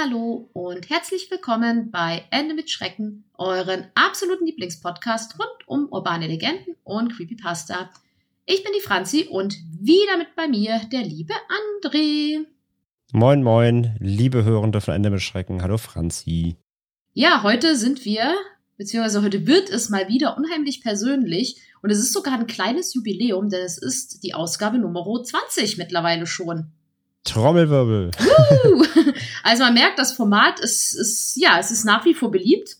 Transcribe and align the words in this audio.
Hallo 0.00 0.48
und 0.52 0.90
herzlich 0.90 1.28
willkommen 1.28 1.90
bei 1.90 2.22
Ende 2.30 2.54
mit 2.54 2.70
Schrecken, 2.70 3.24
euren 3.34 3.86
absoluten 3.96 4.46
Lieblingspodcast 4.46 5.36
rund 5.40 5.66
um 5.66 5.88
urbane 5.90 6.28
Legenden 6.28 6.76
und 6.84 7.16
Creepypasta. 7.16 7.90
Ich 8.46 8.62
bin 8.62 8.70
die 8.76 8.80
Franzi 8.80 9.26
und 9.28 9.56
wieder 9.80 10.16
mit 10.16 10.36
bei 10.36 10.46
mir 10.46 10.80
der 10.92 11.02
liebe 11.02 11.34
André. 11.82 12.44
Moin, 13.10 13.42
moin, 13.42 13.96
liebe 13.98 14.44
Hörende 14.44 14.80
von 14.80 14.94
Ende 14.94 15.10
mit 15.10 15.20
Schrecken. 15.20 15.62
Hallo 15.62 15.78
Franzi. 15.78 16.54
Ja, 17.12 17.42
heute 17.42 17.74
sind 17.74 18.04
wir, 18.04 18.36
beziehungsweise 18.76 19.22
heute 19.22 19.48
wird 19.48 19.68
es 19.68 19.88
mal 19.88 20.06
wieder 20.06 20.36
unheimlich 20.36 20.80
persönlich 20.80 21.60
und 21.82 21.90
es 21.90 21.98
ist 21.98 22.12
sogar 22.12 22.34
ein 22.34 22.46
kleines 22.46 22.94
Jubiläum, 22.94 23.48
denn 23.48 23.64
es 23.64 23.78
ist 23.78 24.22
die 24.22 24.34
Ausgabe 24.34 24.78
Nummer 24.78 25.04
20 25.24 25.76
mittlerweile 25.76 26.28
schon. 26.28 26.70
Trommelwirbel. 27.30 28.10
Also 29.42 29.64
man 29.64 29.74
merkt, 29.74 29.98
das 29.98 30.12
Format 30.12 30.60
ist, 30.60 30.92
ist, 30.94 31.36
ja, 31.36 31.58
es 31.58 31.70
ist 31.70 31.84
nach 31.84 32.04
wie 32.04 32.12
vor 32.12 32.30
beliebt, 32.30 32.76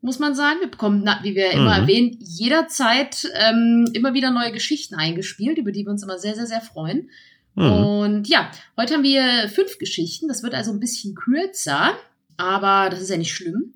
muss 0.00 0.18
man 0.18 0.34
sagen. 0.34 0.60
Wir 0.60 0.68
bekommen, 0.70 1.08
wie 1.22 1.34
wir 1.36 1.52
immer 1.52 1.76
Mhm. 1.76 1.82
erwähnen, 1.82 2.18
jederzeit 2.20 3.28
ähm, 3.34 3.88
immer 3.92 4.12
wieder 4.14 4.30
neue 4.32 4.50
Geschichten 4.52 4.96
eingespielt, 4.96 5.58
über 5.58 5.70
die 5.70 5.84
wir 5.84 5.92
uns 5.92 6.02
immer 6.02 6.18
sehr, 6.18 6.34
sehr, 6.34 6.46
sehr 6.46 6.60
freuen. 6.60 7.10
Hm. 7.56 7.72
Und 7.72 8.28
ja, 8.28 8.50
heute 8.76 8.94
haben 8.94 9.02
wir 9.04 9.48
fünf 9.48 9.78
Geschichten. 9.78 10.26
Das 10.26 10.42
wird 10.42 10.54
also 10.54 10.72
ein 10.72 10.80
bisschen 10.80 11.14
kürzer, 11.14 11.94
aber 12.36 12.88
das 12.90 13.00
ist 13.00 13.10
ja 13.10 13.16
nicht 13.16 13.32
schlimm. 13.34 13.74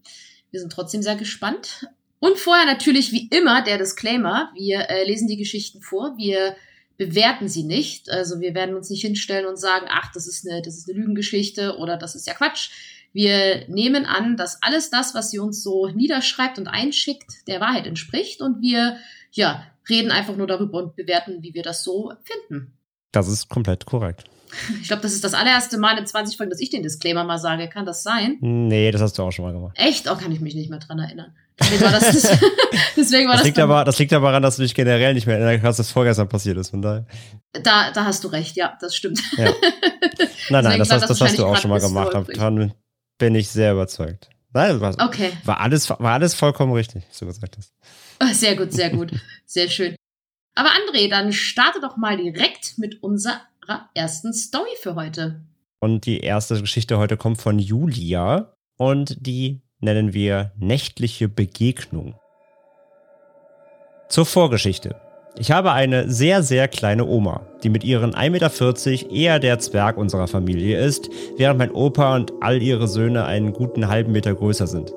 Wir 0.51 0.61
sind 0.61 0.73
trotzdem 0.73 1.03
sehr 1.03 1.17
gespannt. 1.17 1.87
Und 2.19 2.39
vorher 2.39 2.65
natürlich 2.67 3.13
wie 3.13 3.29
immer 3.29 3.63
der 3.63 3.79
Disclaimer. 3.79 4.51
Wir 4.55 4.89
äh, 4.91 5.05
lesen 5.05 5.29
die 5.29 5.37
Geschichten 5.37 5.83
vor. 5.83 6.15
Wir 6.17 6.57
bewerten 6.97 7.49
sie 7.49 7.65
nicht. 7.65 8.11
Also 8.11 8.41
wir 8.41 8.55
werden 8.55 8.75
uns 8.75 8.91
nicht 8.91 9.03
hinstellen 9.03 9.47
und 9.47 9.59
sagen, 9.59 9.87
ach, 9.89 10.13
das 10.13 10.27
ist 10.27 10.47
eine, 10.47 10.63
das 10.63 10.77
ist 10.77 10.89
eine 10.89 10.99
Lügengeschichte 10.99 11.77
oder 11.79 11.97
das 11.97 12.15
ist 12.15 12.27
ja 12.27 12.35
Quatsch. 12.35 12.71
Wir 13.13 13.67
nehmen 13.69 14.05
an, 14.05 14.37
dass 14.37 14.63
alles 14.63 14.91
das, 14.91 15.15
was 15.15 15.31
sie 15.31 15.39
uns 15.39 15.63
so 15.63 15.89
niederschreibt 15.89 16.59
und 16.59 16.69
einschickt, 16.69 17.47
der 17.47 17.61
Wahrheit 17.61 17.87
entspricht 17.87 18.43
und 18.43 18.61
wir, 18.61 18.99
ja, 19.33 19.67
reden 19.89 20.11
einfach 20.11 20.37
nur 20.37 20.47
darüber 20.47 20.79
und 20.79 20.97
bewerten, 20.97 21.43
wie 21.43 21.55
wir 21.55 21.63
das 21.63 21.85
so 21.85 22.13
finden. 22.25 22.77
Das 23.13 23.29
ist 23.29 23.49
komplett 23.49 23.87
korrekt. 23.87 24.25
Ich 24.81 24.89
glaube, 24.89 25.03
das 25.03 25.13
ist 25.13 25.25
das 25.25 25.35
allererste 25.35 25.79
Mal 25.79 25.99
in 25.99 26.07
20 26.07 26.37
Folgen, 26.37 26.51
dass 26.51 26.61
ich 26.61 26.71
den 26.71 26.83
Disclaimer 26.83 27.25
mal 27.25 27.39
sage. 27.39 27.69
Kann 27.69 27.87
das 27.87 28.03
sein? 28.03 28.39
Nee, 28.41 28.91
das 28.91 29.01
hast 29.03 29.19
du 29.19 29.23
auch 29.23 29.31
schon 29.31 29.45
mal 29.45 29.53
gemacht. 29.53 29.77
Echt? 29.79 30.11
Oh, 30.11 30.17
kann 30.17 30.33
ich 30.33 30.41
mich 30.41 30.55
nicht 30.55 30.71
mehr 30.71 30.79
dran 30.79 30.99
erinnern. 30.99 31.35
Deswegen 31.59 31.83
war 31.83 31.93
das, 31.93 32.11
deswegen 32.97 33.29
war 33.29 33.35
Das 33.35 33.43
das, 33.43 33.45
liegt, 33.45 33.59
aber, 33.59 33.85
das 33.85 33.99
liegt 33.99 34.13
aber 34.13 34.29
daran, 34.29 34.43
dass 34.43 34.57
du 34.57 34.63
dich 34.63 34.75
generell 34.75 35.15
nicht 35.15 35.27
mehr 35.27 35.39
erinnern 35.39 35.61
kannst, 35.63 35.79
was 35.79 35.91
vorgestern 35.91 36.29
passiert 36.29 36.59
ist. 36.59 36.71
Von 36.71 36.83
daher. 36.83 37.07
da, 37.63 37.91
da 37.93 38.05
hast 38.05 38.25
du 38.25 38.29
recht, 38.29 38.57
ja, 38.57 38.77
das 38.81 38.95
stimmt. 38.95 39.21
Ja. 39.37 39.53
Nein, 40.51 40.65
nein, 40.65 40.79
das, 40.79 40.91
hast, 40.91 41.09
das 41.09 41.21
hast 41.21 41.39
du 41.39 41.47
auch 41.47 41.57
schon 41.57 41.71
mal 41.71 41.81
gemacht. 41.81 42.13
Daran 42.35 42.73
bin 43.19 43.35
ich 43.35 43.49
sehr 43.49 43.73
überzeugt. 43.73 44.29
Nein, 44.53 44.81
war, 44.81 44.95
Okay, 45.07 45.33
war, 45.45 45.61
alles, 45.61 45.89
war 45.91 46.01
alles 46.01 46.35
vollkommen 46.35 46.73
richtig, 46.73 47.05
was 47.09 47.19
du 47.19 47.27
gesagt 47.27 47.57
hast. 47.59 47.73
Oh, 48.23 48.33
sehr 48.33 48.57
gut, 48.57 48.73
sehr 48.73 48.91
gut, 48.91 49.13
sehr 49.45 49.69
schön. 49.69 49.97
Aber 50.55 50.71
André, 50.71 51.11
dann 51.11 51.33
starte 51.33 51.81
doch 51.81 51.99
mal 51.99 52.17
direkt 52.17 52.79
mit 52.79 53.03
unserer 53.03 53.41
ersten 53.95 54.33
Story 54.33 54.71
für 54.81 54.95
heute. 54.95 55.43
Und 55.81 56.07
die 56.07 56.21
erste 56.21 56.61
Geschichte 56.61 56.99
heute 56.99 57.17
kommt 57.17 57.41
von 57.41 57.59
Julia 57.59 58.55
und 58.77 59.27
die 59.27 59.63
nennen 59.81 60.13
wir 60.13 60.53
nächtliche 60.57 61.29
Begegnung. 61.29 62.15
Zur 64.09 64.27
Vorgeschichte. 64.27 64.97
Ich 65.39 65.51
habe 65.51 65.73
eine 65.73 66.11
sehr, 66.11 66.43
sehr 66.43 66.67
kleine 66.67 67.05
Oma, 67.05 67.47
die 67.63 67.69
mit 67.69 67.85
ihren 67.85 68.15
1,40 68.15 69.03
Meter 69.03 69.11
eher 69.15 69.39
der 69.39 69.59
Zwerg 69.59 69.99
unserer 69.99 70.29
Familie 70.29 70.81
ist, 70.81 71.11
während 71.37 71.59
mein 71.59 71.73
Opa 71.73 72.17
und 72.17 72.33
all 72.41 72.63
ihre 72.63 72.89
Söhne 72.89 73.27
einen 73.27 73.53
guten 73.53 73.89
halben 73.89 74.13
Meter 74.13 74.35
größer 74.35 74.67
sind. 74.67 74.93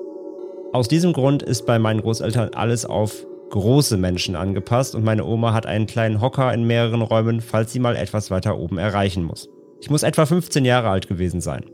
Aus 0.71 0.87
diesem 0.87 1.11
Grund 1.11 1.43
ist 1.43 1.65
bei 1.65 1.77
meinen 1.77 2.01
Großeltern 2.01 2.53
alles 2.53 2.85
auf 2.85 3.25
große 3.49 3.97
Menschen 3.97 4.35
angepasst 4.35 4.95
und 4.95 5.03
meine 5.03 5.25
Oma 5.25 5.53
hat 5.53 5.65
einen 5.65 5.87
kleinen 5.87 6.21
Hocker 6.21 6.53
in 6.53 6.65
mehreren 6.65 7.01
Räumen, 7.01 7.41
falls 7.41 7.73
sie 7.73 7.79
mal 7.79 7.95
etwas 7.95 8.31
weiter 8.31 8.57
oben 8.57 8.77
erreichen 8.77 9.23
muss. 9.23 9.49
Ich 9.81 9.89
muss 9.89 10.03
etwa 10.03 10.25
15 10.25 10.65
Jahre 10.65 10.89
alt 10.89 11.07
gewesen 11.07 11.41
sein. 11.41 11.65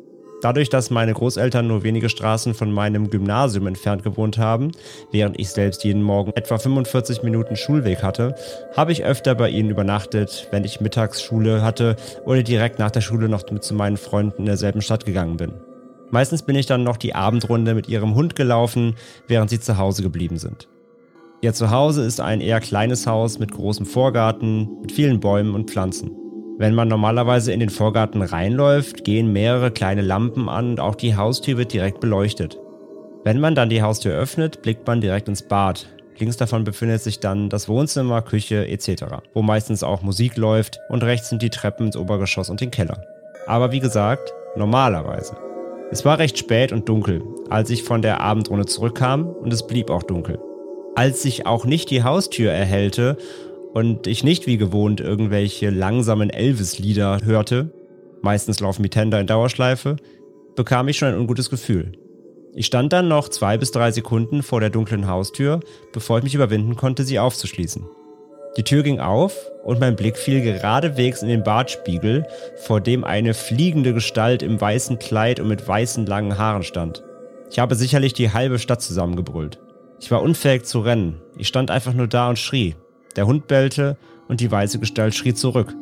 Dadurch, 0.41 0.69
dass 0.69 0.91
meine 0.91 1.13
Großeltern 1.13 1.65
nur 1.65 1.83
wenige 1.83 2.09
Straßen 2.09 2.53
von 2.53 2.71
meinem 2.71 3.09
Gymnasium 3.09 3.65
entfernt 3.67 4.03
gewohnt 4.03 4.37
haben, 4.37 4.71
während 5.11 5.39
ich 5.39 5.49
selbst 5.49 5.83
jeden 5.83 6.03
Morgen 6.03 6.33
etwa 6.35 6.59
45 6.59 7.23
Minuten 7.23 7.55
Schulweg 7.55 8.03
hatte, 8.03 8.35
habe 8.75 8.91
ich 8.91 9.03
öfter 9.03 9.33
bei 9.33 9.49
ihnen 9.49 9.71
übernachtet, 9.71 10.47
wenn 10.51 10.63
ich 10.63 10.81
Mittagsschule 10.81 11.63
hatte 11.63 11.95
oder 12.25 12.43
direkt 12.43 12.77
nach 12.79 12.91
der 12.91 13.01
Schule 13.01 13.27
noch 13.27 13.49
mit 13.49 13.63
zu 13.63 13.73
meinen 13.73 13.97
Freunden 13.97 14.41
in 14.41 14.45
derselben 14.45 14.81
Stadt 14.81 15.05
gegangen 15.05 15.37
bin. 15.37 15.53
Meistens 16.11 16.43
bin 16.43 16.55
ich 16.55 16.67
dann 16.67 16.83
noch 16.83 16.97
die 16.97 17.15
Abendrunde 17.15 17.73
mit 17.73 17.89
ihrem 17.89 18.13
Hund 18.13 18.35
gelaufen, 18.35 18.95
während 19.27 19.49
sie 19.49 19.59
zu 19.59 19.77
Hause 19.77 20.03
geblieben 20.03 20.37
sind. 20.37 20.67
Ihr 21.45 21.53
Zuhause 21.53 22.03
ist 22.03 22.19
ein 22.21 22.41
eher 22.41 22.59
kleines 22.59 23.05
Haus 23.05 23.37
mit 23.37 23.51
großem 23.51 23.85
Vorgarten, 23.85 24.81
mit 24.81 24.91
vielen 24.91 25.19
Bäumen 25.19 25.53
und 25.53 25.69
Pflanzen. 25.69 26.09
Wenn 26.57 26.73
man 26.73 26.87
normalerweise 26.87 27.53
in 27.53 27.59
den 27.59 27.69
Vorgarten 27.69 28.23
reinläuft, 28.23 29.03
gehen 29.03 29.31
mehrere 29.31 29.69
kleine 29.69 30.01
Lampen 30.01 30.49
an 30.49 30.71
und 30.71 30.79
auch 30.79 30.95
die 30.95 31.15
Haustür 31.15 31.59
wird 31.59 31.71
direkt 31.71 31.99
beleuchtet. 31.99 32.57
Wenn 33.23 33.39
man 33.39 33.53
dann 33.53 33.69
die 33.69 33.83
Haustür 33.83 34.15
öffnet, 34.15 34.63
blickt 34.63 34.87
man 34.87 35.01
direkt 35.01 35.27
ins 35.27 35.43
Bad. 35.43 35.85
Links 36.17 36.37
davon 36.37 36.63
befindet 36.63 37.03
sich 37.03 37.19
dann 37.19 37.47
das 37.49 37.69
Wohnzimmer, 37.69 38.23
Küche 38.23 38.67
etc., 38.67 39.03
wo 39.35 39.43
meistens 39.43 39.83
auch 39.83 40.01
Musik 40.01 40.37
läuft 40.37 40.79
und 40.89 41.03
rechts 41.03 41.29
sind 41.29 41.43
die 41.43 41.51
Treppen 41.51 41.85
ins 41.85 41.97
Obergeschoss 41.97 42.49
und 42.49 42.59
den 42.59 42.71
Keller. 42.71 43.03
Aber 43.45 43.71
wie 43.71 43.81
gesagt, 43.81 44.33
normalerweise. 44.55 45.37
Es 45.91 46.05
war 46.05 46.17
recht 46.17 46.39
spät 46.39 46.71
und 46.71 46.89
dunkel, 46.89 47.21
als 47.51 47.69
ich 47.69 47.83
von 47.83 48.01
der 48.01 48.19
Abendrunde 48.19 48.65
zurückkam 48.65 49.27
und 49.27 49.53
es 49.53 49.67
blieb 49.67 49.91
auch 49.91 50.01
dunkel. 50.01 50.39
Als 50.95 51.21
sich 51.21 51.45
auch 51.45 51.65
nicht 51.65 51.91
die 51.91 52.03
Haustür 52.03 52.51
erhellte 52.51 53.17
und 53.73 54.07
ich 54.07 54.23
nicht 54.23 54.47
wie 54.47 54.57
gewohnt 54.57 55.01
irgendwelche 55.01 55.69
langsamen 55.69 56.29
Elvis-Lieder 56.29 57.19
hörte, 57.25 57.69
meistens 58.21 58.61
laufen 58.61 58.81
die 58.81 58.89
Tender 58.89 59.19
in 59.19 59.27
Dauerschleife, 59.27 59.97
bekam 60.55 60.87
ich 60.87 60.97
schon 60.97 61.09
ein 61.09 61.19
ungutes 61.19 61.49
Gefühl. 61.49 61.91
Ich 62.53 62.67
stand 62.67 62.93
dann 62.93 63.09
noch 63.09 63.27
zwei 63.27 63.57
bis 63.57 63.71
drei 63.71 63.91
Sekunden 63.91 64.41
vor 64.41 64.61
der 64.61 64.69
dunklen 64.69 65.07
Haustür, 65.07 65.59
bevor 65.91 66.19
ich 66.19 66.23
mich 66.23 66.35
überwinden 66.35 66.77
konnte, 66.77 67.03
sie 67.03 67.19
aufzuschließen. 67.19 67.85
Die 68.55 68.63
Tür 68.63 68.83
ging 68.83 69.01
auf 69.01 69.35
und 69.65 69.81
mein 69.81 69.97
Blick 69.97 70.15
fiel 70.17 70.41
geradewegs 70.41 71.21
in 71.21 71.27
den 71.27 71.43
Badspiegel, 71.43 72.25
vor 72.55 72.79
dem 72.79 73.03
eine 73.03 73.33
fliegende 73.33 73.93
Gestalt 73.93 74.41
im 74.41 74.61
weißen 74.61 74.97
Kleid 74.99 75.41
und 75.41 75.49
mit 75.49 75.67
weißen 75.67 76.05
langen 76.05 76.37
Haaren 76.37 76.63
stand. 76.63 77.03
Ich 77.51 77.59
habe 77.59 77.75
sicherlich 77.75 78.13
die 78.13 78.31
halbe 78.31 78.59
Stadt 78.59 78.81
zusammengebrüllt. 78.81 79.59
Ich 80.05 80.11
war 80.11 80.21
unfähig 80.21 80.65
zu 80.65 80.81
rennen. 80.81 81.19
Ich 81.35 81.47
stand 81.47 81.71
einfach 81.71 81.95
nur 81.95 82.05
da 82.05 82.29
und 82.29 82.37
schrie. 82.37 82.75
Der 83.15 83.25
Hund 83.25 83.47
bellte 83.47 83.97
und 84.27 84.39
die 84.39 84.51
weiße 84.51 84.77
Gestalt 84.77 85.15
schrie 85.15 85.33
zurück. 85.33 85.73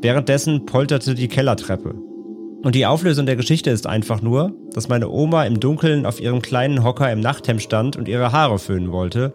Währenddessen 0.00 0.64
polterte 0.64 1.16
die 1.16 1.26
Kellertreppe. 1.26 1.92
Und 2.62 2.76
die 2.76 2.86
Auflösung 2.86 3.26
der 3.26 3.34
Geschichte 3.34 3.70
ist 3.70 3.88
einfach 3.88 4.22
nur, 4.22 4.52
dass 4.74 4.88
meine 4.88 5.08
Oma 5.08 5.42
im 5.42 5.58
Dunkeln 5.58 6.06
auf 6.06 6.20
ihrem 6.20 6.40
kleinen 6.40 6.84
Hocker 6.84 7.10
im 7.10 7.18
Nachthemd 7.18 7.62
stand 7.62 7.96
und 7.96 8.06
ihre 8.06 8.30
Haare 8.30 8.60
föhnen 8.60 8.92
wollte, 8.92 9.32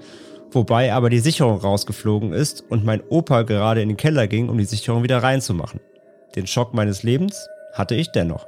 wobei 0.51 0.93
aber 0.93 1.09
die 1.09 1.19
Sicherung 1.19 1.57
rausgeflogen 1.57 2.31
ist 2.31 2.63
und 2.69 2.85
mein 2.85 3.03
Opa 3.09 3.41
gerade 3.41 3.81
in 3.81 3.89
den 3.89 3.97
Keller 3.97 4.27
ging, 4.27 4.47
um 4.47 4.57
die 4.57 4.63
Sicherung 4.63 5.03
wieder 5.03 5.21
reinzumachen. 5.21 5.81
Den 6.37 6.47
Schock 6.47 6.73
meines 6.73 7.03
Lebens 7.03 7.45
hatte 7.73 7.95
ich 7.95 8.09
dennoch. 8.13 8.47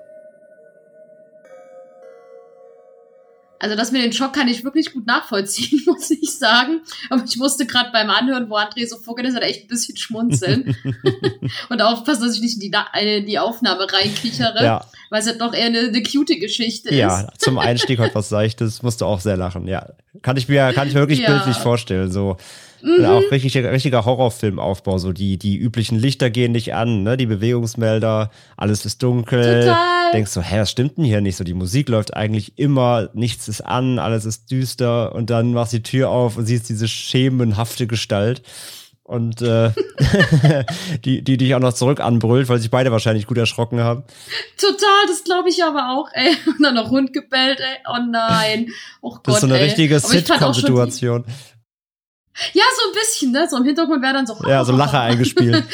Also 3.59 3.75
das 3.75 3.91
mit 3.91 4.03
dem 4.03 4.11
Schock 4.11 4.33
kann 4.33 4.47
ich 4.47 4.63
wirklich 4.63 4.93
gut 4.93 5.07
nachvollziehen, 5.07 5.81
muss 5.85 6.11
ich 6.11 6.37
sagen. 6.37 6.81
Aber 7.09 7.23
ich 7.25 7.37
musste 7.37 7.65
gerade 7.65 7.89
beim 7.91 8.09
Anhören, 8.09 8.49
wo 8.49 8.55
André 8.57 8.87
so 8.87 8.97
vorgeht, 8.97 9.25
ist, 9.25 9.35
echt 9.41 9.63
ein 9.65 9.67
bisschen 9.67 9.97
schmunzeln. 9.97 10.75
und 11.69 11.81
aufpassen, 11.81 12.23
dass 12.23 12.35
ich 12.35 12.41
nicht 12.41 12.55
in 12.55 12.59
die, 12.59 12.69
Na- 12.69 12.87
in 12.99 13.25
die 13.25 13.39
Aufnahme 13.39 13.91
reinkichere, 13.91 14.63
Ja, 14.63 14.85
weil 15.09 15.21
es 15.21 15.27
ja 15.27 15.33
doch 15.33 15.53
eher 15.53 15.67
eine, 15.67 15.79
eine 15.79 16.03
cute 16.03 16.39
Geschichte 16.39 16.93
ja, 16.93 17.21
ist. 17.21 17.41
zum 17.41 17.57
Einstieg 17.57 17.99
heute 17.99 18.15
was 18.15 18.29
Seichtes, 18.37 18.83
musste 18.83 19.05
auch 19.05 19.19
sehr 19.19 19.37
lachen, 19.37 19.67
ja. 19.67 19.87
Kann 20.21 20.37
ich 20.37 20.47
mir, 20.47 20.73
kann 20.73 20.87
ich 20.87 20.93
mir 20.93 20.99
wirklich 21.01 21.19
Ja. 21.19 21.29
bildlich 21.31 21.57
vorstellen, 21.57 22.11
so 22.11 22.37
Mhm. 22.81 23.05
Auch 23.05 23.31
richtig, 23.31 23.55
richtiger 23.57 24.05
Horrorfilmaufbau. 24.05 24.97
So 24.97 25.13
die, 25.13 25.37
die 25.37 25.57
üblichen 25.57 25.97
Lichter 25.97 26.29
gehen 26.29 26.51
nicht 26.51 26.73
an, 26.73 27.03
ne? 27.03 27.17
die 27.17 27.25
Bewegungsmelder, 27.25 28.31
alles 28.55 28.85
ist 28.85 29.01
dunkel. 29.03 29.61
Total. 29.61 30.11
Denkst 30.13 30.31
so, 30.31 30.41
hä, 30.41 30.59
was 30.59 30.71
stimmt 30.71 30.97
denn 30.97 31.03
hier 31.05 31.21
nicht? 31.21 31.37
So, 31.37 31.43
die 31.43 31.53
Musik 31.53 31.89
läuft 31.89 32.15
eigentlich 32.15 32.57
immer, 32.57 33.09
nichts 33.13 33.47
ist 33.47 33.61
an, 33.61 33.99
alles 33.99 34.25
ist 34.25 34.51
düster 34.51 35.13
und 35.13 35.29
dann 35.29 35.53
machst 35.53 35.73
du 35.73 35.77
die 35.77 35.83
Tür 35.83 36.09
auf 36.09 36.37
und 36.37 36.45
siehst 36.45 36.69
diese 36.69 36.87
schemenhafte 36.87 37.87
Gestalt. 37.87 38.41
Und 39.03 39.41
äh, 39.41 39.71
die, 41.05 41.21
die 41.23 41.37
dich 41.37 41.55
auch 41.55 41.61
noch 41.61 41.71
zurück 41.71 42.01
anbrüllt, 42.01 42.49
weil 42.49 42.59
sich 42.59 42.69
beide 42.69 42.91
wahrscheinlich 42.91 43.25
gut 43.25 43.37
erschrocken 43.37 43.79
haben. 43.79 44.03
Total, 44.59 45.05
das 45.07 45.23
glaube 45.23 45.47
ich 45.47 45.63
aber 45.63 45.93
auch, 45.93 46.09
ey. 46.11 46.35
Und 46.45 46.61
dann 46.61 46.75
noch 46.75 46.89
Hund 46.89 47.13
gebellt, 47.13 47.59
ey. 47.61 47.77
Oh 47.89 48.03
nein. 48.11 48.67
Oh 49.01 49.11
Gott, 49.11 49.27
Das 49.27 49.35
ist 49.35 49.41
so 49.41 49.47
eine 49.47 49.59
ey. 49.59 49.63
richtige 49.63 49.97
Sitcom-Situation. 50.01 51.23
Ja, 52.53 52.63
so 52.75 52.89
ein 52.89 52.93
bisschen, 52.93 53.31
ne? 53.31 53.47
So 53.49 53.57
im 53.57 53.63
Hintergrund 53.65 54.01
wäre 54.01 54.13
dann 54.13 54.27
so. 54.27 54.37
Ja, 54.47 54.63
so 54.63 54.71
Lacher 54.71 55.01
eingespielt. 55.01 55.63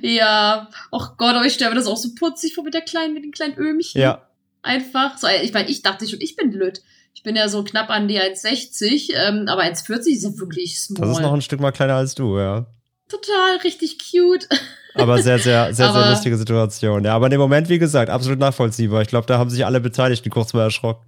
Ja, 0.00 0.68
oh 0.90 1.04
Gott, 1.16 1.34
aber 1.34 1.44
ich 1.44 1.52
stelle 1.52 1.70
mir 1.70 1.76
das 1.76 1.86
auch 1.86 1.96
so 1.96 2.08
putzig 2.18 2.54
vor 2.54 2.64
mit 2.64 2.74
der 2.74 2.80
kleinen, 2.80 3.14
mit 3.14 3.24
den 3.24 3.30
kleinen 3.32 3.56
Öhmchen. 3.56 4.00
Ja. 4.00 4.26
Einfach. 4.62 5.18
So, 5.18 5.28
ich 5.42 5.52
meine, 5.52 5.68
ich 5.68 5.82
dachte 5.82 6.08
schon, 6.08 6.20
ich 6.20 6.34
bin 6.34 6.50
blöd. 6.50 6.82
Ich 7.14 7.22
bin 7.22 7.36
ja 7.36 7.48
so 7.48 7.62
knapp 7.62 7.90
an 7.90 8.08
die 8.08 8.20
1,60, 8.20 9.12
ähm, 9.14 9.48
aber 9.48 9.62
1,40 9.62 10.08
ist 10.08 10.24
ja 10.24 10.38
wirklich 10.38 10.80
small. 10.80 11.06
Das 11.06 11.16
ist 11.18 11.22
noch 11.22 11.32
ein 11.32 11.42
Stück 11.42 11.60
mal 11.60 11.72
kleiner 11.72 11.94
als 11.94 12.14
du, 12.14 12.38
ja. 12.38 12.66
Total, 13.08 13.58
richtig 13.62 13.98
cute. 13.98 14.48
Aber 14.94 15.22
sehr, 15.22 15.38
sehr, 15.38 15.66
sehr, 15.74 15.92
sehr 15.92 16.10
lustige 16.10 16.36
Situation. 16.36 17.04
Ja, 17.04 17.14
aber 17.14 17.26
in 17.26 17.32
dem 17.32 17.40
Moment, 17.40 17.68
wie 17.68 17.78
gesagt, 17.78 18.10
absolut 18.10 18.38
nachvollziehbar. 18.38 19.02
Ich 19.02 19.08
glaube, 19.08 19.26
da 19.26 19.38
haben 19.38 19.50
sich 19.50 19.64
alle 19.64 19.80
Beteiligten 19.80 20.30
kurz 20.30 20.52
mal 20.52 20.62
erschrocken. 20.62 21.06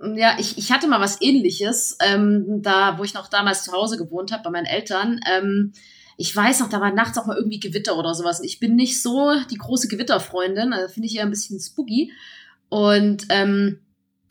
Ja, 0.00 0.36
ich, 0.38 0.56
ich 0.58 0.70
hatte 0.70 0.86
mal 0.86 1.00
was 1.00 1.20
ähnliches, 1.20 1.96
ähm, 2.00 2.62
da, 2.62 2.98
wo 2.98 3.04
ich 3.04 3.14
noch 3.14 3.28
damals 3.28 3.64
zu 3.64 3.72
Hause 3.72 3.96
gewohnt 3.96 4.30
habe 4.30 4.44
bei 4.44 4.50
meinen 4.50 4.66
Eltern. 4.66 5.20
Ähm, 5.28 5.72
ich 6.16 6.34
weiß 6.34 6.60
noch, 6.60 6.68
da 6.68 6.80
war 6.80 6.92
nachts 6.92 7.18
auch 7.18 7.26
mal 7.26 7.36
irgendwie 7.36 7.60
Gewitter 7.60 7.96
oder 7.96 8.14
sowas. 8.14 8.40
Ich 8.42 8.60
bin 8.60 8.76
nicht 8.76 9.02
so 9.02 9.34
die 9.50 9.56
große 9.56 9.88
Gewitterfreundin, 9.88 10.72
also 10.72 10.92
finde 10.92 11.08
ich 11.08 11.16
eher 11.16 11.24
ein 11.24 11.30
bisschen 11.30 11.60
spooky. 11.60 12.12
Und 12.68 13.26
ähm, 13.30 13.80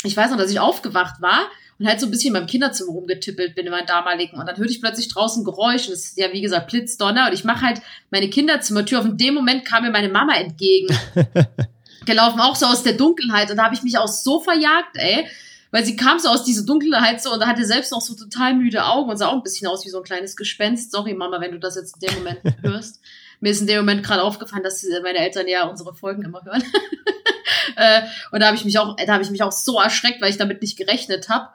ich 0.04 0.16
weiß 0.16 0.32
noch, 0.32 0.38
dass 0.38 0.52
ich 0.52 0.60
aufgewacht 0.60 1.22
war 1.22 1.48
und 1.80 1.88
halt 1.88 2.00
so 2.00 2.08
ein 2.08 2.12
bisschen 2.12 2.34
beim 2.34 2.48
Kinderzimmer 2.48 2.92
rumgetippelt 2.92 3.56
bin 3.56 3.66
in 3.66 3.72
meinem 3.72 3.88
damaligen. 3.88 4.40
Und 4.40 4.48
dann 4.48 4.58
hörte 4.58 4.72
ich 4.72 4.82
plötzlich 4.82 5.10
draußen 5.10 5.44
Geräusche. 5.44 5.92
Das 5.92 6.06
ist 6.06 6.18
ja, 6.18 6.32
wie 6.32 6.42
gesagt, 6.42 6.72
Blitzdonner. 6.72 7.28
Und 7.28 7.34
ich 7.34 7.44
mache 7.44 7.66
halt 7.66 7.82
meine 8.10 8.30
Kinderzimmertür 8.30 9.00
auf. 9.00 9.06
Und 9.06 9.12
in 9.12 9.28
dem 9.28 9.34
Moment 9.34 9.66
kam 9.66 9.84
mir 9.84 9.92
meine 9.92 10.10
Mama 10.10 10.36
entgegen. 10.36 10.88
gelaufen, 12.08 12.40
auch 12.40 12.56
so 12.56 12.66
aus 12.66 12.82
der 12.82 12.94
Dunkelheit. 12.94 13.52
Und 13.52 13.58
da 13.58 13.66
habe 13.66 13.76
ich 13.76 13.84
mich 13.84 13.98
auch 14.00 14.08
so 14.08 14.40
verjagt, 14.40 14.96
ey. 14.96 15.28
Weil 15.72 15.86
sie 15.86 15.96
kam 15.96 16.20
so 16.20 16.30
aus 16.30 16.44
dieser 16.44 16.66
Dunkelheit 16.66 17.22
so 17.22 17.32
und 17.34 17.46
hatte 17.46 17.66
selbst 17.66 17.92
noch 17.92 18.02
so 18.02 18.16
total 18.16 18.54
müde 18.56 18.86
Augen 18.86 19.10
und 19.10 19.18
sah 19.18 19.28
auch 19.28 19.34
ein 19.34 19.44
bisschen 19.44 19.68
aus 19.68 19.86
wie 19.86 19.90
so 19.90 19.98
ein 19.98 20.04
kleines 20.04 20.36
Gespenst. 20.36 20.92
Sorry, 20.92 21.14
Mama, 21.14 21.42
wenn 21.42 21.52
du 21.52 21.60
das 21.60 21.76
jetzt 21.76 21.96
in 22.02 22.08
dem 22.08 22.18
Moment 22.20 22.40
hörst. 22.62 23.02
Mir 23.40 23.52
ist 23.52 23.62
in 23.62 23.68
dem 23.68 23.78
Moment 23.78 24.04
gerade 24.04 24.24
aufgefallen, 24.24 24.64
dass 24.64 24.84
äh, 24.84 25.02
meine 25.02 25.20
Eltern 25.20 25.48
ja 25.48 25.66
unsere 25.66 25.94
Folgen 25.94 26.24
immer 26.24 26.44
hören. 26.44 26.64
äh, 27.76 28.02
und 28.32 28.40
da 28.40 28.48
habe 28.48 28.58
ich 28.58 28.66
mich 28.66 28.80
auch, 28.80 28.96
da 28.96 29.14
habe 29.14 29.24
ich 29.24 29.30
mich 29.30 29.44
auch 29.44 29.52
so 29.52 29.80
erschreckt, 29.80 30.22
weil 30.22 30.30
ich 30.30 30.38
damit 30.38 30.62
nicht 30.62 30.78
gerechnet 30.78 31.30
habe. 31.30 31.50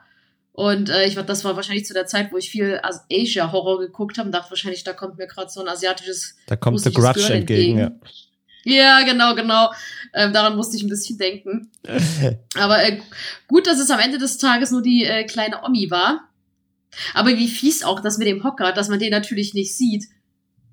Und 0.53 0.89
äh, 0.89 1.05
ich 1.05 1.15
war, 1.15 1.23
das 1.23 1.43
war 1.43 1.55
wahrscheinlich 1.55 1.85
zu 1.85 1.93
der 1.95 2.05
Zeit, 2.05 2.31
wo 2.31 2.37
ich 2.37 2.51
viel 2.51 2.79
As- 2.83 3.05
Asia-Horror 3.11 3.79
geguckt 3.79 4.19
habe 4.19 4.27
und 4.27 4.31
dachte 4.33 4.51
wahrscheinlich, 4.51 4.83
da 4.83 4.93
kommt 4.93 5.17
mir 5.17 5.25
gerade 5.25 5.49
so 5.49 5.61
ein 5.61 5.67
asiatisches 5.67 6.35
Da 6.45 6.55
kommt 6.55 6.79
The 6.79 6.93
Grudge 6.93 7.19
Girl 7.19 7.31
entgegen. 7.31 7.79
Ja. 7.79 7.91
Ja, 8.65 9.03
genau, 9.03 9.35
genau. 9.35 9.71
Ähm, 10.13 10.33
daran 10.33 10.55
musste 10.55 10.77
ich 10.77 10.83
ein 10.83 10.89
bisschen 10.89 11.17
denken. 11.17 11.71
Aber 12.55 12.83
äh, 12.83 12.99
gut, 13.47 13.67
dass 13.67 13.79
es 13.79 13.89
am 13.89 13.99
Ende 13.99 14.17
des 14.17 14.37
Tages 14.37 14.71
nur 14.71 14.81
die 14.81 15.05
äh, 15.05 15.23
kleine 15.25 15.63
Omi 15.63 15.89
war. 15.89 16.29
Aber 17.13 17.29
wie 17.29 17.47
fies 17.47 17.83
auch 17.83 17.99
das 17.99 18.17
mit 18.17 18.27
dem 18.27 18.43
Hocker, 18.43 18.71
dass 18.71 18.89
man 18.89 18.99
den 18.99 19.11
natürlich 19.11 19.53
nicht 19.53 19.75
sieht. 19.75 20.05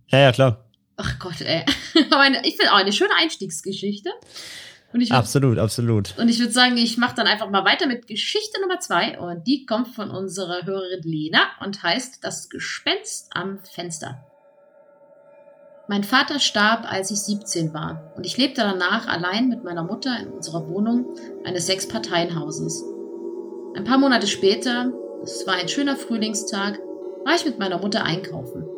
ja, 0.08 0.18
ja, 0.18 0.32
klar. 0.32 0.66
Ach 0.96 1.18
Gott, 1.18 1.40
ey. 1.40 1.64
Aber 2.10 2.20
eine, 2.20 2.46
ich 2.46 2.56
finde 2.56 2.72
auch 2.72 2.76
eine 2.76 2.92
schöne 2.92 3.14
Einstiegsgeschichte. 3.18 4.10
Und 4.92 5.00
ich 5.00 5.10
würd, 5.10 5.18
Absolut, 5.18 5.58
absolut. 5.58 6.18
und 6.18 6.28
ich 6.28 6.40
würde 6.40 6.52
sagen, 6.52 6.76
ich 6.76 6.96
mache 6.96 7.14
dann 7.14 7.28
einfach 7.28 7.48
mal 7.48 7.64
weiter 7.64 7.86
mit 7.86 8.08
Geschichte 8.08 8.60
Nummer 8.60 8.80
zwei. 8.80 9.18
Und 9.18 9.46
die 9.46 9.64
kommt 9.64 9.94
von 9.94 10.10
unserer 10.10 10.66
Hörerin 10.66 11.02
Lena 11.02 11.42
und 11.60 11.82
heißt 11.82 12.22
Das 12.22 12.50
Gespenst 12.50 13.30
am 13.32 13.60
Fenster. 13.64 14.26
Mein 15.90 16.04
Vater 16.04 16.38
starb, 16.38 16.86
als 16.88 17.10
ich 17.10 17.20
17 17.20 17.74
war. 17.74 18.12
Und 18.16 18.24
ich 18.24 18.36
lebte 18.36 18.60
danach 18.60 19.08
allein 19.08 19.48
mit 19.48 19.64
meiner 19.64 19.82
Mutter 19.82 20.16
in 20.22 20.28
unserer 20.28 20.68
Wohnung 20.68 21.16
eines 21.42 21.66
Sechs-Parteien-Hauses. 21.66 22.84
Ein 23.74 23.82
paar 23.82 23.98
Monate 23.98 24.28
später, 24.28 24.92
es 25.24 25.44
war 25.48 25.54
ein 25.54 25.68
schöner 25.68 25.96
Frühlingstag, 25.96 26.78
war 27.24 27.34
ich 27.34 27.44
mit 27.44 27.58
meiner 27.58 27.78
Mutter 27.78 28.04
einkaufen. 28.04 28.68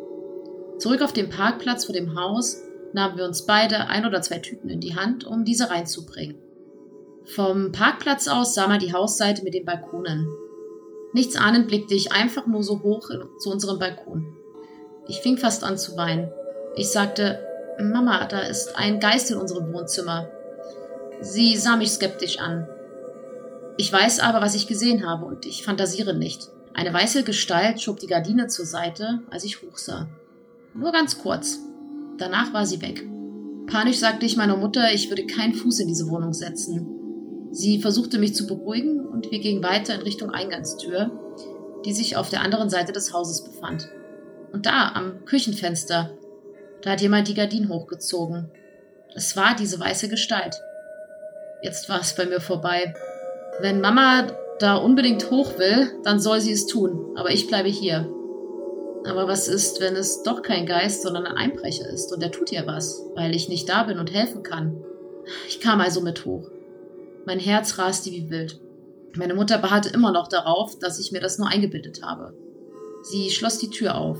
Zurück 0.79 1.03
auf 1.03 1.13
dem 1.13 1.29
Parkplatz 1.29 1.85
vor 1.85 1.93
dem 1.93 2.19
Haus 2.19 2.63
nahmen 2.93 3.15
wir 3.15 3.25
uns 3.25 3.45
beide 3.45 3.89
ein 3.89 4.07
oder 4.07 4.23
zwei 4.23 4.39
Tüten 4.39 4.69
in 4.69 4.79
die 4.79 4.95
Hand, 4.95 5.23
um 5.23 5.45
diese 5.45 5.69
reinzubringen. 5.69 6.39
Vom 7.25 7.71
Parkplatz 7.71 8.27
aus 8.27 8.55
sah 8.55 8.67
man 8.67 8.79
die 8.79 8.93
Hausseite 8.93 9.43
mit 9.43 9.53
den 9.53 9.65
Balkonen. 9.65 10.27
Nichts 11.13 11.35
ahnend 11.35 11.67
blickte 11.67 11.93
ich 11.93 12.11
einfach 12.11 12.47
nur 12.47 12.63
so 12.63 12.81
hoch 12.81 13.07
zu 13.37 13.51
unserem 13.51 13.77
Balkon. 13.77 14.35
Ich 15.07 15.19
fing 15.19 15.37
fast 15.37 15.63
an 15.63 15.77
zu 15.77 15.95
weinen. 15.95 16.31
Ich 16.75 16.91
sagte, 16.91 17.39
Mama, 17.79 18.25
da 18.25 18.39
ist 18.39 18.75
ein 18.77 18.99
Geist 18.99 19.29
in 19.31 19.37
unserem 19.37 19.73
Wohnzimmer. 19.73 20.29
Sie 21.21 21.55
sah 21.55 21.75
mich 21.75 21.91
skeptisch 21.91 22.39
an. 22.39 22.67
Ich 23.77 23.91
weiß 23.91 24.19
aber, 24.19 24.41
was 24.41 24.55
ich 24.55 24.67
gesehen 24.67 25.07
habe 25.07 25.25
und 25.25 25.45
ich 25.45 25.63
fantasiere 25.63 26.13
nicht. 26.15 26.49
Eine 26.73 26.93
weiße 26.93 27.23
Gestalt 27.23 27.81
schob 27.81 27.99
die 27.99 28.07
Gardine 28.07 28.47
zur 28.47 28.65
Seite, 28.65 29.19
als 29.29 29.43
ich 29.43 29.61
hochsah. 29.61 30.07
Nur 30.73 30.91
ganz 30.91 31.19
kurz. 31.19 31.59
Danach 32.17 32.53
war 32.53 32.65
sie 32.65 32.81
weg. 32.81 33.03
Panisch 33.67 33.99
sagte 33.99 34.25
ich 34.25 34.37
meiner 34.37 34.57
Mutter, 34.57 34.91
ich 34.93 35.09
würde 35.09 35.25
keinen 35.25 35.53
Fuß 35.53 35.79
in 35.79 35.87
diese 35.87 36.09
Wohnung 36.09 36.33
setzen. 36.33 37.49
Sie 37.51 37.79
versuchte 37.81 38.17
mich 38.17 38.33
zu 38.33 38.47
beruhigen 38.47 39.05
und 39.05 39.31
wir 39.31 39.39
gingen 39.39 39.63
weiter 39.63 39.93
in 39.93 40.01
Richtung 40.01 40.31
Eingangstür, 40.31 41.11
die 41.85 41.93
sich 41.93 42.17
auf 42.17 42.29
der 42.29 42.41
anderen 42.41 42.69
Seite 42.69 42.91
des 42.91 43.13
Hauses 43.13 43.43
befand. 43.43 43.87
Und 44.51 44.65
da, 44.65 44.91
am 44.93 45.25
Küchenfenster, 45.25 46.17
da 46.83 46.91
hat 46.91 47.01
jemand 47.01 47.27
die 47.27 47.33
Gardinen 47.33 47.69
hochgezogen. 47.69 48.51
Es 49.15 49.35
war 49.37 49.55
diese 49.55 49.79
weiße 49.79 50.09
Gestalt. 50.09 50.55
Jetzt 51.61 51.87
war 51.89 52.01
es 52.01 52.15
bei 52.15 52.25
mir 52.25 52.41
vorbei. 52.41 52.93
Wenn 53.59 53.81
Mama 53.81 54.27
da 54.59 54.75
unbedingt 54.75 55.29
hoch 55.31 55.57
will, 55.57 55.91
dann 56.03 56.19
soll 56.19 56.41
sie 56.41 56.51
es 56.51 56.67
tun, 56.67 57.15
aber 57.15 57.31
ich 57.31 57.47
bleibe 57.47 57.69
hier. 57.69 58.09
Aber 59.05 59.27
was 59.27 59.47
ist, 59.47 59.81
wenn 59.81 59.95
es 59.95 60.23
doch 60.23 60.41
kein 60.41 60.65
Geist, 60.65 61.03
sondern 61.03 61.25
ein 61.25 61.37
Einbrecher 61.37 61.89
ist 61.89 62.13
und 62.13 62.23
er 62.23 62.31
tut 62.31 62.51
ihr 62.51 62.65
was, 62.65 63.01
weil 63.15 63.35
ich 63.35 63.49
nicht 63.49 63.67
da 63.67 63.83
bin 63.83 63.99
und 63.99 64.13
helfen 64.13 64.43
kann? 64.43 64.83
Ich 65.47 65.59
kam 65.59 65.81
also 65.81 66.01
mit 66.01 66.25
hoch. 66.25 66.49
Mein 67.25 67.39
Herz 67.39 67.77
raste 67.77 68.11
wie 68.11 68.29
wild. 68.29 68.59
Meine 69.15 69.35
Mutter 69.35 69.57
beharrte 69.57 69.89
immer 69.89 70.11
noch 70.11 70.27
darauf, 70.27 70.79
dass 70.79 70.99
ich 70.99 71.11
mir 71.11 71.21
das 71.21 71.37
nur 71.37 71.47
eingebildet 71.47 72.01
habe. 72.03 72.33
Sie 73.03 73.29
schloss 73.29 73.59
die 73.59 73.69
Tür 73.69 73.95
auf. 73.95 74.17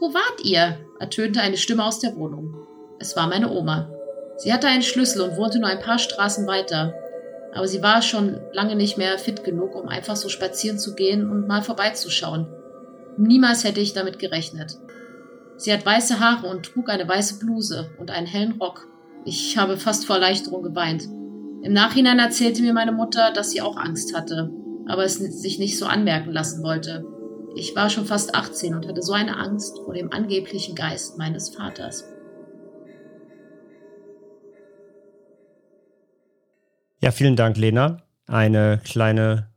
Wo 0.00 0.12
wart 0.12 0.44
ihr? 0.44 0.78
ertönte 0.98 1.40
eine 1.40 1.56
Stimme 1.56 1.84
aus 1.84 1.98
der 2.00 2.16
Wohnung. 2.16 2.54
Es 2.98 3.16
war 3.16 3.26
meine 3.28 3.50
Oma. 3.50 3.90
Sie 4.36 4.52
hatte 4.52 4.66
einen 4.66 4.82
Schlüssel 4.82 5.22
und 5.22 5.36
wohnte 5.36 5.58
nur 5.58 5.68
ein 5.68 5.80
paar 5.80 5.98
Straßen 5.98 6.46
weiter. 6.46 6.94
Aber 7.54 7.68
sie 7.68 7.82
war 7.82 8.02
schon 8.02 8.40
lange 8.52 8.74
nicht 8.74 8.98
mehr 8.98 9.18
fit 9.18 9.44
genug, 9.44 9.74
um 9.76 9.88
einfach 9.88 10.16
so 10.16 10.28
spazieren 10.28 10.78
zu 10.78 10.94
gehen 10.94 11.30
und 11.30 11.46
mal 11.46 11.62
vorbeizuschauen. 11.62 12.48
Niemals 13.16 13.62
hätte 13.62 13.80
ich 13.80 13.92
damit 13.92 14.18
gerechnet. 14.18 14.76
Sie 15.56 15.72
hat 15.72 15.86
weiße 15.86 16.18
Haare 16.18 16.48
und 16.48 16.66
trug 16.66 16.90
eine 16.90 17.06
weiße 17.06 17.38
Bluse 17.38 17.90
und 17.98 18.10
einen 18.10 18.26
hellen 18.26 18.60
Rock. 18.60 18.88
Ich 19.24 19.56
habe 19.56 19.76
fast 19.76 20.04
vor 20.04 20.16
Erleichterung 20.16 20.62
geweint. 20.62 21.04
Im 21.62 21.72
Nachhinein 21.72 22.18
erzählte 22.18 22.62
mir 22.62 22.74
meine 22.74 22.92
Mutter, 22.92 23.30
dass 23.32 23.50
sie 23.50 23.62
auch 23.62 23.76
Angst 23.76 24.14
hatte, 24.14 24.50
aber 24.88 25.04
es 25.04 25.14
sich 25.14 25.58
nicht 25.58 25.78
so 25.78 25.86
anmerken 25.86 26.32
lassen 26.32 26.62
wollte. 26.62 27.04
Ich 27.56 27.76
war 27.76 27.88
schon 27.88 28.04
fast 28.04 28.34
18 28.34 28.74
und 28.74 28.88
hatte 28.88 29.02
so 29.02 29.12
eine 29.12 29.36
Angst 29.36 29.78
vor 29.84 29.94
dem 29.94 30.12
angeblichen 30.12 30.74
Geist 30.74 31.18
meines 31.18 31.54
Vaters. 31.54 32.04
Ja, 37.00 37.12
vielen 37.12 37.36
Dank, 37.36 37.56
Lena. 37.56 38.02
Eine 38.26 38.80
kleine 38.84 39.50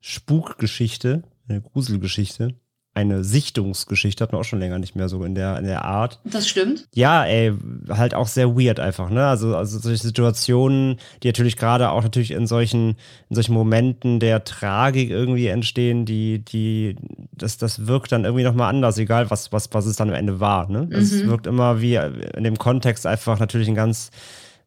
Spukgeschichte, 0.00 1.22
eine 1.48 1.60
Gruselgeschichte, 1.60 2.54
eine 2.96 3.24
Sichtungsgeschichte, 3.24 4.22
hat 4.22 4.30
man 4.32 4.40
auch 4.40 4.44
schon 4.44 4.60
länger 4.60 4.78
nicht 4.78 4.94
mehr 4.94 5.08
so 5.08 5.24
in 5.24 5.34
der, 5.34 5.58
in 5.58 5.64
der 5.64 5.84
Art. 5.84 6.20
Das 6.24 6.48
stimmt. 6.48 6.86
Ja, 6.94 7.24
ey, 7.24 7.52
halt 7.88 8.14
auch 8.14 8.28
sehr 8.28 8.56
weird 8.56 8.78
einfach, 8.78 9.10
ne? 9.10 9.26
Also, 9.26 9.56
also 9.56 9.78
solche 9.80 10.02
Situationen, 10.02 10.98
die 11.22 11.26
natürlich 11.28 11.56
gerade 11.56 11.90
auch 11.90 12.02
natürlich 12.04 12.30
in 12.30 12.46
solchen, 12.46 12.90
in 13.30 13.34
solchen 13.34 13.52
Momenten 13.54 14.20
der 14.20 14.44
Tragik 14.44 15.10
irgendwie 15.10 15.48
entstehen, 15.48 16.04
die, 16.06 16.38
die, 16.44 16.94
das, 17.32 17.58
das 17.58 17.86
wirkt 17.88 18.12
dann 18.12 18.24
irgendwie 18.24 18.44
nochmal 18.44 18.68
anders, 18.70 18.96
egal 18.98 19.28
was, 19.30 19.50
was, 19.52 19.68
was 19.72 19.86
es 19.86 19.96
dann 19.96 20.08
am 20.10 20.14
Ende 20.14 20.38
war, 20.38 20.68
ne? 20.70 20.88
Es 20.92 21.22
Mhm. 21.22 21.26
wirkt 21.30 21.46
immer 21.48 21.80
wie 21.80 21.96
in 21.96 22.44
dem 22.44 22.58
Kontext 22.58 23.06
einfach 23.06 23.40
natürlich 23.40 23.66
ein 23.68 23.74
ganz, 23.74 24.12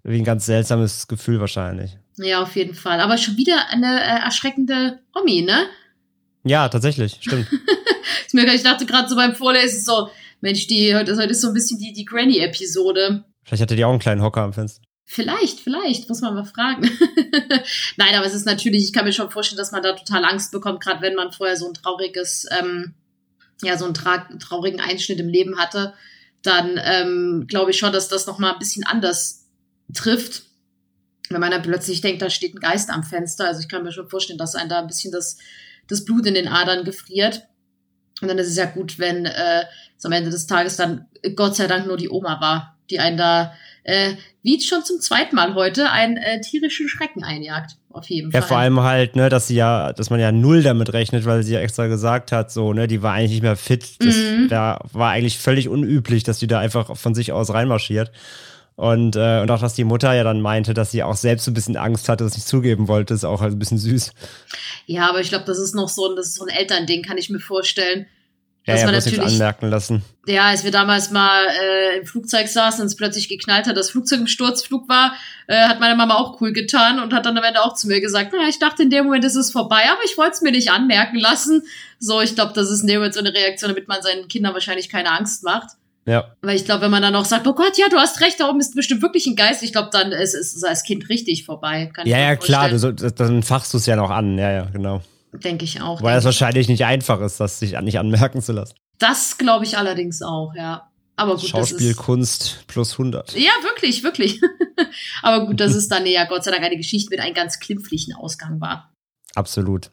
wie 0.03 0.17
ein 0.17 0.25
ganz 0.25 0.45
seltsames 0.45 1.07
Gefühl 1.07 1.39
wahrscheinlich. 1.39 1.97
Ja, 2.17 2.41
auf 2.41 2.55
jeden 2.57 2.73
Fall. 2.73 2.99
Aber 2.99 3.17
schon 3.17 3.37
wieder 3.37 3.67
eine 3.69 4.01
äh, 4.01 4.23
erschreckende 4.25 4.99
Omi, 5.17 5.43
ne? 5.43 5.67
Ja, 6.43 6.67
tatsächlich, 6.67 7.19
stimmt. 7.21 7.47
Mir, 8.33 8.53
ich 8.53 8.63
dachte 8.63 8.85
gerade 8.85 9.09
so 9.09 9.15
beim 9.15 9.35
Vorlesen 9.35 9.83
so, 9.83 10.09
Mensch, 10.41 10.67
die, 10.67 10.95
heute, 10.95 11.15
heute 11.17 11.31
ist 11.31 11.41
so 11.41 11.47
ein 11.47 11.53
bisschen 11.53 11.79
die, 11.79 11.93
die 11.93 12.05
Granny-Episode. 12.05 13.23
Vielleicht 13.43 13.61
hatte 13.61 13.75
die 13.75 13.85
auch 13.85 13.91
einen 13.91 13.99
kleinen 13.99 14.21
Hocker 14.21 14.41
am 14.41 14.53
Fenster. 14.53 14.81
Vielleicht, 15.09 15.61
vielleicht, 15.61 16.09
muss 16.09 16.19
man 16.19 16.35
mal 16.35 16.43
fragen. 16.43 16.91
Nein, 17.97 18.15
aber 18.15 18.25
es 18.25 18.33
ist 18.33 18.45
natürlich, 18.45 18.83
ich 18.83 18.93
kann 18.93 19.05
mir 19.05 19.13
schon 19.13 19.31
vorstellen, 19.31 19.57
dass 19.57 19.71
man 19.71 19.81
da 19.81 19.93
total 19.93 20.25
Angst 20.25 20.51
bekommt, 20.51 20.81
gerade 20.81 21.01
wenn 21.01 21.15
man 21.15 21.31
vorher 21.31 21.55
so 21.55 21.65
ein 21.65 21.73
trauriges, 21.73 22.45
ähm, 22.59 22.93
ja, 23.63 23.77
so 23.77 23.85
einen 23.85 23.93
tra 23.93 24.27
traurigen 24.39 24.81
Einschnitt 24.81 25.21
im 25.21 25.29
Leben 25.29 25.57
hatte, 25.57 25.93
dann 26.41 26.79
ähm, 26.83 27.45
glaube 27.47 27.71
ich 27.71 27.79
schon, 27.79 27.93
dass 27.93 28.09
das 28.09 28.27
nochmal 28.27 28.53
ein 28.53 28.59
bisschen 28.59 28.85
anders 28.85 29.45
trifft. 29.93 30.43
Wenn 31.29 31.39
man 31.39 31.51
dann 31.51 31.61
plötzlich 31.61 32.01
denkt, 32.01 32.21
da 32.21 32.29
steht 32.29 32.53
ein 32.53 32.59
Geist 32.59 32.89
am 32.89 33.03
Fenster. 33.03 33.47
Also 33.47 33.61
ich 33.61 33.69
kann 33.69 33.83
mir 33.83 33.93
schon 33.93 34.09
vorstellen, 34.09 34.37
dass 34.37 34.55
einem 34.55 34.69
da 34.69 34.79
ein 34.79 34.87
bisschen 34.87 35.13
das, 35.13 35.37
das 35.87 36.03
Blut 36.03 36.25
in 36.25 36.33
den 36.33 36.49
Adern 36.49 36.83
gefriert. 36.83 37.47
Und 38.21 38.27
dann 38.27 38.37
ist 38.37 38.47
es 38.47 38.57
ja 38.57 38.65
gut, 38.65 38.97
wenn 38.99 39.25
äh, 39.25 39.63
es 39.97 40.05
am 40.05 40.11
Ende 40.11 40.29
des 40.29 40.47
Tages 40.47 40.75
dann 40.77 41.05
Gott 41.35 41.55
sei 41.55 41.67
Dank 41.67 41.85
nur 41.87 41.97
die 41.97 42.09
Oma 42.09 42.39
war, 42.41 42.75
die 42.89 42.99
einen 42.99 43.17
da, 43.17 43.53
äh, 43.83 44.13
wie 44.43 44.59
schon 44.61 44.83
zum 44.83 44.99
zweiten 44.99 45.35
Mal 45.35 45.53
heute, 45.55 45.91
einen 45.91 46.17
äh, 46.17 46.41
tierischen 46.41 46.87
Schrecken 46.89 47.23
einjagt. 47.23 47.75
Auf 47.91 48.09
jeden 48.09 48.31
Ja, 48.31 48.41
Fall. 48.41 48.47
vor 48.47 48.57
allem 48.57 48.79
halt, 48.81 49.15
ne, 49.15 49.27
dass 49.29 49.47
sie 49.47 49.55
ja, 49.55 49.91
dass 49.91 50.09
man 50.09 50.19
ja 50.19 50.31
null 50.31 50.61
damit 50.63 50.93
rechnet, 50.93 51.25
weil 51.25 51.43
sie 51.43 51.53
ja 51.53 51.59
extra 51.59 51.87
gesagt 51.87 52.31
hat, 52.31 52.51
so, 52.51 52.71
ne, 52.73 52.87
die 52.87 53.01
war 53.01 53.13
eigentlich 53.13 53.31
nicht 53.31 53.41
mehr 53.43 53.55
fit. 53.55 53.85
Das 53.99 54.15
Mhm. 54.15 54.47
da 54.49 54.79
war 54.93 55.11
eigentlich 55.11 55.37
völlig 55.39 55.67
unüblich, 55.67 56.23
dass 56.23 56.37
die 56.39 56.47
da 56.47 56.59
einfach 56.59 56.95
von 56.95 57.15
sich 57.15 57.31
aus 57.31 57.51
reinmarschiert. 57.53 58.11
Und, 58.77 59.15
äh, 59.15 59.41
und 59.41 59.49
auch, 59.49 59.59
dass 59.59 59.73
die 59.73 59.83
Mutter 59.83 60.13
ja 60.13 60.23
dann 60.23 60.39
meinte, 60.39 60.75
dass 60.75 60.91
sie 60.91 61.01
auch 61.01 61.15
selbst 61.15 61.45
so 61.45 61.51
ein 61.51 61.55
bisschen 61.55 61.77
Angst 61.77 62.07
hatte, 62.09 62.23
das 62.23 62.35
nicht 62.35 62.47
zugeben 62.47 62.87
wollte, 62.87 63.15
ist 63.15 63.25
auch 63.25 63.41
halt 63.41 63.53
ein 63.53 63.59
bisschen 63.59 63.79
süß. 63.79 64.11
Ja, 64.85 65.09
aber 65.09 65.19
ich 65.19 65.29
glaube, 65.29 65.45
das 65.45 65.57
ist 65.57 65.73
noch 65.73 65.89
so 65.89 66.07
ein, 66.07 66.15
das 66.15 66.27
ist 66.27 66.35
so 66.35 66.45
ein 66.45 66.55
Elternding, 66.55 67.01
kann 67.01 67.17
ich 67.17 67.31
mir 67.31 67.39
vorstellen. 67.39 68.05
Ja, 68.67 68.73
Dass 68.73 68.81
ja, 68.81 68.85
man 68.87 68.95
natürlich- 68.95 69.19
anmerken 69.25 69.69
lassen. 69.71 70.03
Ja, 70.27 70.43
als 70.49 70.63
wir 70.63 70.69
damals 70.69 71.09
mal 71.09 71.47
äh, 71.47 71.97
im 71.99 72.05
Flugzeug 72.05 72.49
saßen 72.49 72.81
und 72.81 72.85
es 72.87 72.95
plötzlich 72.95 73.29
geknallt 73.29 73.65
hat, 73.65 73.75
das 73.77 73.89
Flugzeug 73.89 74.19
im 74.19 74.27
Sturzflug 74.27 74.87
war, 74.87 75.13
äh, 75.47 75.55
hat 75.55 75.79
meine 75.79 75.95
Mama 75.95 76.13
auch 76.15 76.39
cool 76.39 76.53
getan 76.53 76.99
und 76.99 77.13
hat 77.13 77.25
dann 77.25 77.35
am 77.35 77.43
Ende 77.43 77.63
auch 77.63 77.73
zu 77.73 77.87
mir 77.87 77.99
gesagt, 77.99 78.31
na, 78.37 78.47
ich 78.47 78.59
dachte 78.59 78.83
in 78.83 78.91
dem 78.91 79.05
Moment 79.05 79.25
ist 79.25 79.35
es 79.37 79.51
vorbei, 79.51 79.85
aber 79.89 80.01
ich 80.05 80.17
wollte 80.19 80.33
es 80.33 80.41
mir 80.41 80.51
nicht 80.51 80.69
anmerken 80.69 81.17
lassen. 81.17 81.63
So, 81.97 82.21
ich 82.21 82.35
glaube, 82.35 82.53
das 82.53 82.69
ist 82.69 82.81
in 82.81 82.87
dem 82.87 82.97
Moment 82.97 83.15
so 83.15 83.21
eine 83.21 83.33
Reaktion, 83.33 83.69
damit 83.69 83.87
man 83.87 84.03
seinen 84.03 84.27
Kindern 84.27 84.53
wahrscheinlich 84.53 84.89
keine 84.89 85.11
Angst 85.17 85.43
macht. 85.43 85.71
Ja, 86.07 86.33
Weil 86.41 86.55
ich 86.55 86.63
glaube, 86.63 86.83
wenn 86.83 86.91
man 86.91 87.01
dann 87.01 87.15
auch 87.15 87.25
sagt, 87.25 87.45
oh 87.47 87.53
Gott, 87.53 87.77
ja, 87.77 87.89
du 87.89 87.97
hast 87.97 88.21
recht, 88.21 88.39
da 88.39 88.49
oben 88.49 88.61
ist 88.61 88.73
bestimmt 88.73 89.01
wirklich 89.01 89.27
ein 89.27 89.35
Geist, 89.35 89.61
ich 89.61 89.73
glaube, 89.73 89.89
dann 89.91 90.13
ist 90.13 90.33
es 90.33 90.63
als 90.63 90.83
Kind 90.83 91.09
richtig 91.09 91.43
vorbei. 91.43 91.91
Kann 91.93 92.07
ja, 92.07 92.17
ja, 92.17 92.35
klar, 92.37 92.69
du, 92.69 92.93
dann 92.93 93.43
fachst 93.43 93.73
du 93.73 93.77
es 93.77 93.85
ja 93.85 93.97
noch 93.97 94.09
an. 94.09 94.37
Ja, 94.37 94.49
ja, 94.51 94.65
genau. 94.65 95.01
Denke 95.33 95.65
ich 95.65 95.81
auch. 95.81 96.01
Weil 96.01 96.17
es 96.17 96.23
wahrscheinlich 96.23 96.69
nicht 96.69 96.85
einfach 96.85 97.19
ist, 97.19 97.41
das 97.41 97.59
sich 97.59 97.77
nicht 97.81 97.99
anmerken 97.99 98.41
zu 98.41 98.53
lassen. 98.53 98.75
Das 98.99 99.37
glaube 99.37 99.65
ich 99.65 99.77
allerdings 99.77 100.21
auch, 100.21 100.53
ja. 100.55 100.89
Aber 101.17 101.33
gut, 101.35 101.53
das 101.53 101.71
ist, 101.71 101.81
Schauspielkunst 101.81 102.67
plus 102.67 102.93
100. 102.93 103.33
Ja, 103.33 103.51
wirklich, 103.63 104.03
wirklich. 104.03 104.39
Aber 105.23 105.45
gut, 105.45 105.59
dass 105.59 105.75
es 105.75 105.89
dann 105.89 106.05
ja 106.05 106.23
Gott 106.23 106.45
sei 106.45 106.51
Dank 106.51 106.63
eine 106.63 106.77
Geschichte 106.77 107.09
mit 107.09 107.19
einem 107.19 107.33
ganz 107.33 107.59
klimpflichen 107.59 108.15
Ausgang 108.15 108.61
war. 108.61 108.93
Absolut. 109.35 109.91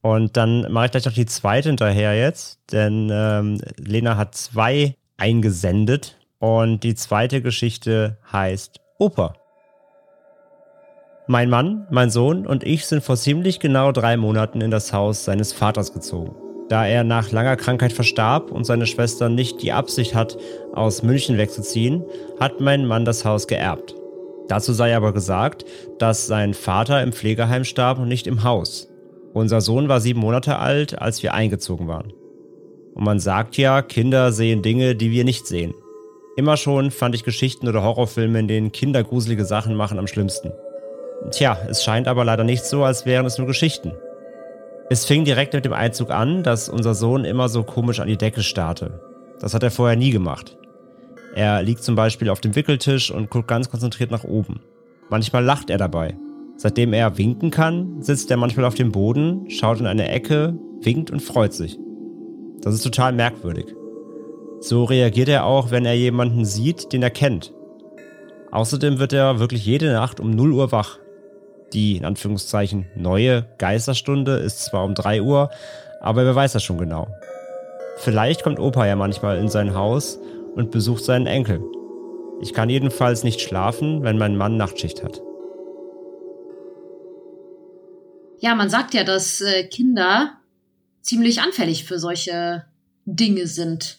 Und 0.00 0.36
dann 0.36 0.72
mache 0.72 0.86
ich 0.86 0.90
gleich 0.90 1.04
noch 1.04 1.12
die 1.12 1.26
zweite 1.26 1.68
hinterher 1.68 2.16
jetzt, 2.16 2.58
denn 2.72 3.08
ähm, 3.12 3.60
Lena 3.76 4.16
hat 4.16 4.34
zwei 4.34 4.96
eingesendet 5.16 6.18
und 6.38 6.82
die 6.82 6.94
zweite 6.94 7.42
Geschichte 7.42 8.18
heißt 8.32 8.80
Oper. 8.98 9.34
Mein 11.26 11.48
Mann, 11.48 11.86
mein 11.90 12.10
Sohn 12.10 12.46
und 12.46 12.64
ich 12.64 12.86
sind 12.86 13.02
vor 13.02 13.16
ziemlich 13.16 13.58
genau 13.58 13.92
drei 13.92 14.16
Monaten 14.16 14.60
in 14.60 14.70
das 14.70 14.92
Haus 14.92 15.24
seines 15.24 15.54
Vaters 15.54 15.94
gezogen. 15.94 16.34
Da 16.68 16.86
er 16.86 17.04
nach 17.04 17.30
langer 17.30 17.56
Krankheit 17.56 17.92
verstarb 17.92 18.50
und 18.50 18.64
seine 18.64 18.86
Schwester 18.86 19.28
nicht 19.28 19.62
die 19.62 19.72
Absicht 19.72 20.14
hat, 20.14 20.36
aus 20.72 21.02
München 21.02 21.38
wegzuziehen, 21.38 22.04
hat 22.40 22.60
mein 22.60 22.86
Mann 22.86 23.04
das 23.04 23.24
Haus 23.24 23.46
geerbt. 23.46 23.94
Dazu 24.48 24.72
sei 24.72 24.94
aber 24.94 25.12
gesagt, 25.12 25.64
dass 25.98 26.26
sein 26.26 26.52
Vater 26.52 27.02
im 27.02 27.12
Pflegeheim 27.12 27.64
starb 27.64 27.98
und 27.98 28.08
nicht 28.08 28.26
im 28.26 28.44
Haus. 28.44 28.88
Unser 29.32 29.60
Sohn 29.60 29.88
war 29.88 30.00
sieben 30.00 30.20
Monate 30.20 30.58
alt, 30.58 31.00
als 31.00 31.22
wir 31.22 31.34
eingezogen 31.34 31.88
waren. 31.88 32.12
Und 32.94 33.04
man 33.04 33.18
sagt 33.18 33.56
ja, 33.56 33.82
Kinder 33.82 34.32
sehen 34.32 34.62
Dinge, 34.62 34.94
die 34.94 35.10
wir 35.10 35.24
nicht 35.24 35.46
sehen. 35.46 35.74
Immer 36.36 36.56
schon 36.56 36.90
fand 36.90 37.14
ich 37.14 37.24
Geschichten 37.24 37.68
oder 37.68 37.82
Horrorfilme, 37.82 38.38
in 38.40 38.48
denen 38.48 38.72
Kinder 38.72 39.04
gruselige 39.04 39.44
Sachen 39.44 39.74
machen, 39.74 39.98
am 39.98 40.06
schlimmsten. 40.06 40.52
Tja, 41.30 41.56
es 41.68 41.84
scheint 41.84 42.08
aber 42.08 42.24
leider 42.24 42.44
nicht 42.44 42.64
so, 42.64 42.84
als 42.84 43.06
wären 43.06 43.26
es 43.26 43.38
nur 43.38 43.46
Geschichten. 43.46 43.92
Es 44.90 45.04
fing 45.04 45.24
direkt 45.24 45.54
mit 45.54 45.64
dem 45.64 45.72
Einzug 45.72 46.10
an, 46.10 46.42
dass 46.42 46.68
unser 46.68 46.94
Sohn 46.94 47.24
immer 47.24 47.48
so 47.48 47.62
komisch 47.62 48.00
an 48.00 48.08
die 48.08 48.18
Decke 48.18 48.42
starrte. 48.42 49.00
Das 49.40 49.54
hat 49.54 49.62
er 49.62 49.70
vorher 49.70 49.96
nie 49.96 50.10
gemacht. 50.10 50.56
Er 51.34 51.62
liegt 51.62 51.82
zum 51.82 51.94
Beispiel 51.96 52.28
auf 52.28 52.40
dem 52.40 52.54
Wickeltisch 52.54 53.10
und 53.10 53.30
guckt 53.30 53.48
ganz 53.48 53.70
konzentriert 53.70 54.10
nach 54.10 54.24
oben. 54.24 54.60
Manchmal 55.08 55.44
lacht 55.44 55.70
er 55.70 55.78
dabei. 55.78 56.16
Seitdem 56.56 56.92
er 56.92 57.18
winken 57.18 57.50
kann, 57.50 58.02
sitzt 58.02 58.30
er 58.30 58.36
manchmal 58.36 58.66
auf 58.66 58.74
dem 58.74 58.92
Boden, 58.92 59.50
schaut 59.50 59.80
in 59.80 59.86
eine 59.86 60.08
Ecke, 60.08 60.56
winkt 60.82 61.10
und 61.10 61.20
freut 61.20 61.52
sich. 61.52 61.78
Das 62.64 62.74
ist 62.74 62.82
total 62.82 63.12
merkwürdig. 63.12 63.66
So 64.60 64.84
reagiert 64.84 65.28
er 65.28 65.44
auch, 65.44 65.70
wenn 65.70 65.84
er 65.84 65.94
jemanden 65.94 66.46
sieht, 66.46 66.94
den 66.94 67.02
er 67.02 67.10
kennt. 67.10 67.52
Außerdem 68.50 68.98
wird 68.98 69.12
er 69.12 69.38
wirklich 69.38 69.66
jede 69.66 69.92
Nacht 69.92 70.18
um 70.18 70.30
0 70.30 70.52
Uhr 70.52 70.72
wach. 70.72 70.98
Die, 71.74 71.98
in 71.98 72.06
Anführungszeichen, 72.06 72.86
neue 72.96 73.46
Geisterstunde 73.58 74.36
ist 74.36 74.64
zwar 74.64 74.84
um 74.84 74.94
3 74.94 75.20
Uhr, 75.20 75.50
aber 76.00 76.24
wer 76.24 76.34
weiß 76.34 76.54
das 76.54 76.62
schon 76.62 76.78
genau. 76.78 77.08
Vielleicht 77.98 78.42
kommt 78.42 78.58
Opa 78.58 78.86
ja 78.86 78.96
manchmal 78.96 79.36
in 79.38 79.48
sein 79.48 79.74
Haus 79.74 80.18
und 80.54 80.70
besucht 80.70 81.04
seinen 81.04 81.26
Enkel. 81.26 81.62
Ich 82.40 82.54
kann 82.54 82.70
jedenfalls 82.70 83.24
nicht 83.24 83.42
schlafen, 83.42 84.02
wenn 84.02 84.16
mein 84.16 84.36
Mann 84.36 84.56
Nachtschicht 84.56 85.04
hat. 85.04 85.20
Ja, 88.38 88.54
man 88.54 88.70
sagt 88.70 88.94
ja, 88.94 89.04
dass 89.04 89.42
äh, 89.42 89.64
Kinder 89.64 90.38
ziemlich 91.04 91.40
anfällig 91.40 91.84
für 91.84 91.98
solche 92.00 92.64
Dinge 93.04 93.46
sind. 93.46 93.98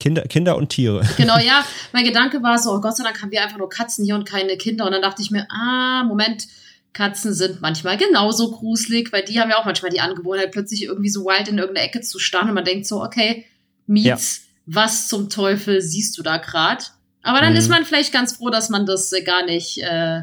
Kinder, 0.00 0.22
Kinder 0.22 0.56
und 0.56 0.68
Tiere. 0.70 1.06
Genau, 1.16 1.38
ja, 1.38 1.64
mein 1.92 2.04
Gedanke 2.04 2.42
war 2.42 2.58
so, 2.58 2.72
oh 2.72 2.80
Gott 2.80 2.96
sei 2.96 3.04
Dank 3.04 3.22
haben 3.22 3.30
wir 3.30 3.42
einfach 3.42 3.58
nur 3.58 3.68
Katzen 3.68 4.04
hier 4.04 4.14
und 4.16 4.24
keine 4.28 4.56
Kinder. 4.58 4.84
Und 4.86 4.92
dann 4.92 5.02
dachte 5.02 5.22
ich 5.22 5.30
mir, 5.30 5.46
ah, 5.50 6.04
Moment, 6.04 6.46
Katzen 6.92 7.32
sind 7.32 7.60
manchmal 7.60 7.96
genauso 7.96 8.50
gruselig, 8.50 9.12
weil 9.12 9.22
die 9.24 9.38
haben 9.40 9.48
ja 9.50 9.58
auch 9.58 9.64
manchmal 9.64 9.90
die 9.92 10.00
Angewohnheit, 10.00 10.50
plötzlich 10.50 10.82
irgendwie 10.84 11.10
so 11.10 11.24
wild 11.24 11.46
in 11.48 11.58
irgendeine 11.58 11.86
Ecke 11.86 12.00
zu 12.00 12.18
starren 12.18 12.48
und 12.48 12.54
man 12.54 12.64
denkt 12.64 12.86
so, 12.86 13.02
okay, 13.02 13.46
Mietz, 13.86 14.42
was 14.66 15.06
zum 15.08 15.28
Teufel 15.30 15.80
siehst 15.82 16.18
du 16.18 16.22
da 16.22 16.38
gerade? 16.38 16.84
Aber 17.22 17.40
dann 17.40 17.52
Mhm. 17.52 17.58
ist 17.58 17.68
man 17.68 17.84
vielleicht 17.84 18.12
ganz 18.12 18.32
froh, 18.36 18.50
dass 18.50 18.70
man 18.70 18.86
das 18.86 19.12
äh, 19.12 19.22
gar 19.22 19.44
nicht, 19.44 19.78
äh, 19.78 20.22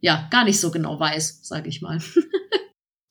ja, 0.00 0.28
gar 0.30 0.44
nicht 0.44 0.60
so 0.60 0.70
genau 0.70 0.98
weiß, 1.00 1.40
sage 1.42 1.68
ich 1.68 1.82
mal. 1.82 1.98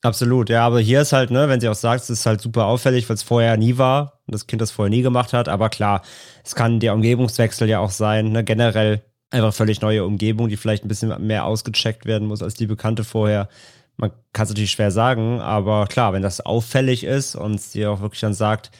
Absolut, 0.02 0.48
ja, 0.48 0.64
aber 0.64 0.78
hier 0.78 1.00
ist 1.00 1.12
halt, 1.12 1.32
ne, 1.32 1.48
wenn 1.48 1.60
sie 1.60 1.68
auch 1.68 1.74
sagt, 1.74 2.04
es 2.04 2.10
ist 2.10 2.24
halt 2.24 2.40
super 2.40 2.66
auffällig, 2.66 3.08
weil 3.08 3.14
es 3.16 3.24
vorher 3.24 3.56
nie 3.56 3.78
war 3.78 4.20
und 4.26 4.34
das 4.34 4.46
Kind 4.46 4.62
das 4.62 4.70
vorher 4.70 4.90
nie 4.90 5.02
gemacht 5.02 5.32
hat. 5.32 5.48
Aber 5.48 5.70
klar, 5.70 6.02
es 6.44 6.54
kann 6.54 6.78
der 6.78 6.94
Umgebungswechsel 6.94 7.68
ja 7.68 7.80
auch 7.80 7.90
sein, 7.90 8.30
ne, 8.30 8.44
generell 8.44 9.02
einfach 9.30 9.52
völlig 9.52 9.80
neue 9.80 10.04
Umgebung, 10.04 10.48
die 10.48 10.56
vielleicht 10.56 10.84
ein 10.84 10.88
bisschen 10.88 11.26
mehr 11.26 11.44
ausgecheckt 11.44 12.06
werden 12.06 12.28
muss 12.28 12.42
als 12.42 12.54
die 12.54 12.66
bekannte 12.66 13.02
vorher. 13.02 13.48
Man 13.96 14.12
kann 14.32 14.44
es 14.44 14.50
natürlich 14.50 14.70
schwer 14.70 14.92
sagen, 14.92 15.40
aber 15.40 15.86
klar, 15.88 16.12
wenn 16.12 16.22
das 16.22 16.40
auffällig 16.40 17.02
ist 17.02 17.34
und 17.34 17.60
sie 17.60 17.84
auch 17.84 18.00
wirklich 18.00 18.20
dann 18.20 18.34
sagt, 18.34 18.70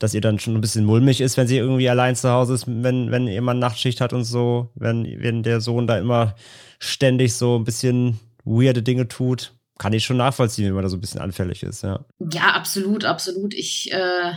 dass 0.00 0.12
ihr 0.12 0.20
dann 0.20 0.40
schon 0.40 0.56
ein 0.56 0.60
bisschen 0.60 0.84
mulmig 0.84 1.20
ist, 1.20 1.36
wenn 1.36 1.46
sie 1.46 1.56
irgendwie 1.56 1.88
allein 1.88 2.16
zu 2.16 2.30
Hause 2.30 2.54
ist, 2.54 2.66
wenn, 2.66 3.12
wenn 3.12 3.44
Mann 3.44 3.60
Nachtschicht 3.60 4.00
hat 4.00 4.12
und 4.12 4.24
so, 4.24 4.70
wenn, 4.74 5.22
wenn 5.22 5.44
der 5.44 5.60
Sohn 5.60 5.86
da 5.86 5.98
immer 5.98 6.34
ständig 6.80 7.34
so 7.34 7.56
ein 7.56 7.64
bisschen 7.64 8.18
weirde 8.44 8.82
Dinge 8.82 9.06
tut, 9.08 9.53
kann 9.78 9.92
ich 9.92 10.04
schon 10.04 10.16
nachvollziehen, 10.16 10.66
wenn 10.66 10.74
man 10.74 10.84
da 10.84 10.88
so 10.88 10.96
ein 10.96 11.00
bisschen 11.00 11.20
anfällig 11.20 11.62
ist, 11.62 11.82
ja. 11.82 12.04
Ja, 12.32 12.52
absolut, 12.52 13.04
absolut. 13.04 13.54
Ich, 13.54 13.92
äh, 13.92 14.32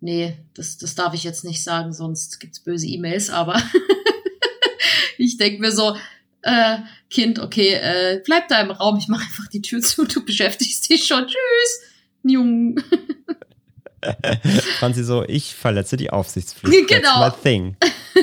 nee, 0.00 0.36
das, 0.54 0.78
das 0.78 0.94
darf 0.94 1.14
ich 1.14 1.24
jetzt 1.24 1.44
nicht 1.44 1.62
sagen, 1.62 1.92
sonst 1.92 2.40
gibt's 2.40 2.60
böse 2.60 2.86
E-Mails, 2.86 3.30
aber 3.30 3.60
ich 5.18 5.36
denk 5.36 5.60
mir 5.60 5.72
so, 5.72 5.96
äh, 6.42 6.78
Kind, 7.10 7.38
okay, 7.38 7.74
äh, 7.74 8.20
bleib 8.24 8.48
da 8.48 8.60
im 8.60 8.70
Raum, 8.70 8.96
ich 8.98 9.08
mache 9.08 9.24
einfach 9.24 9.46
die 9.48 9.62
Tür 9.62 9.80
zu, 9.80 10.04
du 10.04 10.24
beschäftigst 10.24 10.88
dich 10.88 11.06
schon. 11.06 11.26
Tschüss, 11.26 11.80
Jung. 12.24 12.80
Franzi 14.78 15.04
so, 15.04 15.24
ich 15.24 15.54
verletze 15.54 15.96
die 15.96 16.10
Aufsichtspflicht. 16.10 16.88
Genau. 16.88 17.20
That's 17.20 17.36
my 17.36 17.42
thing. 17.42 17.76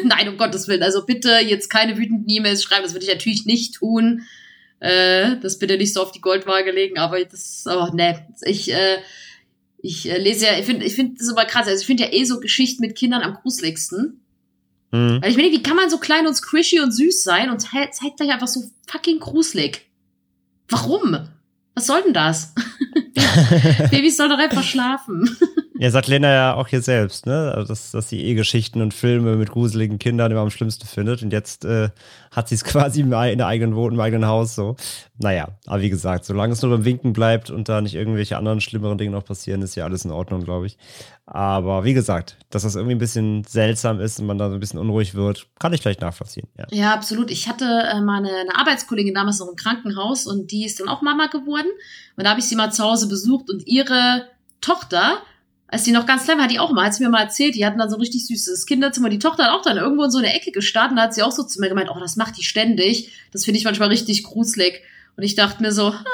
Nein, 0.03 0.27
um 0.27 0.37
Gottes 0.37 0.67
Willen, 0.67 0.83
also 0.83 1.05
bitte 1.05 1.39
jetzt 1.39 1.69
keine 1.69 1.97
wütenden 1.97 2.27
E-Mails 2.27 2.63
schreiben, 2.63 2.83
das 2.83 2.93
würde 2.93 3.05
ich 3.05 3.11
natürlich 3.11 3.45
nicht 3.45 3.75
tun. 3.75 4.23
Äh, 4.79 5.37
das 5.41 5.59
bitte 5.59 5.77
nicht 5.77 5.93
so 5.93 6.01
auf 6.01 6.11
die 6.11 6.21
Goldwaage 6.21 6.71
legen, 6.71 6.97
aber 6.97 7.23
das, 7.23 7.65
oh, 7.67 7.93
ne, 7.93 8.25
ich, 8.43 8.71
äh, 8.71 8.97
ich 9.81 10.09
äh, 10.09 10.17
lese 10.17 10.45
ja, 10.45 10.57
ich 10.57 10.65
finde, 10.65 10.85
ich 10.85 10.95
finde 10.95 11.17
das 11.19 11.29
immer 11.29 11.45
krass, 11.45 11.67
also 11.67 11.79
ich 11.81 11.85
finde 11.85 12.03
ja 12.03 12.13
eh 12.13 12.23
so 12.23 12.39
Geschichten 12.39 12.81
mit 12.81 12.95
Kindern 12.97 13.21
am 13.21 13.35
gruseligsten. 13.35 14.21
Hm. 14.91 15.19
Weil 15.21 15.31
ich 15.31 15.37
meine, 15.37 15.51
wie 15.51 15.61
kann 15.61 15.75
man 15.75 15.89
so 15.89 15.97
klein 15.97 16.27
und 16.27 16.35
squishy 16.35 16.79
und 16.79 16.91
süß 16.91 17.23
sein 17.23 17.49
und 17.49 17.59
ze- 17.59 17.89
zeigt 17.91 18.21
euch 18.21 18.31
einfach 18.31 18.47
so 18.47 18.61
fucking 18.87 19.19
gruselig? 19.19 19.85
Warum? 20.69 21.27
Was 21.75 21.85
soll 21.87 22.01
denn 22.03 22.13
das? 22.13 22.53
Babys 23.91 24.17
sollen 24.17 24.31
doch 24.31 24.39
einfach 24.39 24.63
schlafen. 24.63 25.37
Ja, 25.77 25.91
sagt 25.91 26.07
Lena 26.07 26.33
ja 26.33 26.53
auch 26.55 26.67
hier 26.67 26.81
selbst, 26.81 27.25
ne? 27.25 27.53
Also, 27.55 27.69
dass, 27.69 27.91
dass 27.91 28.09
sie 28.09 28.21
eh 28.21 28.33
Geschichten 28.33 28.81
und 28.81 28.93
Filme 28.93 29.37
mit 29.37 29.49
gruseligen 29.49 29.97
Kindern 29.97 30.31
immer 30.31 30.41
am 30.41 30.49
schlimmsten 30.49 30.85
findet. 30.85 31.23
Und 31.23 31.31
jetzt 31.31 31.63
äh, 31.63 31.89
hat 32.39 32.49
sie 32.49 32.55
es 32.55 32.63
quasi 32.65 33.01
in 33.01 33.09
der 33.09 33.47
eigenen 33.47 33.75
Wohnung, 33.75 33.93
im 33.93 33.99
eigenen 33.99 34.27
Haus 34.27 34.55
so. 34.55 34.75
Naja, 35.17 35.49
aber 35.67 35.81
wie 35.81 35.89
gesagt, 35.89 36.25
solange 36.25 36.53
es 36.53 36.61
nur 36.61 36.71
beim 36.71 36.85
Winken 36.85 37.13
bleibt 37.13 37.49
und 37.49 37.69
da 37.69 37.81
nicht 37.81 37.93
irgendwelche 37.93 38.37
anderen 38.37 38.61
schlimmeren 38.61 38.97
Dinge 38.97 39.11
noch 39.11 39.25
passieren, 39.25 39.61
ist 39.61 39.75
ja 39.75 39.83
alles 39.83 40.05
in 40.05 40.11
Ordnung, 40.11 40.43
glaube 40.43 40.65
ich. 40.65 40.77
Aber 41.25 41.83
wie 41.83 41.93
gesagt, 41.93 42.37
dass 42.49 42.63
das 42.63 42.75
irgendwie 42.75 42.95
ein 42.95 42.99
bisschen 42.99 43.43
seltsam 43.43 43.99
ist 43.99 44.19
und 44.19 44.25
man 44.25 44.37
da 44.37 44.49
so 44.49 44.55
ein 44.55 44.59
bisschen 44.59 44.79
unruhig 44.79 45.13
wird, 45.13 45.47
kann 45.59 45.73
ich 45.73 45.81
gleich 45.81 45.99
nachvollziehen. 45.99 46.47
Ja, 46.57 46.65
Ja, 46.71 46.93
absolut. 46.93 47.29
Ich 47.29 47.47
hatte 47.47 47.65
äh, 47.65 48.01
mal 48.01 48.17
eine, 48.17 48.31
eine 48.31 48.55
Arbeitskollegin 48.55 49.13
damals 49.13 49.39
noch 49.39 49.49
im 49.49 49.55
Krankenhaus 49.55 50.25
und 50.25 50.51
die 50.51 50.65
ist 50.65 50.79
dann 50.79 50.87
auch 50.87 51.01
Mama 51.01 51.27
geworden. 51.27 51.67
Und 52.17 52.23
da 52.23 52.31
habe 52.31 52.39
ich 52.39 52.47
sie 52.47 52.55
mal 52.55 52.71
zu 52.71 52.83
Hause 52.83 53.07
besucht 53.07 53.49
und 53.49 53.67
ihre 53.67 54.27
Tochter, 54.61 55.21
als 55.71 55.83
die 55.83 55.91
noch 55.91 56.07
ganz 56.07 56.23
klein 56.23 56.37
war, 56.37 56.45
hat 56.45 56.51
die 56.51 56.59
auch 56.59 56.71
mal, 56.71 56.85
hat 56.85 56.95
sie 56.95 57.03
mir 57.03 57.09
mal 57.09 57.21
erzählt, 57.21 57.53
die 57.53 57.65
hatten 57.65 57.77
dann 57.77 57.89
so 57.89 57.95
ein 57.95 58.01
richtig 58.01 58.25
süßes 58.25 58.65
Kinderzimmer. 58.65 59.09
Die 59.09 59.19
Tochter 59.19 59.45
hat 59.45 59.51
auch 59.51 59.61
dann 59.61 59.77
irgendwo 59.77 60.03
in 60.03 60.11
so 60.11 60.17
eine 60.17 60.33
Ecke 60.33 60.51
gestartet 60.51 60.91
und 60.91 60.97
da 60.97 61.03
hat 61.03 61.13
sie 61.13 61.21
auch 61.21 61.31
so 61.31 61.43
zu 61.43 61.61
mir 61.61 61.69
gemeint, 61.69 61.89
oh, 61.95 61.99
das 61.99 62.15
macht 62.15 62.37
die 62.37 62.43
ständig. 62.43 63.11
Das 63.31 63.45
finde 63.45 63.59
ich 63.59 63.65
manchmal 63.65 63.89
richtig 63.89 64.23
gruselig. 64.23 64.81
Und 65.15 65.23
ich 65.23 65.35
dachte 65.35 65.61
mir 65.61 65.71
so, 65.71 65.87
ah, 65.89 66.05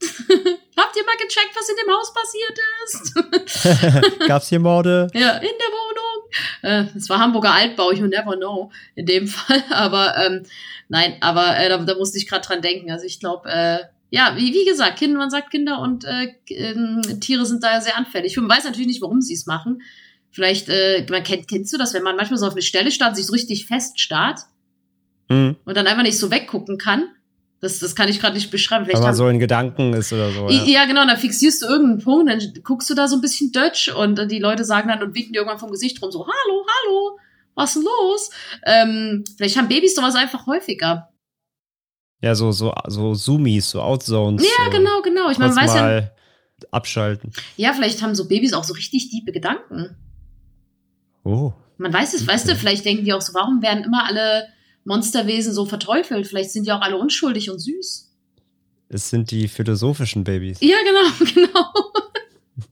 habt 0.76 0.96
ihr 0.96 1.04
mal 1.04 1.16
gecheckt, 1.16 1.54
was 1.54 1.68
in 1.68 1.76
dem 1.82 1.94
Haus 1.94 2.12
passiert 2.12 2.58
ist? 2.84 4.18
Gab's 4.28 4.48
hier 4.48 4.60
Morde? 4.60 5.08
Ja, 5.14 5.36
in 5.36 5.42
der 5.42 5.70
Wohnung. 5.72 6.28
Äh, 6.62 6.84
es 6.98 7.08
war 7.08 7.20
Hamburger 7.20 7.52
Altbau, 7.52 7.92
you 7.92 8.06
never 8.06 8.36
know 8.36 8.70
in 8.94 9.06
dem 9.06 9.26
Fall. 9.26 9.64
Aber 9.70 10.18
ähm, 10.18 10.42
nein, 10.88 11.16
aber 11.20 11.56
äh, 11.56 11.70
da, 11.70 11.78
da 11.78 11.94
musste 11.94 12.18
ich 12.18 12.28
gerade 12.28 12.46
dran 12.46 12.60
denken. 12.60 12.90
Also 12.90 13.06
ich 13.06 13.20
glaube, 13.20 13.48
äh, 13.48 13.78
ja, 14.10 14.34
wie, 14.36 14.52
wie 14.54 14.64
gesagt, 14.64 14.98
Kinder, 14.98 15.18
man 15.18 15.30
sagt 15.30 15.50
Kinder 15.50 15.80
und 15.80 16.04
äh, 16.04 16.28
ähm, 16.50 17.02
Tiere 17.20 17.44
sind 17.46 17.62
da 17.64 17.80
sehr 17.80 17.96
anfällig. 17.96 18.36
Man 18.36 18.48
weiß 18.48 18.64
natürlich 18.64 18.86
nicht, 18.86 19.02
warum 19.02 19.20
sie 19.20 19.34
es 19.34 19.46
machen. 19.46 19.82
Vielleicht, 20.30 20.68
äh, 20.68 21.06
man 21.10 21.22
kennt, 21.22 21.48
kennst 21.48 21.72
du 21.72 21.78
das, 21.78 21.94
wenn 21.94 22.02
man 22.02 22.16
manchmal 22.16 22.38
so 22.38 22.46
auf 22.46 22.52
eine 22.54 22.62
Stelle 22.62 22.90
starrt, 22.90 23.16
sich 23.16 23.26
so 23.26 23.32
richtig 23.32 23.66
feststarrt 23.66 24.40
Hm. 25.30 25.56
und 25.64 25.76
dann 25.76 25.86
einfach 25.86 26.02
nicht 26.02 26.18
so 26.18 26.30
weggucken 26.30 26.76
kann? 26.78 27.08
Das, 27.60 27.78
das 27.78 27.94
kann 27.96 28.08
ich 28.08 28.20
gerade 28.20 28.34
nicht 28.34 28.50
beschreiben. 28.50 28.82
Wenn 28.84 28.90
Vielleicht 28.90 29.00
man 29.02 29.08
haben, 29.08 29.16
so 29.16 29.28
in 29.28 29.38
Gedanken 29.38 29.94
ist 29.94 30.12
oder 30.12 30.30
so. 30.30 30.48
ja. 30.50 30.64
Ja. 30.64 30.84
genau, 30.84 31.06
dann 31.06 31.16
fixierst 31.16 31.62
du 31.62 31.66
irgendeinen 31.66 32.02
Punkt, 32.02 32.30
dann 32.30 32.62
guckst 32.62 32.90
du 32.90 32.94
da 32.94 33.08
so 33.08 33.16
ein 33.16 33.22
bisschen 33.22 33.52
Dutch 33.52 33.88
und 33.88 34.18
äh, 34.18 34.26
die 34.26 34.38
Leute 34.38 34.64
sagen 34.64 34.88
dann 34.88 35.02
und 35.02 35.14
winken 35.14 35.32
dir 35.32 35.38
irgendwann 35.38 35.58
vom 35.58 35.70
Gesicht 35.70 36.02
rum 36.02 36.10
so, 36.12 36.26
hallo, 36.26 36.66
hallo, 36.84 37.18
was 37.54 37.70
ist 37.70 37.76
denn 37.76 37.84
los? 37.84 38.30
Ähm, 38.66 39.24
vielleicht 39.36 39.56
haben 39.56 39.68
Babys 39.68 39.94
sowas 39.94 40.14
einfach 40.14 40.46
häufiger. 40.46 41.08
Ja, 42.24 42.34
so, 42.34 42.50
so, 42.52 42.72
so 42.86 43.14
Zoomies, 43.14 43.68
so 43.68 43.82
Outzones. 43.82 44.42
Ja, 44.42 44.64
so 44.64 44.70
genau, 44.70 45.02
genau. 45.02 45.30
Ich 45.30 45.36
meine, 45.36 45.54
man 45.54 45.64
weiß 45.64 45.74
ja, 45.74 46.10
abschalten. 46.70 47.32
ja, 47.58 47.74
vielleicht 47.74 48.00
haben 48.00 48.14
so 48.14 48.26
Babys 48.26 48.54
auch 48.54 48.64
so 48.64 48.72
richtig 48.72 49.10
tiefe 49.10 49.30
Gedanken. 49.30 49.94
Oh. 51.22 51.52
Man 51.76 51.92
weiß 51.92 52.14
es, 52.14 52.26
weißt 52.26 52.48
du, 52.48 52.56
vielleicht 52.56 52.86
denken 52.86 53.04
die 53.04 53.12
auch 53.12 53.20
so, 53.20 53.34
warum 53.34 53.60
werden 53.60 53.84
immer 53.84 54.06
alle 54.06 54.48
Monsterwesen 54.84 55.52
so 55.52 55.66
verteufelt? 55.66 56.26
Vielleicht 56.26 56.52
sind 56.52 56.66
die 56.66 56.72
auch 56.72 56.80
alle 56.80 56.96
unschuldig 56.96 57.50
und 57.50 57.58
süß. 57.58 58.10
Es 58.88 59.10
sind 59.10 59.30
die 59.30 59.46
philosophischen 59.46 60.24
Babys. 60.24 60.60
Ja, 60.62 60.78
genau, 60.82 61.02
genau. 61.34 61.66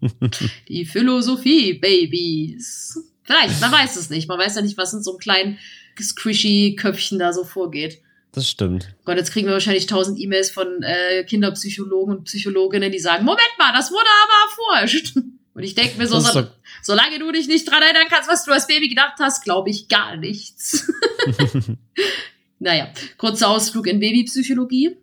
die 0.68 0.86
Philosophie-Babys. 0.86 2.98
Vielleicht, 3.22 3.60
man 3.60 3.72
weiß 3.72 3.96
es 3.96 4.08
nicht. 4.08 4.28
Man 4.28 4.38
weiß 4.38 4.56
ja 4.56 4.62
nicht, 4.62 4.78
was 4.78 4.94
in 4.94 5.02
so 5.02 5.10
einem 5.10 5.18
kleinen 5.18 5.58
squishy 6.00 6.74
Köpfchen 6.78 7.18
da 7.18 7.34
so 7.34 7.44
vorgeht. 7.44 8.00
Das 8.34 8.48
stimmt. 8.48 8.94
Gott, 9.04 9.16
jetzt 9.18 9.30
kriegen 9.32 9.46
wir 9.46 9.52
wahrscheinlich 9.52 9.86
tausend 9.86 10.18
E-Mails 10.18 10.50
von 10.50 10.82
äh, 10.82 11.22
Kinderpsychologen 11.24 12.16
und 12.16 12.24
Psychologinnen, 12.24 12.90
die 12.90 12.98
sagen, 12.98 13.24
Moment 13.24 13.42
mal, 13.58 13.72
das 13.74 13.90
wurde 13.90 14.06
aber 14.24 14.78
erforscht. 14.80 15.16
Und 15.54 15.64
ich 15.64 15.74
denke 15.74 15.98
mir 15.98 16.06
so, 16.06 16.18
so 16.18 16.46
solange 16.82 17.18
du 17.18 17.30
dich 17.30 17.46
nicht 17.46 17.70
dran 17.70 17.82
erinnern 17.82 18.06
kannst, 18.08 18.26
was 18.30 18.42
du 18.46 18.52
als 18.52 18.66
Baby 18.66 18.88
gedacht 18.88 19.16
hast, 19.18 19.44
glaube 19.44 19.68
ich 19.68 19.86
gar 19.88 20.16
nichts. 20.16 20.90
naja, 22.58 22.88
kurzer 23.18 23.48
Ausflug 23.50 23.86
in 23.86 24.00
Babypsychologie. 24.00 24.96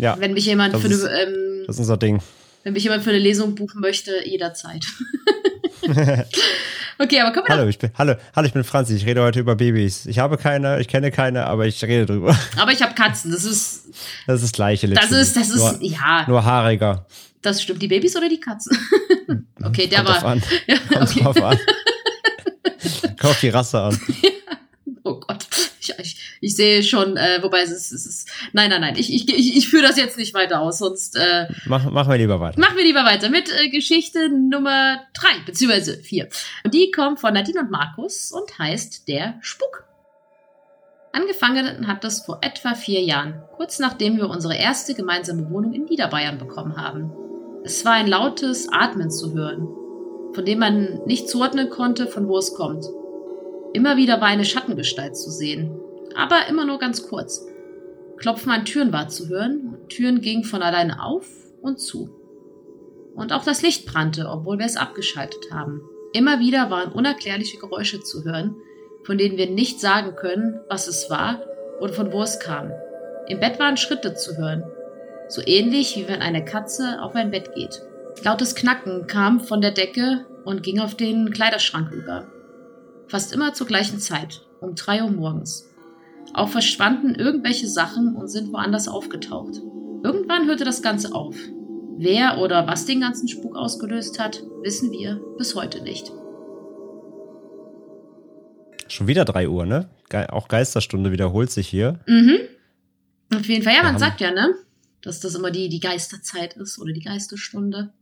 Ja, 0.00 0.16
Wenn 0.18 0.32
mich 0.32 0.46
jemand 0.46 0.76
für 0.76 0.86
eine, 0.86 0.94
ist- 0.96 1.04
ähm, 1.04 1.62
das 1.68 1.76
ist 1.76 1.80
unser 1.80 1.96
Ding. 1.96 2.20
wenn 2.64 2.72
mich 2.72 2.82
jemand 2.82 3.04
für 3.04 3.10
eine 3.10 3.20
Lesung 3.20 3.54
buchen 3.54 3.80
möchte, 3.80 4.26
jederzeit. 4.28 4.84
Okay, 6.98 7.20
aber 7.20 7.32
kommen 7.32 7.46
wir 7.48 7.54
Hallo, 7.56 7.68
ich 7.68 7.78
bin, 7.78 7.90
hallo, 7.96 8.14
hallo, 8.34 8.46
ich 8.46 8.52
bin 8.52 8.64
Franzi. 8.64 8.94
Ich 8.96 9.06
rede 9.06 9.22
heute 9.22 9.40
über 9.40 9.56
Babys. 9.56 10.06
Ich 10.06 10.18
habe 10.18 10.36
keine, 10.38 10.80
ich 10.80 10.88
kenne 10.88 11.10
keine, 11.10 11.46
aber 11.46 11.66
ich 11.66 11.82
rede 11.84 12.06
drüber. 12.06 12.36
Aber 12.56 12.72
ich 12.72 12.82
habe 12.82 12.94
Katzen. 12.94 13.30
Das 13.32 13.44
ist, 13.44 13.86
Das 14.26 14.36
ist 14.36 14.42
das 14.44 14.52
gleiche. 14.52 14.88
das 14.88 15.10
ist, 15.10 15.36
das 15.36 15.48
ist, 15.50 15.56
nur, 15.56 15.78
ja, 15.82 16.24
nur 16.28 16.44
haariger. 16.44 17.06
das 17.42 17.62
stimmt. 17.62 17.80
Die 17.82 17.88
Babys 17.88 18.16
oder 18.16 18.28
die 18.28 18.40
Katzen? 18.40 18.76
okay, 19.64 19.86
der 19.86 19.98
Kommt 20.04 20.08
drauf 20.08 20.22
war, 20.22 20.30
an. 20.32 20.42
ja, 20.66 20.76
Kommt 20.92 21.10
okay. 21.10 21.20
drauf 21.22 21.42
an. 21.42 21.58
Kommt 23.18 23.24
auf 23.24 23.40
die 23.40 23.48
Rasse 23.48 23.80
an. 23.80 24.00
Oh 25.04 25.14
Gott, 25.20 25.46
ich, 25.80 25.94
ich, 25.98 26.16
ich 26.40 26.56
sehe 26.56 26.82
schon, 26.82 27.16
äh, 27.16 27.38
wobei 27.42 27.62
es 27.62 27.70
ist, 27.70 27.92
es 27.92 28.06
ist, 28.06 28.30
nein, 28.52 28.70
nein, 28.70 28.80
nein, 28.80 28.94
ich, 28.96 29.12
ich, 29.12 29.28
ich, 29.28 29.56
ich 29.56 29.68
führe 29.68 29.82
das 29.86 29.96
jetzt 29.96 30.18
nicht 30.18 30.34
weiter 30.34 30.60
aus, 30.60 30.78
sonst 30.78 31.16
äh, 31.16 31.46
Mach, 31.66 31.90
machen 31.90 32.10
wir 32.10 32.18
lieber 32.18 32.40
weiter. 32.40 32.60
machen 32.60 32.76
wir 32.76 32.84
lieber 32.84 33.04
weiter 33.04 33.28
mit 33.30 33.50
äh, 33.50 33.68
Geschichte 33.68 34.28
Nummer 34.28 35.00
drei 35.14 35.40
beziehungsweise 35.46 35.96
vier. 35.98 36.28
Und 36.64 36.74
die 36.74 36.90
kommt 36.90 37.20
von 37.20 37.34
Nadine 37.34 37.60
und 37.60 37.70
Markus 37.70 38.32
und 38.32 38.58
heißt 38.58 39.08
Der 39.08 39.34
Spuk. 39.40 39.84
Angefangen 41.12 41.86
hat 41.86 42.04
das 42.04 42.24
vor 42.24 42.38
etwa 42.42 42.74
vier 42.74 43.02
Jahren, 43.02 43.42
kurz 43.56 43.78
nachdem 43.78 44.18
wir 44.18 44.28
unsere 44.28 44.56
erste 44.56 44.94
gemeinsame 44.94 45.50
Wohnung 45.50 45.72
in 45.72 45.84
Niederbayern 45.84 46.38
bekommen 46.38 46.76
haben. 46.76 47.10
Es 47.64 47.84
war 47.84 47.92
ein 47.94 48.06
lautes 48.06 48.68
Atmen 48.70 49.10
zu 49.10 49.32
hören, 49.32 49.66
von 50.34 50.44
dem 50.44 50.58
man 50.58 51.00
nicht 51.06 51.28
zuordnen 51.28 51.70
konnte, 51.70 52.06
von 52.06 52.28
wo 52.28 52.38
es 52.38 52.54
kommt. 52.54 52.84
Immer 53.72 53.96
wieder 53.96 54.20
war 54.20 54.28
eine 54.28 54.44
Schattengestalt 54.44 55.16
zu 55.16 55.30
sehen, 55.30 55.70
aber 56.16 56.48
immer 56.48 56.64
nur 56.64 56.78
ganz 56.78 57.02
kurz. 57.08 57.46
Klopfen 58.18 58.50
an 58.50 58.64
Türen 58.64 58.92
war 58.92 59.08
zu 59.08 59.28
hören 59.28 59.74
und 59.74 59.88
Türen 59.88 60.20
gingen 60.20 60.44
von 60.44 60.62
alleine 60.62 61.02
auf 61.02 61.26
und 61.62 61.78
zu. 61.78 62.10
Und 63.14 63.32
auch 63.32 63.44
das 63.44 63.62
Licht 63.62 63.86
brannte, 63.86 64.28
obwohl 64.28 64.58
wir 64.58 64.66
es 64.66 64.76
abgeschaltet 64.76 65.52
haben. 65.52 65.82
Immer 66.12 66.40
wieder 66.40 66.70
waren 66.70 66.92
unerklärliche 66.92 67.58
Geräusche 67.58 68.00
zu 68.00 68.24
hören, 68.24 68.56
von 69.04 69.18
denen 69.18 69.36
wir 69.36 69.50
nicht 69.50 69.80
sagen 69.80 70.14
können, 70.16 70.60
was 70.68 70.88
es 70.88 71.10
war 71.10 71.42
oder 71.80 71.92
von 71.92 72.12
wo 72.12 72.22
es 72.22 72.40
kam. 72.40 72.72
Im 73.26 73.40
Bett 73.40 73.58
waren 73.58 73.76
Schritte 73.76 74.14
zu 74.14 74.36
hören, 74.36 74.64
so 75.28 75.42
ähnlich 75.44 75.96
wie 75.96 76.08
wenn 76.08 76.22
eine 76.22 76.44
Katze 76.44 77.00
auf 77.02 77.14
ein 77.14 77.30
Bett 77.30 77.54
geht. 77.54 77.82
Lautes 78.24 78.54
Knacken 78.54 79.06
kam 79.06 79.40
von 79.40 79.60
der 79.60 79.70
Decke 79.70 80.26
und 80.44 80.62
ging 80.62 80.80
auf 80.80 80.94
den 80.94 81.30
Kleiderschrank 81.30 81.92
über. 81.92 82.26
Fast 83.06 83.32
immer 83.32 83.52
zur 83.52 83.66
gleichen 83.66 84.00
Zeit, 84.00 84.42
um 84.60 84.74
drei 84.74 85.02
Uhr 85.02 85.10
morgens. 85.10 85.67
Auch 86.34 86.48
verschwanden 86.48 87.14
irgendwelche 87.14 87.66
Sachen 87.66 88.14
und 88.14 88.28
sind 88.28 88.52
woanders 88.52 88.88
aufgetaucht. 88.88 89.60
Irgendwann 90.02 90.46
hörte 90.46 90.64
das 90.64 90.82
Ganze 90.82 91.14
auf. 91.14 91.36
Wer 91.96 92.38
oder 92.38 92.66
was 92.66 92.86
den 92.86 93.00
ganzen 93.00 93.26
Spuk 93.28 93.56
ausgelöst 93.56 94.20
hat, 94.20 94.42
wissen 94.62 94.92
wir 94.92 95.20
bis 95.36 95.54
heute 95.54 95.82
nicht. 95.82 96.12
Schon 98.86 99.08
wieder 99.08 99.24
drei 99.24 99.48
Uhr, 99.48 99.66
ne? 99.66 99.88
Ge 100.08 100.26
auch 100.28 100.48
Geisterstunde 100.48 101.12
wiederholt 101.12 101.50
sich 101.50 101.68
hier. 101.68 102.00
Mhm. 102.06 102.38
Auf 103.34 103.46
jeden 103.46 103.62
Fall, 103.62 103.74
ja, 103.74 103.82
man 103.82 103.98
sagt 103.98 104.20
ja, 104.20 104.30
ne? 104.30 104.54
Dass 105.02 105.20
das 105.20 105.34
immer 105.34 105.50
die, 105.50 105.68
die 105.68 105.80
Geisterzeit 105.80 106.54
ist 106.54 106.78
oder 106.78 106.92
die 106.92 107.02
Geisterstunde. 107.02 107.92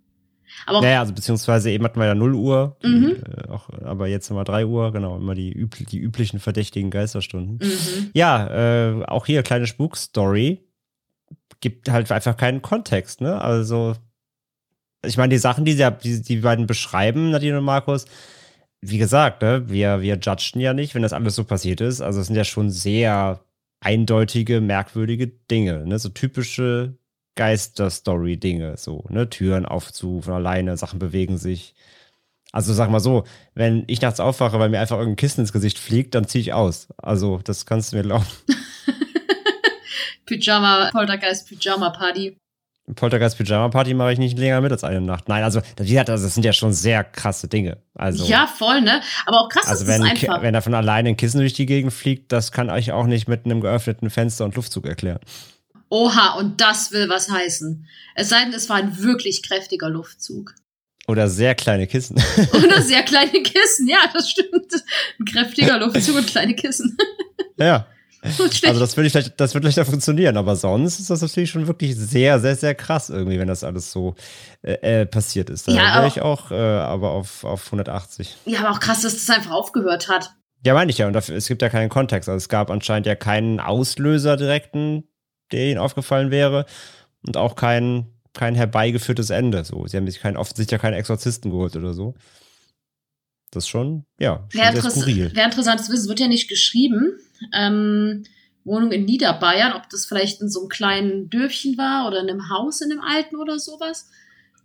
Aber 0.66 0.80
Naja, 0.80 1.00
also 1.00 1.12
beziehungsweise 1.12 1.70
eben 1.70 1.84
hatten 1.84 1.98
wir 2.00 2.06
ja 2.06 2.14
0 2.14 2.34
Uhr, 2.34 2.76
Mhm. 2.82 3.16
äh, 3.24 3.48
auch, 3.48 3.68
aber 3.84 4.06
jetzt 4.08 4.30
immer 4.30 4.44
3 4.44 4.66
Uhr, 4.66 4.92
genau, 4.92 5.16
immer 5.16 5.34
die, 5.34 5.52
üb 5.52 5.74
die 5.88 5.98
üblichen 5.98 6.40
verdächtigen 6.40 6.90
Geisterstunden. 6.90 7.58
mhm. 7.66 8.10
Ja, 8.14 8.46
äh, 9.00 9.04
auch 9.04 9.26
hier 9.26 9.42
kleine 9.42 9.66
Spukstory. 9.66 10.60
Gibt 11.60 11.88
halt 11.88 12.10
einfach 12.12 12.36
keinen 12.36 12.62
Kontext, 12.62 13.20
ne? 13.20 13.40
Also, 13.40 13.94
ich 15.04 15.16
meine, 15.16 15.30
die 15.30 15.38
Sachen, 15.38 15.64
die, 15.64 15.72
sie, 15.72 15.90
die 16.02 16.22
die 16.22 16.36
beiden 16.36 16.66
beschreiben, 16.66 17.30
Nadine 17.30 17.58
und 17.58 17.64
Markus, 17.64 18.06
wie 18.82 18.98
gesagt, 18.98 19.42
ne, 19.42 19.68
wir, 19.68 20.00
wir 20.02 20.16
judgen 20.18 20.60
ja 20.60 20.74
nicht, 20.74 20.94
wenn 20.94 21.02
das 21.02 21.12
alles 21.12 21.34
so 21.34 21.44
passiert 21.44 21.80
ist. 21.80 22.00
Also, 22.00 22.20
es 22.20 22.26
sind 22.26 22.36
ja 22.36 22.44
schon 22.44 22.70
sehr 22.70 23.40
eindeutige, 23.80 24.60
merkwürdige 24.60 25.28
Dinge, 25.28 25.86
ne? 25.86 25.98
So 25.98 26.08
typische 26.10 26.96
Geister-Story-Dinge, 27.36 28.76
so, 28.76 29.04
ne? 29.08 29.30
Türen 29.30 29.64
auf 29.66 29.92
zu, 29.92 30.20
von 30.22 30.34
alleine, 30.34 30.76
Sachen 30.76 30.98
bewegen 30.98 31.38
sich. 31.38 31.74
Also 32.52 32.72
sag 32.74 32.90
mal 32.90 33.00
so, 33.00 33.24
wenn 33.54 33.84
ich 33.86 34.00
nachts 34.00 34.18
aufwache, 34.20 34.58
weil 34.58 34.68
mir 34.70 34.80
einfach 34.80 34.96
irgendein 34.98 35.16
Kissen 35.16 35.40
ins 35.40 35.52
Gesicht 35.52 35.78
fliegt, 35.78 36.14
dann 36.14 36.26
ziehe 36.26 36.40
ich 36.42 36.52
aus. 36.54 36.88
Also 36.96 37.40
das 37.44 37.66
kannst 37.66 37.92
du 37.92 37.96
mir 37.96 38.02
glauben. 38.02 38.24
Pyjama, 40.26 40.90
Poltergeist, 40.90 41.48
Pyjama 41.48 41.90
Party. 41.90 42.36
Poltergeist 42.94 43.36
Pyjama 43.36 43.68
Party 43.68 43.94
mache 43.94 44.12
ich 44.12 44.18
nicht 44.18 44.38
länger 44.38 44.60
mit 44.60 44.70
als 44.70 44.84
eine 44.84 45.00
Nacht. 45.00 45.28
Nein, 45.28 45.42
also 45.42 45.60
wie 45.76 45.88
gesagt, 45.90 46.08
also, 46.08 46.24
das 46.24 46.34
sind 46.34 46.44
ja 46.44 46.52
schon 46.52 46.72
sehr 46.72 47.02
krasse 47.02 47.48
Dinge. 47.48 47.78
Also, 47.94 48.24
Ja, 48.26 48.46
voll, 48.46 48.80
ne? 48.80 49.00
Aber 49.26 49.40
auch 49.40 49.48
krass 49.48 49.66
also 49.66 49.84
ist 49.84 49.88
es 49.90 49.94
wenn, 50.00 50.14
Ki- 50.14 50.28
einfach. 50.28 50.42
wenn 50.42 50.54
da 50.54 50.60
von 50.60 50.74
alleine 50.74 51.08
ein 51.10 51.16
Kissen 51.16 51.38
durch 51.40 51.52
die 51.52 51.66
Gegend 51.66 51.92
fliegt, 51.92 52.30
das 52.32 52.52
kann 52.52 52.74
ich 52.76 52.92
auch 52.92 53.06
nicht 53.06 53.26
mit 53.28 53.44
einem 53.44 53.60
geöffneten 53.60 54.08
Fenster 54.08 54.44
und 54.44 54.54
Luftzug 54.54 54.86
erklären. 54.86 55.18
Oha, 55.88 56.34
und 56.38 56.60
das 56.60 56.90
will 56.92 57.08
was 57.08 57.30
heißen. 57.30 57.86
Es 58.14 58.28
sei 58.28 58.42
denn, 58.44 58.52
es 58.52 58.68
war 58.68 58.76
ein 58.76 58.98
wirklich 59.02 59.42
kräftiger 59.42 59.88
Luftzug. 59.88 60.54
Oder 61.08 61.28
sehr 61.28 61.54
kleine 61.54 61.86
Kissen. 61.86 62.16
Oder 62.52 62.82
sehr 62.82 63.02
kleine 63.02 63.42
Kissen, 63.42 63.86
ja, 63.88 63.98
das 64.12 64.30
stimmt. 64.30 64.72
Ein 65.20 65.24
kräftiger 65.24 65.78
Luftzug 65.84 66.16
und 66.16 66.26
kleine 66.26 66.54
Kissen. 66.54 66.96
ja. 67.58 67.86
Also 68.22 68.80
das 68.80 68.96
würde 68.96 69.08
vielleicht, 69.08 69.38
das 69.38 69.54
wird 69.54 69.62
leichter 69.62 69.84
funktionieren, 69.84 70.36
aber 70.36 70.56
sonst 70.56 70.98
ist 70.98 71.10
das 71.10 71.22
natürlich 71.22 71.50
schon 71.50 71.68
wirklich 71.68 71.94
sehr, 71.94 72.40
sehr, 72.40 72.56
sehr 72.56 72.74
krass 72.74 73.08
irgendwie, 73.08 73.38
wenn 73.38 73.46
das 73.46 73.62
alles 73.62 73.92
so 73.92 74.16
äh, 74.62 75.02
äh, 75.02 75.06
passiert 75.06 75.48
ist. 75.48 75.68
Da 75.68 75.72
Ja, 75.72 75.94
wäre 75.98 76.08
ich 76.08 76.22
auch, 76.22 76.50
äh, 76.50 76.54
aber 76.56 77.10
auf, 77.12 77.44
auf 77.44 77.66
180. 77.66 78.36
ja, 78.46 78.60
aber 78.60 78.70
auch 78.72 78.80
krass, 78.80 79.02
dass 79.02 79.12
das 79.14 79.30
einfach 79.30 79.52
aufgehört 79.52 80.08
hat. 80.08 80.32
Ja, 80.64 80.74
meine 80.74 80.90
ich 80.90 80.98
ja. 80.98 81.06
Und 81.06 81.12
dafür, 81.12 81.36
es 81.36 81.46
gibt 81.46 81.62
ja 81.62 81.68
keinen 81.68 81.88
Kontext. 81.88 82.28
Also 82.28 82.38
es 82.38 82.48
gab 82.48 82.70
anscheinend 82.70 83.06
ja 83.06 83.14
keinen 83.14 83.60
Auslöser 83.60 84.36
direkten, 84.36 85.04
der 85.52 85.70
ihnen 85.70 85.78
aufgefallen 85.78 86.30
wäre. 86.30 86.66
Und 87.26 87.36
auch 87.36 87.56
kein, 87.56 88.06
kein 88.32 88.54
herbeigeführtes 88.54 89.30
Ende. 89.30 89.64
So. 89.64 89.86
Sie 89.86 89.96
haben 89.96 90.08
sich 90.08 90.24
offensichtlich 90.24 90.70
ja 90.70 90.78
keinen 90.78 90.94
Exorzisten 90.94 91.50
geholt 91.50 91.76
oder 91.76 91.94
so. 91.94 92.14
Das 93.50 93.64
ist 93.64 93.68
schon, 93.68 94.04
ja, 94.20 94.46
schon 94.50 94.60
Wäre 94.60 94.66
sehr 94.66 94.76
interess 94.76 94.94
skurril. 94.94 95.34
wär 95.34 95.44
interessant 95.44 95.80
zu 95.80 95.92
wissen, 95.92 96.02
es 96.02 96.08
wird 96.08 96.20
ja 96.20 96.28
nicht 96.28 96.48
geschrieben. 96.48 97.18
Ähm, 97.54 98.24
Wohnung 98.64 98.90
in 98.90 99.04
Niederbayern, 99.04 99.72
ob 99.72 99.88
das 99.90 100.06
vielleicht 100.06 100.40
in 100.40 100.48
so 100.48 100.60
einem 100.60 100.68
kleinen 100.68 101.30
Dörfchen 101.30 101.78
war 101.78 102.08
oder 102.08 102.20
in 102.20 102.28
einem 102.28 102.50
Haus 102.50 102.80
in 102.80 102.90
einem 102.90 103.00
alten 103.00 103.36
oder 103.36 103.58
sowas. 103.58 104.10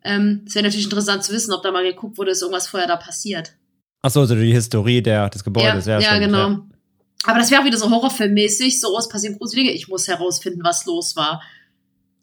Ähm, 0.04 0.44
es 0.48 0.56
wäre 0.56 0.66
natürlich 0.66 0.86
interessant 0.86 1.24
zu 1.24 1.32
wissen, 1.32 1.54
ob 1.54 1.62
da 1.62 1.72
mal 1.72 1.84
geguckt 1.84 2.18
wurde, 2.18 2.32
ist 2.32 2.42
irgendwas 2.42 2.68
vorher 2.68 2.88
da 2.88 2.98
passiert. 2.98 3.54
Achso, 4.02 4.22
also 4.22 4.36
die 4.36 4.52
Historie 4.52 5.02
der, 5.02 5.30
des 5.30 5.44
Gebäudes. 5.44 5.86
Ja, 5.86 6.00
ja, 6.00 6.02
stimmt, 6.02 6.26
genau. 6.26 6.50
Ja. 6.50 6.64
Aber 7.26 7.38
das 7.40 7.52
wäre 7.52 7.62
auch 7.62 7.66
wieder 7.66 7.78
so 7.78 7.90
horrorfilmmäßig, 7.90 8.80
so, 8.82 8.96
oh, 8.96 8.98
es 8.98 9.08
passieren 9.10 9.38
gruselige 9.38 9.68
Dinge, 9.68 9.76
ich 9.78 9.88
muss 9.88 10.08
herausfinden, 10.08 10.64
was 10.64 10.86
los 10.86 11.16
war. 11.16 11.42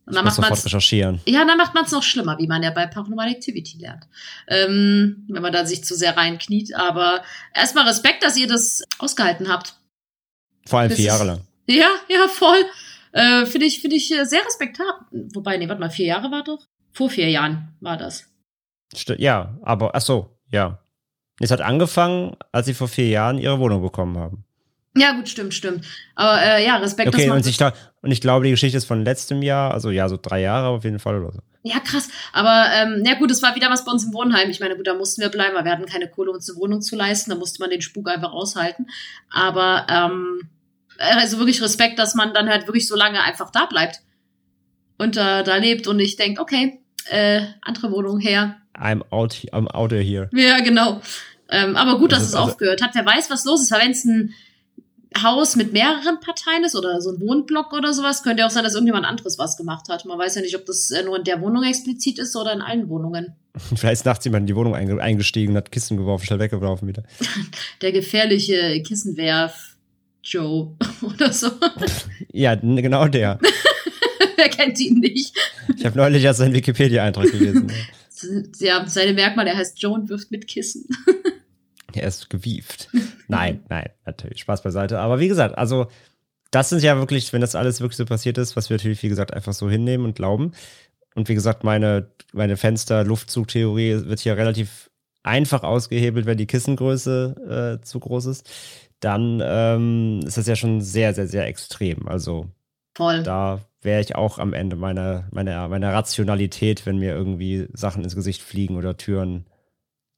Und 0.06 0.12
Ich 0.12 0.16
dann 0.16 0.24
muss 0.24 0.38
macht 0.38 0.40
man 0.50 0.56
sofort 0.56 0.66
recherchieren. 0.66 1.20
ja, 1.26 1.44
dann 1.44 1.56
macht 1.58 1.74
man 1.74 1.84
es 1.84 1.92
noch 1.92 2.02
schlimmer, 2.02 2.38
wie 2.38 2.46
man 2.46 2.62
ja 2.62 2.70
bei 2.70 2.86
Paranormal 2.86 3.28
Activity 3.30 3.78
lernt. 3.78 4.08
Ähm, 4.48 5.24
wenn 5.28 5.42
man 5.42 5.52
da 5.52 5.66
sich 5.66 5.84
zu 5.84 5.94
sehr 5.94 6.16
reinkniet. 6.16 6.74
Aber 6.74 7.22
erstmal 7.54 7.86
Respekt, 7.86 8.24
dass 8.24 8.36
ihr 8.36 8.48
das 8.48 8.82
ausgehalten 8.98 9.48
habt. 9.48 9.74
Vor 10.66 10.80
allem 10.80 10.90
vier 10.90 11.04
Jahre 11.04 11.24
lang. 11.24 11.40
Ja, 11.66 11.90
ja, 12.08 12.26
voll. 12.28 12.64
Äh, 13.12 13.46
Finde 13.46 13.66
ich, 13.66 13.80
finde 13.80 13.96
ich 13.96 14.10
äh, 14.12 14.24
sehr 14.24 14.44
respektabel. 14.44 14.94
Wobei, 15.34 15.56
nee, 15.58 15.68
warte 15.68 15.80
mal, 15.80 15.90
vier 15.90 16.06
Jahre 16.06 16.30
war 16.30 16.42
doch? 16.42 16.64
Vor 16.92 17.10
vier 17.10 17.28
Jahren 17.30 17.76
war 17.80 17.96
das. 17.96 18.24
Sti- 18.94 19.20
Ja, 19.20 19.58
aber, 19.62 19.94
ach 19.94 20.00
so, 20.00 20.38
ja. 20.50 20.82
Es 21.40 21.50
hat 21.50 21.60
angefangen, 21.60 22.34
als 22.52 22.66
sie 22.66 22.74
vor 22.74 22.88
vier 22.88 23.08
Jahren 23.08 23.38
ihre 23.38 23.58
Wohnung 23.60 23.80
bekommen 23.82 24.16
haben. 24.18 24.44
Ja, 24.98 25.12
gut, 25.12 25.28
stimmt, 25.28 25.54
stimmt. 25.54 25.84
Aber 26.14 26.40
äh, 26.42 26.64
ja, 26.64 26.76
Respekt, 26.76 27.08
Okay, 27.14 27.26
dass 27.28 27.36
und 27.36 27.46
ich, 27.46 27.60
und 28.02 28.10
ich 28.10 28.20
glaube, 28.20 28.44
die 28.44 28.50
Geschichte 28.50 28.76
ist 28.78 28.84
von 28.84 29.04
letztem 29.04 29.42
Jahr, 29.42 29.72
also 29.72 29.90
ja, 29.90 30.08
so 30.08 30.18
drei 30.20 30.40
Jahre 30.40 30.68
auf 30.68 30.84
jeden 30.84 30.98
Fall 30.98 31.20
oder 31.22 31.32
so. 31.32 31.40
Ja, 31.62 31.80
krass. 31.80 32.08
Aber 32.32 32.66
ähm, 32.74 33.02
ja 33.04 33.14
gut, 33.14 33.30
es 33.30 33.42
war 33.42 33.54
wieder 33.54 33.68
was 33.70 33.84
bei 33.84 33.90
uns 33.92 34.04
im 34.04 34.14
Wohnheim. 34.14 34.48
Ich 34.48 34.60
meine, 34.60 34.76
gut, 34.76 34.86
da 34.86 34.94
mussten 34.94 35.20
wir 35.20 35.28
bleiben, 35.28 35.54
weil 35.56 35.64
wir 35.64 35.72
hatten 35.72 35.86
keine 35.86 36.08
Kohle, 36.08 36.30
uns 36.30 36.48
eine 36.48 36.58
Wohnung 36.58 36.80
zu 36.80 36.96
leisten. 36.96 37.30
Da 37.30 37.36
musste 37.36 37.60
man 37.60 37.70
den 37.70 37.82
Spuk 37.82 38.08
einfach 38.08 38.32
aushalten. 38.32 38.86
Aber 39.30 39.86
ähm, 39.90 40.48
also 40.98 41.38
wirklich 41.38 41.60
Respekt, 41.60 41.98
dass 41.98 42.14
man 42.14 42.32
dann 42.32 42.48
halt 42.48 42.66
wirklich 42.66 42.86
so 42.86 42.96
lange 42.96 43.22
einfach 43.22 43.50
da 43.50 43.66
bleibt 43.66 44.00
und 44.98 45.16
äh, 45.16 45.42
da 45.44 45.56
lebt 45.56 45.86
und 45.86 45.96
nicht 45.96 46.18
denkt, 46.18 46.38
okay, 46.40 46.80
äh, 47.10 47.42
andere 47.62 47.90
Wohnung 47.92 48.18
her. 48.20 48.56
I'm 48.76 49.02
out, 49.10 49.34
I'm 49.52 49.68
out 49.68 49.92
of 49.92 50.00
here. 50.00 50.28
Ja, 50.32 50.60
genau. 50.60 51.00
Ähm, 51.50 51.76
aber 51.76 51.98
gut, 51.98 52.12
dass 52.12 52.20
Also- 52.20 52.28
es 52.30 52.34
also- 52.36 52.50
aufgehört 52.52 52.82
hat. 52.82 52.94
Wer 52.94 53.06
weiß, 53.06 53.30
was 53.30 53.44
los 53.44 53.62
ist. 53.62 53.70
Weil 53.72 53.80
wenn 53.82 53.90
es 53.90 54.04
ein 54.04 54.34
Haus 55.22 55.56
mit 55.56 55.72
mehreren 55.72 56.20
Parteien 56.20 56.64
ist 56.64 56.76
oder 56.76 57.00
so 57.00 57.10
ein 57.10 57.20
Wohnblock 57.20 57.72
oder 57.72 57.92
sowas, 57.92 58.22
könnte 58.22 58.40
ja 58.40 58.46
auch 58.46 58.50
sein, 58.50 58.64
dass 58.64 58.74
irgendjemand 58.74 59.06
anderes 59.06 59.38
was 59.38 59.56
gemacht 59.56 59.88
hat. 59.88 60.04
Man 60.04 60.18
weiß 60.18 60.36
ja 60.36 60.42
nicht, 60.42 60.56
ob 60.56 60.66
das 60.66 60.90
äh, 60.90 61.02
nur 61.02 61.16
in 61.16 61.24
der 61.24 61.40
Wohnung 61.40 61.64
explizit 61.64 62.18
ist 62.18 62.36
oder 62.36 62.52
in 62.52 62.60
allen 62.60 62.88
Wohnungen. 62.88 63.34
Vielleicht 63.74 64.00
ist 64.00 64.06
nachts 64.06 64.24
jemand 64.24 64.42
in 64.42 64.46
die 64.48 64.56
Wohnung 64.56 64.74
einge 64.74 65.00
eingestiegen, 65.00 65.56
hat 65.56 65.72
Kissen 65.72 65.96
geworfen, 65.96 66.26
schnell 66.26 66.38
weggeworfen 66.38 66.88
wieder. 66.88 67.02
Der 67.82 67.92
gefährliche 67.92 68.82
Kissenwerf 68.82 69.76
Joe 70.22 70.76
oder 71.02 71.32
so. 71.32 71.50
Ja, 72.32 72.54
genau 72.54 73.08
der. 73.08 73.38
Wer 74.36 74.48
kennt 74.50 74.78
ihn 74.78 74.98
nicht? 74.98 75.34
Ich 75.76 75.84
habe 75.86 75.96
neulich 75.96 76.22
erst 76.22 76.40
seinen 76.40 76.54
Wikipedia-Eintrag 76.54 77.30
gelesen. 77.30 77.72
Ja, 78.58 78.86
seine 78.86 79.14
Merkmale, 79.14 79.50
er 79.50 79.56
heißt 79.56 79.80
Joe 79.80 79.94
und 79.94 80.08
wirft 80.08 80.30
mit 80.30 80.46
Kissen. 80.46 80.86
Er 81.94 82.06
ist 82.06 82.30
gewieft. 82.30 82.88
Nein, 83.28 83.64
nein, 83.68 83.90
natürlich. 84.04 84.40
Spaß 84.40 84.62
beiseite. 84.62 84.98
Aber 84.98 85.20
wie 85.20 85.28
gesagt, 85.28 85.56
also, 85.56 85.86
das 86.50 86.68
sind 86.68 86.82
ja 86.82 86.96
wirklich, 86.96 87.32
wenn 87.32 87.40
das 87.40 87.54
alles 87.54 87.80
wirklich 87.80 87.96
so 87.96 88.04
passiert 88.04 88.38
ist, 88.38 88.56
was 88.56 88.70
wir 88.70 88.76
natürlich, 88.76 89.02
wie 89.02 89.08
gesagt, 89.08 89.34
einfach 89.34 89.52
so 89.52 89.68
hinnehmen 89.68 90.04
und 90.04 90.14
glauben. 90.14 90.52
Und 91.14 91.28
wie 91.28 91.34
gesagt, 91.34 91.64
meine, 91.64 92.10
meine 92.32 92.56
Fenster-Luftzugtheorie 92.56 94.06
wird 94.06 94.20
hier 94.20 94.36
relativ 94.36 94.90
einfach 95.22 95.62
ausgehebelt, 95.62 96.26
wenn 96.26 96.38
die 96.38 96.46
Kissengröße 96.46 97.78
äh, 97.80 97.84
zu 97.84 98.00
groß 98.00 98.26
ist. 98.26 98.48
Dann 99.00 99.42
ähm, 99.44 100.20
ist 100.24 100.38
das 100.38 100.46
ja 100.46 100.56
schon 100.56 100.80
sehr, 100.80 101.14
sehr, 101.14 101.26
sehr 101.26 101.46
extrem. 101.46 102.08
Also, 102.08 102.46
Voll. 102.94 103.22
da 103.22 103.60
wäre 103.80 104.00
ich 104.00 104.16
auch 104.16 104.38
am 104.38 104.52
Ende 104.52 104.76
meiner, 104.76 105.28
meiner, 105.30 105.68
meiner 105.68 105.92
Rationalität, 105.92 106.86
wenn 106.86 106.98
mir 106.98 107.14
irgendwie 107.14 107.68
Sachen 107.72 108.02
ins 108.02 108.16
Gesicht 108.16 108.42
fliegen 108.42 108.76
oder 108.76 108.96
Türen 108.96 109.46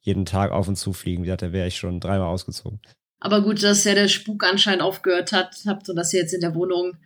jeden 0.01 0.25
Tag 0.25 0.53
auf 0.53 0.69
und 0.69 0.77
zu 0.77 0.93
fliegen. 0.93 1.23
Wie 1.23 1.27
gesagt, 1.27 1.43
da 1.43 1.53
wäre 1.53 1.69
ich 1.69 1.77
schon 1.77 2.01
dreimal 2.01 2.29
ausgezogen. 2.29 2.81
Aber 3.21 3.43
gut, 3.43 3.63
dass 3.63 3.85
ja 3.85 3.95
der 3.95 4.09
Spuk 4.09 4.45
anscheinend 4.45 4.83
aufgehört 4.83 5.33
hat, 5.33 5.57
habt 5.67 5.89
und 5.89 5.97
dass 5.97 6.13
ihr 6.13 6.21
jetzt 6.21 6.33
in 6.33 6.41
der 6.41 6.55
Wohnung 6.55 6.97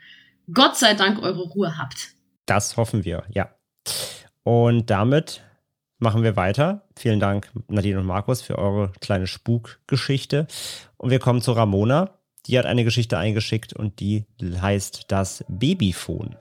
Gott 0.53 0.77
sei 0.77 0.95
Dank 0.95 1.21
eure 1.21 1.43
Ruhe 1.43 1.77
habt. 1.77 2.15
Das 2.47 2.77
hoffen 2.77 3.05
wir, 3.05 3.25
ja. 3.31 3.55
Und 4.45 4.91
damit 4.91 5.43
machen 5.99 6.23
wir 6.23 6.37
weiter. 6.37 6.87
Vielen 6.97 7.19
Dank, 7.19 7.51
Nadine 7.69 7.99
und 7.99 8.07
Markus, 8.07 8.43
für 8.43 8.59
eure 8.59 8.93
kleine 9.01 9.27
Spukgeschichte. 9.27 10.47
Und 10.97 11.11
wir 11.11 11.19
kommen 11.19 11.41
zu 11.41 11.53
Ramona. 11.53 12.19
Die 12.47 12.59
hat 12.59 12.67
eine 12.67 12.85
Geschichte 12.85 13.17
eingeschickt 13.17 13.73
und 13.73 14.01
die 14.01 14.27
heißt 14.41 15.07
das 15.09 15.45
Babyphone. 15.49 16.37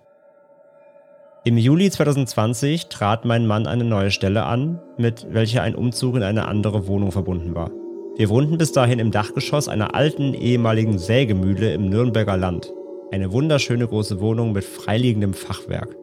Im 1.46 1.58
Juli 1.58 1.92
2020 1.92 2.88
trat 2.88 3.26
mein 3.26 3.46
Mann 3.46 3.68
eine 3.68 3.84
neue 3.84 4.12
Stelle 4.12 4.46
an, 4.46 4.80
mit 4.98 5.28
welcher 5.30 5.62
ein 5.62 5.76
Umzug 5.76 6.16
in 6.16 6.24
eine 6.24 6.48
andere 6.48 6.88
Wohnung 6.88 7.12
verbunden 7.12 7.54
war. 7.54 7.70
Wir 8.16 8.30
wohnten 8.30 8.58
bis 8.58 8.72
dahin 8.72 8.98
im 9.00 9.12
Dachgeschoss 9.12 9.68
einer 9.68 9.94
alten 9.94 10.34
ehemaligen 10.34 10.98
Sägemühle 10.98 11.74
im 11.74 11.90
Nürnberger 11.90 12.38
Land. 12.38 12.72
Eine 13.12 13.34
wunderschöne 13.34 13.86
große 13.86 14.22
Wohnung 14.22 14.54
mit 14.54 14.64
freiliegendem 14.64 15.34
Fachwerk. 15.34 15.98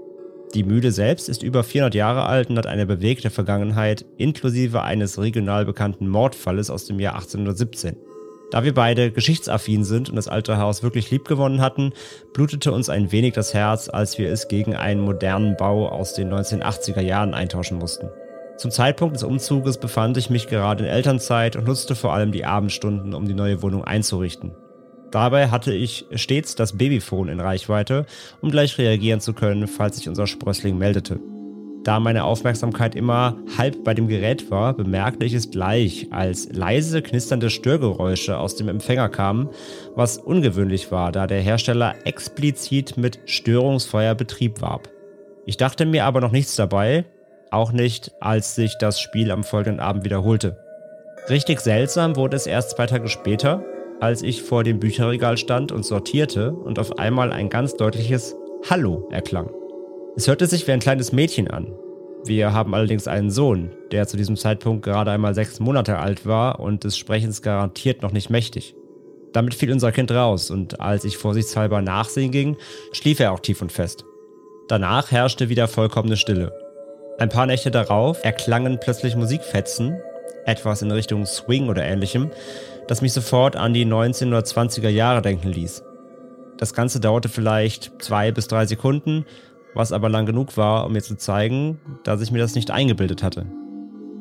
Die 0.52 0.62
Mühle 0.62 0.92
selbst 0.92 1.30
ist 1.30 1.42
über 1.42 1.64
400 1.64 1.94
Jahre 1.94 2.26
alt 2.26 2.50
und 2.50 2.58
hat 2.58 2.66
eine 2.66 2.84
bewegte 2.84 3.30
Vergangenheit, 3.30 4.04
inklusive 4.18 4.82
eines 4.82 5.18
regional 5.18 5.64
bekannten 5.64 6.06
Mordfalles 6.06 6.68
aus 6.68 6.84
dem 6.84 7.00
Jahr 7.00 7.14
1817. 7.14 7.96
Da 8.50 8.64
wir 8.64 8.74
beide 8.74 9.12
geschichtsaffin 9.12 9.84
sind 9.84 10.10
und 10.10 10.16
das 10.16 10.26
alte 10.26 10.58
Haus 10.58 10.82
wirklich 10.82 11.10
liebgewonnen 11.10 11.60
hatten, 11.60 11.92
blutete 12.32 12.72
uns 12.72 12.88
ein 12.88 13.12
wenig 13.12 13.34
das 13.34 13.54
Herz, 13.54 13.88
als 13.88 14.18
wir 14.18 14.30
es 14.30 14.48
gegen 14.48 14.74
einen 14.74 15.00
modernen 15.00 15.56
Bau 15.56 15.88
aus 15.88 16.14
den 16.14 16.32
1980er 16.32 17.00
Jahren 17.00 17.32
eintauschen 17.32 17.78
mussten. 17.78 18.08
Zum 18.56 18.70
Zeitpunkt 18.70 19.14
des 19.14 19.22
Umzuges 19.22 19.78
befand 19.78 20.16
ich 20.16 20.30
mich 20.30 20.48
gerade 20.48 20.84
in 20.84 20.90
Elternzeit 20.90 21.56
und 21.56 21.66
nutzte 21.66 21.94
vor 21.94 22.12
allem 22.12 22.32
die 22.32 22.44
Abendstunden, 22.44 23.14
um 23.14 23.26
die 23.26 23.34
neue 23.34 23.62
Wohnung 23.62 23.84
einzurichten. 23.84 24.52
Dabei 25.10 25.48
hatte 25.48 25.72
ich 25.72 26.06
stets 26.14 26.56
das 26.56 26.76
Babyphone 26.76 27.28
in 27.28 27.40
Reichweite, 27.40 28.04
um 28.40 28.50
gleich 28.50 28.78
reagieren 28.78 29.20
zu 29.20 29.32
können, 29.32 29.66
falls 29.66 29.96
sich 29.96 30.08
unser 30.08 30.26
Sprössling 30.26 30.76
meldete. 30.76 31.20
Da 31.82 31.98
meine 31.98 32.24
Aufmerksamkeit 32.24 32.94
immer 32.94 33.38
halb 33.56 33.84
bei 33.84 33.94
dem 33.94 34.06
Gerät 34.06 34.50
war, 34.50 34.74
bemerkte 34.74 35.24
ich 35.24 35.32
es 35.32 35.50
gleich, 35.50 36.08
als 36.10 36.52
leise 36.52 37.00
knisternde 37.00 37.48
Störgeräusche 37.48 38.36
aus 38.36 38.54
dem 38.56 38.68
Empfänger 38.68 39.08
kamen, 39.08 39.48
was 39.94 40.18
ungewöhnlich 40.18 40.92
war, 40.92 41.10
da 41.10 41.26
der 41.26 41.40
Hersteller 41.40 41.94
explizit 42.04 42.98
mit 42.98 43.20
störungsfreier 43.24 44.14
Betrieb 44.14 44.60
warb. 44.60 44.90
Ich 45.46 45.56
dachte 45.56 45.86
mir 45.86 46.04
aber 46.04 46.20
noch 46.20 46.32
nichts 46.32 46.54
dabei, 46.54 47.06
auch 47.50 47.72
nicht, 47.72 48.12
als 48.20 48.54
sich 48.54 48.76
das 48.78 49.00
Spiel 49.00 49.30
am 49.30 49.42
folgenden 49.42 49.80
Abend 49.80 50.04
wiederholte. 50.04 50.58
Richtig 51.30 51.60
seltsam 51.60 52.14
wurde 52.14 52.36
es 52.36 52.46
erst 52.46 52.72
zwei 52.72 52.86
Tage 52.86 53.08
später, 53.08 53.64
als 54.00 54.22
ich 54.22 54.42
vor 54.42 54.64
dem 54.64 54.80
Bücherregal 54.80 55.38
stand 55.38 55.72
und 55.72 55.84
sortierte 55.84 56.52
und 56.52 56.78
auf 56.78 56.98
einmal 56.98 57.32
ein 57.32 57.48
ganz 57.48 57.74
deutliches 57.76 58.36
Hallo 58.68 59.08
erklang. 59.10 59.50
Es 60.16 60.26
hörte 60.26 60.46
sich 60.46 60.66
wie 60.66 60.72
ein 60.72 60.80
kleines 60.80 61.12
Mädchen 61.12 61.48
an. 61.48 61.72
Wir 62.24 62.52
haben 62.52 62.74
allerdings 62.74 63.06
einen 63.06 63.30
Sohn, 63.30 63.70
der 63.92 64.08
zu 64.08 64.16
diesem 64.16 64.36
Zeitpunkt 64.36 64.84
gerade 64.84 65.12
einmal 65.12 65.34
sechs 65.34 65.60
Monate 65.60 65.98
alt 65.98 66.26
war 66.26 66.58
und 66.58 66.84
des 66.84 66.98
Sprechens 66.98 67.42
garantiert 67.42 68.02
noch 68.02 68.12
nicht 68.12 68.28
mächtig. 68.28 68.74
Damit 69.32 69.54
fiel 69.54 69.72
unser 69.72 69.92
Kind 69.92 70.10
raus 70.10 70.50
und 70.50 70.80
als 70.80 71.04
ich 71.04 71.16
vorsichtshalber 71.16 71.80
nachsehen 71.80 72.32
ging, 72.32 72.56
schlief 72.92 73.20
er 73.20 73.32
auch 73.32 73.40
tief 73.40 73.62
und 73.62 73.70
fest. 73.70 74.04
Danach 74.68 75.12
herrschte 75.12 75.48
wieder 75.48 75.68
vollkommene 75.68 76.16
Stille. 76.16 76.52
Ein 77.18 77.28
paar 77.28 77.46
Nächte 77.46 77.70
darauf 77.70 78.24
erklangen 78.24 78.78
plötzlich 78.80 79.14
Musikfetzen, 79.14 80.00
etwas 80.44 80.82
in 80.82 80.90
Richtung 80.90 81.24
Swing 81.24 81.68
oder 81.68 81.84
ähnlichem, 81.84 82.30
das 82.88 83.00
mich 83.00 83.12
sofort 83.12 83.54
an 83.54 83.74
die 83.74 83.86
1920er 83.86 84.88
Jahre 84.88 85.22
denken 85.22 85.48
ließ. 85.50 85.84
Das 86.58 86.74
Ganze 86.74 87.00
dauerte 87.00 87.28
vielleicht 87.28 87.92
zwei 88.02 88.32
bis 88.32 88.48
drei 88.48 88.66
Sekunden, 88.66 89.24
was 89.74 89.92
aber 89.92 90.08
lang 90.08 90.26
genug 90.26 90.56
war, 90.56 90.86
um 90.86 90.92
mir 90.92 91.02
zu 91.02 91.16
zeigen, 91.16 91.78
dass 92.04 92.20
ich 92.20 92.32
mir 92.32 92.38
das 92.38 92.54
nicht 92.54 92.70
eingebildet 92.70 93.22
hatte. 93.22 93.46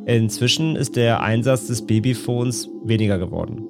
Inzwischen 0.05 0.75
ist 0.75 0.95
der 0.95 1.21
Einsatz 1.21 1.67
des 1.67 1.85
Babyphones 1.85 2.69
weniger 2.83 3.19
geworden, 3.19 3.63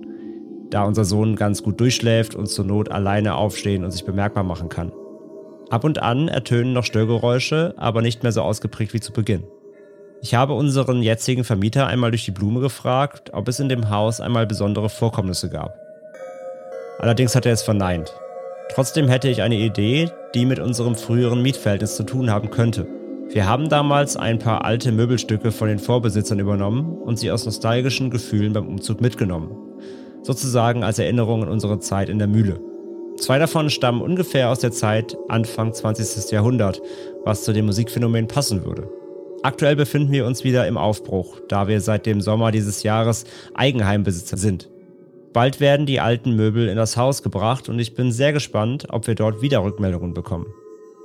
da 0.70 0.84
unser 0.84 1.06
Sohn 1.06 1.36
ganz 1.36 1.64
gut 1.64 1.80
durchschläft 1.80 2.36
und 2.36 2.48
zur 2.48 2.66
Not 2.66 2.92
alleine 2.92 3.36
aufstehen 3.36 3.84
und 3.84 3.92
sich 3.92 4.06
bemerkbar 4.06 4.44
machen 4.44 4.70
kann. 4.70 4.92
Ab 5.70 5.84
und 5.84 6.02
an 6.02 6.28
ertönen 6.28 6.74
noch 6.74 6.86
Störgeräusche, 6.86 7.74
aber 7.78 8.02
nicht 8.02 8.24
mehr 8.24 8.32
so 8.32 8.42
ausgeprägt 8.42 8.94
wie 8.94 9.00
zu 9.00 9.14
Beginn. 9.14 9.44
Ich 10.22 10.36
habe 10.36 10.54
unseren 10.54 11.02
jetzigen 11.02 11.44
Vermieter 11.44 11.88
einmal 11.88 12.12
durch 12.12 12.26
die 12.26 12.32
Blume 12.32 12.60
gefragt, 12.60 13.32
ob 13.34 13.48
es 13.48 13.60
in 13.60 13.70
dem 13.70 13.90
Haus 13.90 14.20
einmal 14.20 14.48
besondere 14.48 14.90
Vorkommnisse 14.90 15.50
gab. 15.50 15.76
Allerdings 17.00 17.36
hat 17.36 17.46
er 17.46 17.54
es 17.54 17.62
verneint. 17.62 18.14
Trotzdem 18.74 19.08
hätte 19.08 19.30
ich 19.30 19.42
eine 19.42 19.58
Idee, 19.58 20.10
die 20.36 20.46
mit 20.46 20.60
unserem 20.60 20.96
früheren 20.96 21.42
Mietverhältnis 21.42 21.96
zu 21.96 22.04
tun 22.04 22.30
haben 22.30 22.52
könnte. 22.52 22.88
Wir 23.32 23.48
haben 23.48 23.70
damals 23.70 24.16
ein 24.16 24.40
paar 24.40 24.64
alte 24.64 24.92
Möbelstücke 24.92 25.52
von 25.52 25.68
den 25.68 25.80
Vorbesitzern 25.80 26.40
übernommen 26.40 26.98
und 26.98 27.20
sie 27.20 27.32
aus 27.32 27.46
nostalgischen 27.46 28.10
Gefühlen 28.10 28.54
beim 28.54 28.68
Umzug 28.68 29.02
mitgenommen. 29.02 29.52
Sozusagen 30.24 30.84
als 30.84 31.00
Erinnerung 31.00 31.44
an 31.44 31.50
unsere 31.50 31.80
Zeit 31.80 32.10
in 32.10 32.20
der 32.20 32.28
Mühle. 32.28 32.60
Zwei 33.18 33.38
davon 33.38 33.70
stammen 33.70 34.02
ungefähr 34.02 34.50
aus 34.50 34.60
der 34.60 34.72
Zeit 34.72 35.18
Anfang 35.28 35.74
20. 35.74 36.32
Jahrhundert, 36.32 36.82
was 37.24 37.44
zu 37.44 37.54
dem 37.54 37.66
Musikphänomen 37.66 38.28
passen 38.28 38.66
würde. 38.66 38.88
Aktuell 39.44 39.76
befinden 39.76 40.12
wir 40.12 40.26
uns 40.26 40.44
wieder 40.44 40.68
im 40.68 40.78
Aufbruch, 40.78 41.40
da 41.48 41.68
wir 41.68 41.82
seit 41.82 42.06
dem 42.06 42.22
Sommer 42.22 42.52
dieses 42.52 42.84
Jahres 42.84 43.26
Eigenheimbesitzer 43.54 44.38
sind. 44.38 44.70
Bald 45.34 45.60
werden 45.60 45.86
die 45.86 46.00
alten 46.00 46.36
Möbel 46.36 46.68
in 46.68 46.76
das 46.76 46.98
Haus 46.98 47.22
gebracht 47.22 47.70
und 47.70 47.80
ich 47.80 47.94
bin 47.94 48.12
sehr 48.12 48.34
gespannt, 48.34 48.88
ob 48.90 49.08
wir 49.08 49.16
dort 49.16 49.42
wieder 49.42 49.64
Rückmeldungen 49.64 50.14
bekommen. 50.14 50.48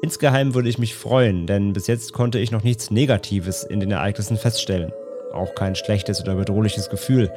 Insgeheim 0.02 0.54
würde 0.54 0.68
ich 0.68 0.78
mich 0.78 0.94
freuen, 0.94 1.46
denn 1.46 1.72
bis 1.72 1.86
jetzt 1.86 2.12
konnte 2.12 2.38
ich 2.38 2.50
noch 2.50 2.62
nichts 2.62 2.90
Negatives 2.90 3.64
in 3.64 3.80
den 3.80 3.90
Ereignissen 3.90 4.36
feststellen. 4.36 4.92
Auch 5.32 5.54
kein 5.54 5.74
schlechtes 5.74 6.22
oder 6.22 6.34
bedrohliches 6.36 6.90
Gefühl, 6.90 7.30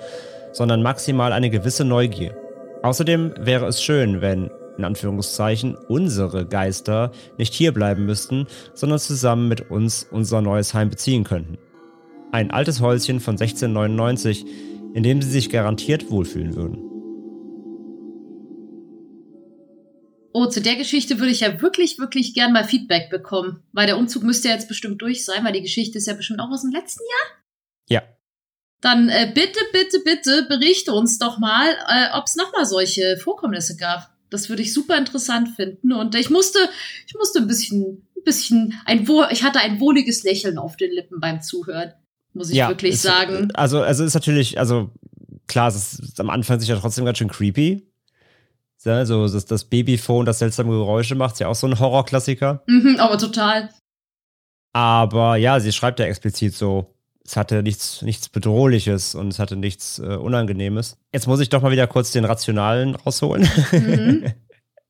sondern 0.52 0.84
maximal 0.84 1.34
eine 1.34 1.50
gewisse 1.50 1.84
Neugier. 1.84 2.36
Außerdem 2.84 3.34
wäre 3.40 3.66
es 3.68 3.82
schön, 3.84 4.22
wenn 4.22 4.50
in 4.78 4.86
Anführungszeichen, 4.86 5.76
unsere 5.88 6.46
Geister 6.46 7.12
nicht 7.38 7.54
hierbleiben 7.54 8.06
müssten, 8.06 8.48
sondern 8.74 9.00
zusammen 9.00 9.48
mit 9.48 9.72
uns 9.72 10.08
unser 10.10 10.42
neues 10.42 10.74
Heim 10.74 10.90
beziehen 10.90 11.24
könnten. 11.24 11.58
Ein 12.32 12.52
altes 12.52 12.82
Häuschen 12.82 13.20
von 13.20 13.34
1699, 13.34 14.46
in 14.98 15.04
dem 15.04 15.22
sie 15.22 15.30
sich 15.30 15.52
garantiert 15.52 16.10
wohlfühlen 16.10 16.56
würden. 16.56 16.78
Oh, 20.34 20.48
zu 20.48 20.60
der 20.60 20.76
Geschichte 20.76 21.20
würde 21.20 21.32
ich 21.32 21.42
ja 21.42 21.62
wirklich, 21.62 22.00
wirklich 22.00 22.34
gern 22.34 22.52
mal 22.52 22.64
Feedback 22.64 23.12
bekommen. 23.12 23.62
Weil 23.74 23.86
der 23.86 24.00
Umzug 24.00 24.24
müsste 24.24 24.48
ja 24.48 24.56
jetzt 24.56 24.68
bestimmt 24.68 25.00
durch 25.04 25.24
sein, 25.24 25.46
weil 25.46 25.54
die 25.54 25.62
Geschichte 25.62 26.00
ist 26.00 26.08
ja 26.08 26.16
bestimmt 26.16 26.40
auch 26.40 26.50
aus 26.50 26.64
dem 26.64 26.72
letzten 26.72 27.04
Jahr. 27.04 27.44
Ja. 27.90 28.04
Dann 28.82 29.10
äh, 29.10 29.32
bitte, 29.32 29.60
bitte, 29.72 30.00
bitte 30.04 30.48
berichte 30.50 30.94
uns 30.94 31.20
doch 31.20 31.38
mal, 31.38 31.68
äh, 31.88 32.18
ob 32.18 32.26
es 32.26 32.36
nochmal 32.36 32.66
solche 32.66 33.18
Vorkommnisse 33.18 33.78
gab. 33.78 34.10
Das 34.32 34.50
würde 34.50 34.64
ich 34.64 34.74
super 34.74 34.98
interessant 34.98 35.50
finden. 35.56 35.94
Und 35.94 36.16
ich 36.16 36.32
musste, 36.32 36.58
ich 37.06 37.14
musste 37.14 37.38
ein 37.38 37.48
bisschen, 37.48 38.08
ein 38.18 38.24
bisschen, 38.24 38.82
ein 38.88 39.08
ich 39.30 39.44
hatte 39.44 39.60
ein 39.60 39.80
wohliges 39.80 40.24
Lächeln 40.24 40.58
auf 40.58 40.76
den 40.76 40.92
Lippen 40.92 41.20
beim 41.20 41.44
Zuhören, 41.44 41.94
muss 42.38 42.50
ich 42.50 42.58
ja, 42.58 42.70
wirklich 42.70 42.94
ist, 42.94 43.04
sagen. 43.04 43.50
Also, 43.54 43.82
also 43.82 44.04
ist 44.04 44.14
natürlich, 44.14 44.60
also 44.60 44.92
klar, 45.48 45.68
es 45.68 46.00
ist 46.00 46.20
am 46.20 46.30
Anfang 46.30 46.60
sicher 46.60 46.80
trotzdem 46.80 47.06
ganz 47.06 47.18
schön 47.18 47.30
creepy. 47.30 47.88
Ja, 48.86 49.06
so 49.06 49.28
das, 49.28 49.46
das 49.46 49.66
Babyphone, 49.66 50.26
das 50.26 50.40
seltsame 50.40 50.70
Geräusche 50.70 51.16
macht, 51.16 51.34
ist 51.34 51.40
ja 51.40 51.48
auch 51.50 51.56
so 51.56 51.68
ein 51.68 51.78
Horrorklassiker. 51.78 52.64
Mhm, 52.68 52.98
aber 53.00 53.18
total. 53.18 53.70
Aber 54.72 55.36
ja, 55.36 55.60
sie 55.60 55.74
schreibt 55.74 56.00
ja 56.00 56.06
explizit 56.06 56.54
so, 56.54 56.94
es 57.26 57.36
hatte 57.36 57.64
nichts, 57.64 58.02
nichts 58.04 58.30
Bedrohliches 58.30 59.14
und 59.14 59.28
es 59.28 59.40
hatte 59.40 59.58
nichts 59.58 60.00
äh, 60.00 60.16
Unangenehmes. 60.16 60.98
Jetzt 61.12 61.28
muss 61.28 61.42
ich 61.42 61.50
doch 61.50 61.62
mal 61.62 61.72
wieder 61.72 61.88
kurz 61.88 62.12
den 62.12 62.24
Rationalen 62.24 62.96
rausholen. 62.96 63.50
Mhm. 63.74 64.34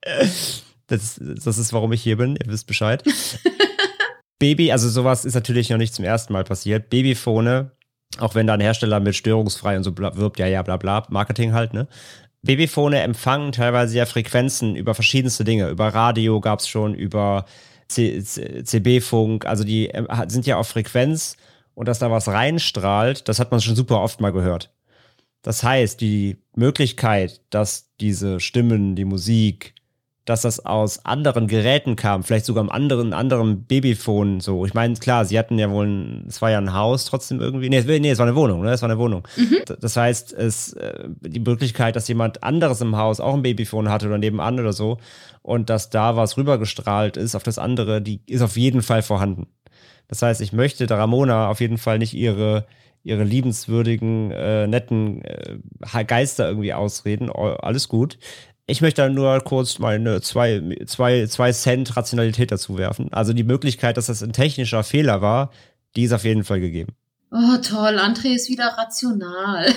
das, 0.87 1.19
das 1.19 1.57
ist, 1.57 1.73
warum 1.73 1.91
ich 1.93 2.03
hier 2.03 2.17
bin. 2.17 2.35
Ihr 2.35 2.51
wisst 2.51 2.67
Bescheid. 2.67 3.03
Baby, 4.39 4.71
also 4.71 4.89
sowas 4.89 5.25
ist 5.25 5.33
natürlich 5.33 5.69
noch 5.69 5.77
nicht 5.77 5.93
zum 5.93 6.05
ersten 6.05 6.33
Mal 6.33 6.43
passiert. 6.43 6.89
Babyphone, 6.89 7.71
auch 8.19 8.35
wenn 8.35 8.47
da 8.47 8.53
ein 8.53 8.59
Hersteller 8.59 8.99
mit 8.99 9.15
störungsfrei 9.15 9.77
und 9.77 9.83
so 9.83 9.97
wirbt, 9.97 10.39
ja, 10.39 10.47
ja, 10.47 10.61
bla, 10.61 10.77
bla, 10.77 11.05
Marketing 11.09 11.53
halt, 11.53 11.73
ne? 11.73 11.87
Babyphone 12.43 12.93
empfangen 12.93 13.51
teilweise 13.51 13.97
ja 13.97 14.05
Frequenzen 14.05 14.75
über 14.75 14.93
verschiedenste 14.93 15.43
Dinge. 15.43 15.69
Über 15.69 15.87
Radio 15.87 16.39
gab 16.39 16.59
es 16.59 16.67
schon, 16.67 16.93
über 16.93 17.45
CB-Funk, 17.89 19.45
also 19.45 19.63
die 19.63 19.89
äh, 19.89 20.05
sind 20.29 20.45
ja 20.45 20.57
auf 20.57 20.67
Frequenz 20.67 21.37
und 21.73 21.87
dass 21.87 21.99
da 21.99 22.11
was 22.11 22.27
reinstrahlt, 22.27 23.27
das 23.27 23.39
hat 23.39 23.51
man 23.51 23.61
schon 23.61 23.75
super 23.75 24.01
oft 24.01 24.19
mal 24.19 24.31
gehört. 24.31 24.73
Das 25.41 25.63
heißt, 25.63 26.01
die 26.01 26.37
Möglichkeit, 26.55 27.41
dass 27.49 27.95
diese 27.99 28.39
Stimmen, 28.39 28.95
die 28.95 29.05
Musik, 29.05 29.75
dass 30.27 30.41
das 30.41 30.65
aus 30.65 31.05
anderen 31.05 31.47
Geräten 31.47 31.95
kam, 31.95 32.21
vielleicht 32.21 32.45
sogar 32.45 32.61
am 32.61 32.69
anderen, 32.69 33.13
anderen 33.13 33.63
Babyphone, 33.63 34.41
so. 34.41 34.65
Ich 34.65 34.73
meine, 34.73 34.93
klar, 34.95 35.23
sie 35.23 35.39
hatten 35.39 35.57
ja 35.57 35.71
wohl, 35.71 35.87
ein, 35.87 36.25
es 36.27 36.41
war 36.41 36.51
ja 36.51 36.57
ein 36.57 36.73
Haus 36.73 37.05
trotzdem 37.05 37.39
irgendwie, 37.39 37.69
nee, 37.69 37.81
nee, 37.81 38.11
es 38.11 38.19
war 38.19 38.27
eine 38.27 38.35
Wohnung, 38.35 38.61
ne, 38.61 38.71
es 38.71 38.81
war 38.81 38.89
eine 38.89 38.99
Wohnung. 38.99 39.25
Mhm. 39.37 39.59
Das 39.79 39.95
heißt, 39.95 40.33
es, 40.33 40.73
äh, 40.73 41.05
die 41.21 41.39
Möglichkeit, 41.39 41.95
dass 41.95 42.09
jemand 42.09 42.43
anderes 42.43 42.81
im 42.81 42.97
Haus 42.97 43.21
auch 43.21 43.35
ein 43.35 43.41
Babyphone 43.41 43.87
hatte 43.89 44.07
oder 44.07 44.17
nebenan 44.17 44.59
oder 44.59 44.73
so 44.73 44.97
und 45.43 45.69
dass 45.69 45.89
da 45.89 46.17
was 46.17 46.35
rübergestrahlt 46.35 47.15
ist 47.15 47.33
auf 47.33 47.43
das 47.43 47.57
andere, 47.57 48.01
die 48.01 48.19
ist 48.27 48.41
auf 48.41 48.57
jeden 48.57 48.81
Fall 48.81 49.03
vorhanden. 49.03 49.47
Das 50.09 50.21
heißt, 50.21 50.41
ich 50.41 50.51
möchte 50.51 50.87
der 50.87 50.97
Ramona 50.97 51.47
auf 51.47 51.61
jeden 51.61 51.77
Fall 51.77 51.99
nicht 51.99 52.13
ihre, 52.13 52.65
ihre 53.01 53.23
liebenswürdigen, 53.23 54.31
äh, 54.31 54.67
netten 54.67 55.21
äh, 55.21 56.03
Geister 56.05 56.49
irgendwie 56.49 56.73
ausreden. 56.73 57.29
Alles 57.31 57.87
gut. 57.87 58.17
Ich 58.69 58.81
möchte 58.81 59.09
nur 59.09 59.39
kurz 59.39 59.79
meine 59.79 60.19
zwei, 60.19 60.61
zwei, 60.85 61.25
zwei 61.27 61.53
Cent 61.53 61.95
Rationalität 61.95 62.51
dazu 62.51 62.77
werfen. 62.77 63.07
Also 63.13 63.31
die 63.31 63.45
Möglichkeit, 63.45 63.95
dass 63.95 64.07
das 64.07 64.21
ein 64.21 64.33
technischer 64.33 64.83
Fehler 64.83 65.21
war, 65.21 65.51
die 65.95 66.03
ist 66.03 66.11
auf 66.11 66.25
jeden 66.25 66.43
Fall 66.43 66.59
gegeben. 66.59 66.93
Oh, 67.31 67.57
toll, 67.61 67.97
André 67.97 68.35
ist 68.35 68.49
wieder 68.49 68.67
rational. 68.77 69.65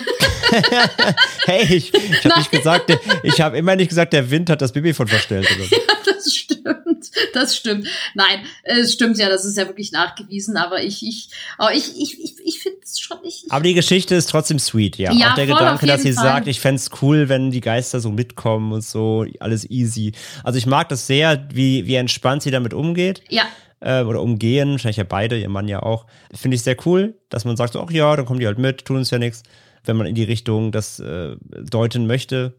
hey, 1.46 1.64
ich, 1.72 1.94
ich 1.94 2.24
habe 2.24 2.38
nicht 2.38 2.50
gesagt, 2.50 2.92
ich 3.22 3.40
habe 3.40 3.58
immer 3.58 3.76
nicht 3.76 3.88
gesagt, 3.88 4.12
der 4.12 4.28
Wind 4.28 4.50
hat 4.50 4.60
das 4.60 4.72
Babyphone 4.72 5.08
verstellt. 5.08 5.48
Oder 5.56 5.64
so. 5.64 5.76
Ja, 5.76 5.94
das 6.04 6.36
stimmt. 6.60 7.10
Das 7.34 7.56
stimmt. 7.56 7.88
Nein, 8.14 8.40
es 8.62 8.92
stimmt 8.92 9.18
ja, 9.18 9.28
das 9.28 9.44
ist 9.44 9.56
ja 9.56 9.66
wirklich 9.66 9.92
nachgewiesen, 9.92 10.56
aber 10.56 10.82
ich, 10.82 11.06
ich, 11.06 11.30
aber 11.58 11.72
ich, 11.72 11.96
ich, 11.96 12.22
ich, 12.22 12.34
ich 12.44 12.60
finde 12.60 12.78
es 12.82 13.00
schon 13.00 13.20
nicht. 13.22 13.50
Aber 13.50 13.62
die 13.62 13.74
Geschichte 13.74 14.14
ist 14.14 14.30
trotzdem 14.30 14.58
sweet, 14.58 14.96
ja. 14.96 15.12
ja 15.12 15.30
Auch 15.30 15.34
der 15.34 15.46
Gedanke, 15.46 15.86
dass 15.86 16.02
sie 16.02 16.12
Fall. 16.12 16.24
sagt, 16.24 16.46
ich 16.48 16.60
fände 16.60 16.76
es 16.76 16.90
cool, 17.02 17.28
wenn 17.28 17.50
die 17.50 17.60
Geister 17.60 18.00
so 18.00 18.10
mitkommen 18.10 18.72
und 18.72 18.84
so, 18.84 19.24
alles 19.40 19.68
easy. 19.70 20.12
Also 20.44 20.58
ich 20.58 20.66
mag 20.66 20.88
das 20.88 21.06
sehr, 21.06 21.48
wie, 21.52 21.86
wie 21.86 21.94
entspannt 21.94 22.42
sie 22.42 22.50
damit 22.50 22.74
umgeht. 22.74 23.22
Ja 23.28 23.44
äh, 23.80 24.02
oder 24.02 24.22
umgehen, 24.22 24.72
wahrscheinlich 24.72 24.98
ja 24.98 25.04
beide, 25.04 25.38
ihr 25.38 25.48
Mann 25.48 25.68
ja 25.68 25.82
auch. 25.82 26.06
Finde 26.34 26.54
ich 26.54 26.62
sehr 26.62 26.76
cool, 26.86 27.14
dass 27.28 27.44
man 27.44 27.56
sagt, 27.56 27.76
ach 27.76 27.90
ja, 27.90 28.14
dann 28.14 28.26
kommen 28.26 28.40
die 28.40 28.46
halt 28.46 28.58
mit, 28.58 28.84
tun 28.84 28.98
uns 28.98 29.10
ja 29.10 29.18
nichts, 29.18 29.42
wenn 29.84 29.96
man 29.96 30.06
in 30.06 30.14
die 30.14 30.24
Richtung 30.24 30.72
das 30.72 31.00
äh, 31.00 31.36
deuten 31.40 32.06
möchte. 32.06 32.54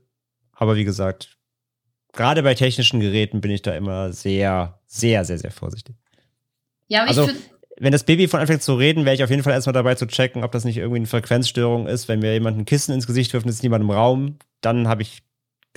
Aber 0.53 0.75
wie 0.75 0.83
gesagt, 0.83 1.37
gerade 2.13 2.43
bei 2.43 2.53
technischen 2.53 2.99
Geräten 2.99 3.41
bin 3.41 3.51
ich 3.51 3.61
da 3.61 3.73
immer 3.73 4.13
sehr, 4.13 4.79
sehr, 4.85 5.25
sehr, 5.25 5.37
sehr 5.37 5.51
vorsichtig. 5.51 5.95
Ja, 6.87 7.01
aber 7.01 7.09
also, 7.09 7.29
ich 7.29 7.35
wenn 7.81 7.91
das 7.91 8.03
Baby 8.03 8.27
von 8.27 8.39
anfängt 8.39 8.61
zu 8.61 8.75
reden, 8.75 9.05
wäre 9.05 9.15
ich 9.15 9.23
auf 9.23 9.31
jeden 9.31 9.41
Fall 9.41 9.53
erstmal 9.53 9.73
dabei 9.73 9.95
zu 9.95 10.05
checken, 10.05 10.43
ob 10.43 10.51
das 10.51 10.65
nicht 10.65 10.77
irgendwie 10.77 10.97
eine 10.97 11.07
Frequenzstörung 11.07 11.87
ist. 11.87 12.07
Wenn 12.07 12.19
mir 12.19 12.31
jemand 12.31 12.59
ein 12.59 12.65
Kissen 12.65 12.93
ins 12.93 13.07
Gesicht 13.07 13.33
wirft 13.33 13.45
und 13.45 13.49
es 13.49 13.55
ist 13.55 13.63
niemand 13.63 13.83
im 13.83 13.89
Raum, 13.89 14.37
dann 14.61 14.87
habe 14.87 15.01
ich 15.01 15.23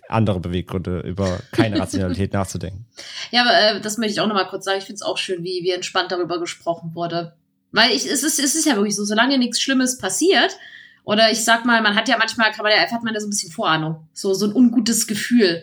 andere 0.09 0.39
Beweggründe, 0.39 1.01
über 1.01 1.41
keine 1.53 1.81
Rationalität 1.81 2.33
nachzudenken. 2.35 2.85
Ja, 3.31 3.41
aber 3.41 3.59
äh, 3.59 3.81
das 3.81 3.97
möchte 3.97 4.13
ich 4.13 4.21
auch 4.21 4.27
nochmal 4.27 4.49
kurz 4.49 4.67
sagen. 4.67 4.77
Ich 4.79 4.85
finde 4.85 4.97
es 4.97 5.03
auch 5.03 5.17
schön, 5.17 5.45
wie, 5.45 5.63
wie 5.63 5.71
entspannt 5.71 6.13
darüber 6.13 6.39
gesprochen 6.39 6.95
wurde. 6.95 7.37
Weil 7.73 7.91
ich, 7.93 8.05
es, 8.05 8.23
ist, 8.23 8.39
es 8.39 8.55
ist 8.55 8.67
ja 8.67 8.77
wirklich 8.77 8.97
so, 8.97 9.05
solange 9.05 9.39
nichts 9.39 9.63
Schlimmes 9.63 9.97
passiert, 9.97 10.59
oder 11.05 11.31
ich 11.31 11.43
sag 11.43 11.65
mal, 11.65 11.81
man 11.83 11.95
hat 11.95 12.09
ja 12.09 12.19
manchmal, 12.19 12.51
kann 12.53 12.65
man 12.65 12.73
ja 12.73 12.79
einfach 12.79 12.97
hat 12.97 13.05
man 13.05 13.15
ja 13.15 13.21
so 13.21 13.27
ein 13.27 13.31
bisschen 13.31 13.53
Vorahnung. 13.53 14.09
So, 14.13 14.35
so 14.35 14.47
ein 14.47 14.53
ungutes 14.53 15.07
Gefühl. 15.07 15.63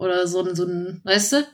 Oder 0.00 0.26
so 0.26 0.44
ein, 0.44 0.54
so 0.56 0.64
ein, 0.64 1.00
weißt 1.04 1.32
du? 1.32 1.46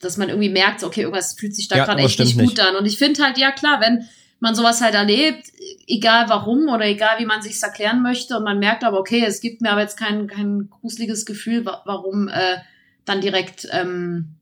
Dass 0.00 0.16
man 0.16 0.28
irgendwie 0.28 0.48
merkt, 0.48 0.82
okay, 0.82 1.02
irgendwas 1.02 1.34
fühlt 1.34 1.54
sich 1.54 1.68
da 1.68 1.76
ja, 1.76 1.84
gerade 1.84 2.02
echt 2.02 2.18
nicht 2.18 2.38
gut 2.38 2.48
nicht. 2.48 2.60
an. 2.60 2.76
Und 2.76 2.86
ich 2.86 2.98
finde 2.98 3.22
halt, 3.22 3.38
ja 3.38 3.52
klar, 3.52 3.80
wenn, 3.80 4.08
man 4.40 4.54
sowas 4.54 4.80
halt 4.80 4.94
erlebt, 4.94 5.52
egal 5.86 6.28
warum 6.28 6.68
oder 6.68 6.86
egal 6.86 7.18
wie 7.18 7.26
man 7.26 7.42
sich's 7.42 7.62
erklären 7.62 8.02
möchte 8.02 8.36
und 8.36 8.44
man 8.44 8.58
merkt 8.58 8.84
aber, 8.84 8.98
okay, 8.98 9.22
es 9.24 9.40
gibt 9.40 9.60
mir 9.60 9.70
aber 9.70 9.82
jetzt 9.82 9.98
kein, 9.98 10.26
kein 10.26 10.70
gruseliges 10.70 11.26
Gefühl, 11.26 11.64
warum 11.64 12.28
äh, 12.28 12.56
dann 13.04 13.20
direkt 13.20 13.68
ähm, 13.70 14.36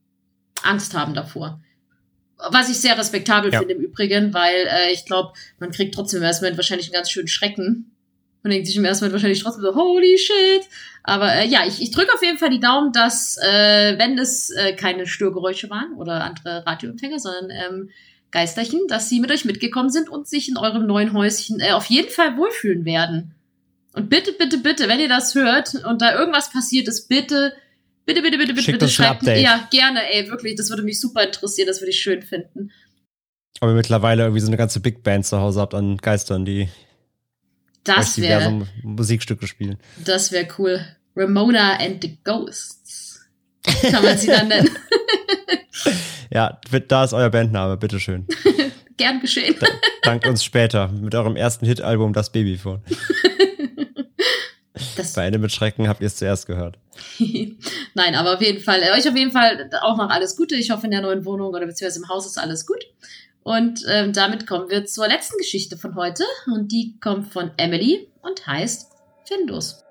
Angst 0.63 0.93
haben 0.93 1.13
davor. 1.13 1.61
Was 2.37 2.69
ich 2.69 2.79
sehr 2.79 2.97
respektabel 2.97 3.51
ja. 3.51 3.59
finde 3.59 3.73
im 3.73 3.81
Übrigen, 3.81 4.33
weil 4.33 4.67
äh, 4.67 4.93
ich 4.93 5.05
glaube, 5.05 5.33
man 5.59 5.71
kriegt 5.71 5.93
trotzdem 5.93 6.23
erstmal 6.23 6.55
wahrscheinlich 6.55 6.87
einen 6.87 6.93
ganz 6.93 7.11
schönen 7.11 7.27
Schrecken, 7.27 7.91
Und 8.43 8.51
denkt 8.51 8.67
sich 8.67 8.77
im 8.77 8.85
ersten 8.85 9.05
Mal 9.05 9.11
wahrscheinlich 9.11 9.41
trotzdem 9.43 9.63
so, 9.63 9.75
holy 9.75 10.17
shit. 10.17 10.63
Aber 11.03 11.33
äh, 11.33 11.47
ja, 11.47 11.65
ich, 11.67 11.81
ich 11.81 11.91
drücke 11.91 12.13
auf 12.13 12.23
jeden 12.23 12.37
Fall 12.37 12.49
die 12.49 12.59
Daumen, 12.59 12.93
dass, 12.93 13.37
äh, 13.37 13.97
wenn 13.97 14.17
es 14.17 14.49
äh, 14.51 14.73
keine 14.73 15.07
Störgeräusche 15.07 15.69
waren 15.69 15.93
oder 15.93 16.23
andere 16.23 16.65
Radioempfänger, 16.65 17.19
sondern 17.19 17.49
ähm, 17.49 17.89
Geisterchen, 18.31 18.81
dass 18.87 19.09
sie 19.09 19.19
mit 19.19 19.31
euch 19.31 19.45
mitgekommen 19.45 19.89
sind 19.89 20.09
und 20.09 20.27
sich 20.27 20.49
in 20.49 20.57
eurem 20.57 20.85
neuen 20.85 21.13
Häuschen 21.13 21.59
äh, 21.59 21.71
auf 21.71 21.85
jeden 21.85 22.09
Fall 22.09 22.37
wohlfühlen 22.37 22.85
werden. 22.85 23.33
Und 23.93 24.09
bitte, 24.09 24.31
bitte, 24.33 24.59
bitte, 24.59 24.87
wenn 24.87 24.99
ihr 24.99 25.09
das 25.09 25.35
hört 25.35 25.73
und 25.85 26.01
da 26.01 26.17
irgendwas 26.17 26.51
passiert 26.51 26.87
ist, 26.87 27.09
bitte, 27.09 27.53
bitte, 28.05 28.21
bitte, 28.21 28.37
bitte, 28.37 28.53
bitte, 28.53 28.71
bitte 28.71 28.87
schreibt. 28.87 29.23
Ja, 29.23 29.67
gerne, 29.71 30.01
ey, 30.13 30.29
wirklich, 30.29 30.55
das 30.55 30.69
würde 30.69 30.83
mich 30.83 30.99
super 30.99 31.23
interessieren, 31.23 31.67
das 31.67 31.81
würde 31.81 31.89
ich 31.89 31.99
schön 31.99 32.21
finden. 32.21 32.71
Aber 33.61 33.73
mittlerweile 33.73 34.23
irgendwie 34.23 34.41
so 34.41 34.47
eine 34.47 34.57
ganze 34.57 34.79
Big 34.79 35.03
Band 35.03 35.25
zu 35.25 35.39
Hause 35.39 35.59
habt 35.59 35.73
an 35.73 35.97
Geistern, 35.97 36.45
die 36.45 36.69
Das 37.95 38.19
wäre, 38.19 38.67
Musikstücke 38.83 39.47
spielen. 39.47 39.77
das 40.03 40.31
wäre 40.31 40.47
cool. 40.57 40.85
Ramona 41.15 41.77
and 41.79 42.01
the 42.01 42.17
Ghosts. 42.23 43.19
Kann 43.81 44.03
man 44.03 44.17
sie 44.17 44.27
dann 44.27 44.47
nennen. 44.47 44.69
Ja, 46.31 46.59
da 46.87 47.03
ist 47.03 47.13
euer 47.13 47.29
Bandname, 47.29 47.75
bitteschön. 47.77 48.27
Gern 48.97 49.19
geschehen. 49.19 49.55
Dankt 50.03 50.27
uns 50.27 50.43
später 50.43 50.89
mit 50.89 51.15
eurem 51.15 51.35
ersten 51.35 51.65
Hitalbum 51.65 52.13
Das 52.13 52.31
Babyphone. 52.31 52.83
Das, 54.95 55.13
Bei 55.13 55.25
Ende 55.25 55.39
mit 55.39 55.51
Schrecken 55.51 55.87
habt 55.89 55.99
ihr 56.01 56.07
es 56.07 56.15
zuerst 56.15 56.45
gehört. 56.45 56.77
Nein, 57.95 58.15
aber 58.15 58.35
auf 58.35 58.41
jeden 58.41 58.61
Fall, 58.61 58.81
äh, 58.81 58.91
euch 58.91 59.07
auf 59.09 59.15
jeden 59.15 59.31
Fall 59.31 59.69
auch 59.81 59.97
noch 59.97 60.09
alles 60.09 60.37
Gute. 60.37 60.55
Ich 60.55 60.71
hoffe, 60.71 60.85
in 60.85 60.91
der 60.91 61.01
neuen 61.01 61.25
Wohnung 61.25 61.53
oder 61.53 61.65
beziehungsweise 61.65 61.99
im 61.99 62.07
Haus 62.09 62.25
ist 62.25 62.37
alles 62.37 62.65
gut. 62.65 62.85
Und 63.43 63.83
ähm, 63.87 64.13
damit 64.13 64.47
kommen 64.47 64.69
wir 64.69 64.85
zur 64.85 65.07
letzten 65.07 65.37
Geschichte 65.37 65.77
von 65.77 65.95
heute. 65.95 66.23
Und 66.47 66.71
die 66.71 66.99
kommt 66.99 67.31
von 67.31 67.51
Emily 67.57 68.11
und 68.21 68.45
heißt 68.45 68.91
Findus. 69.25 69.83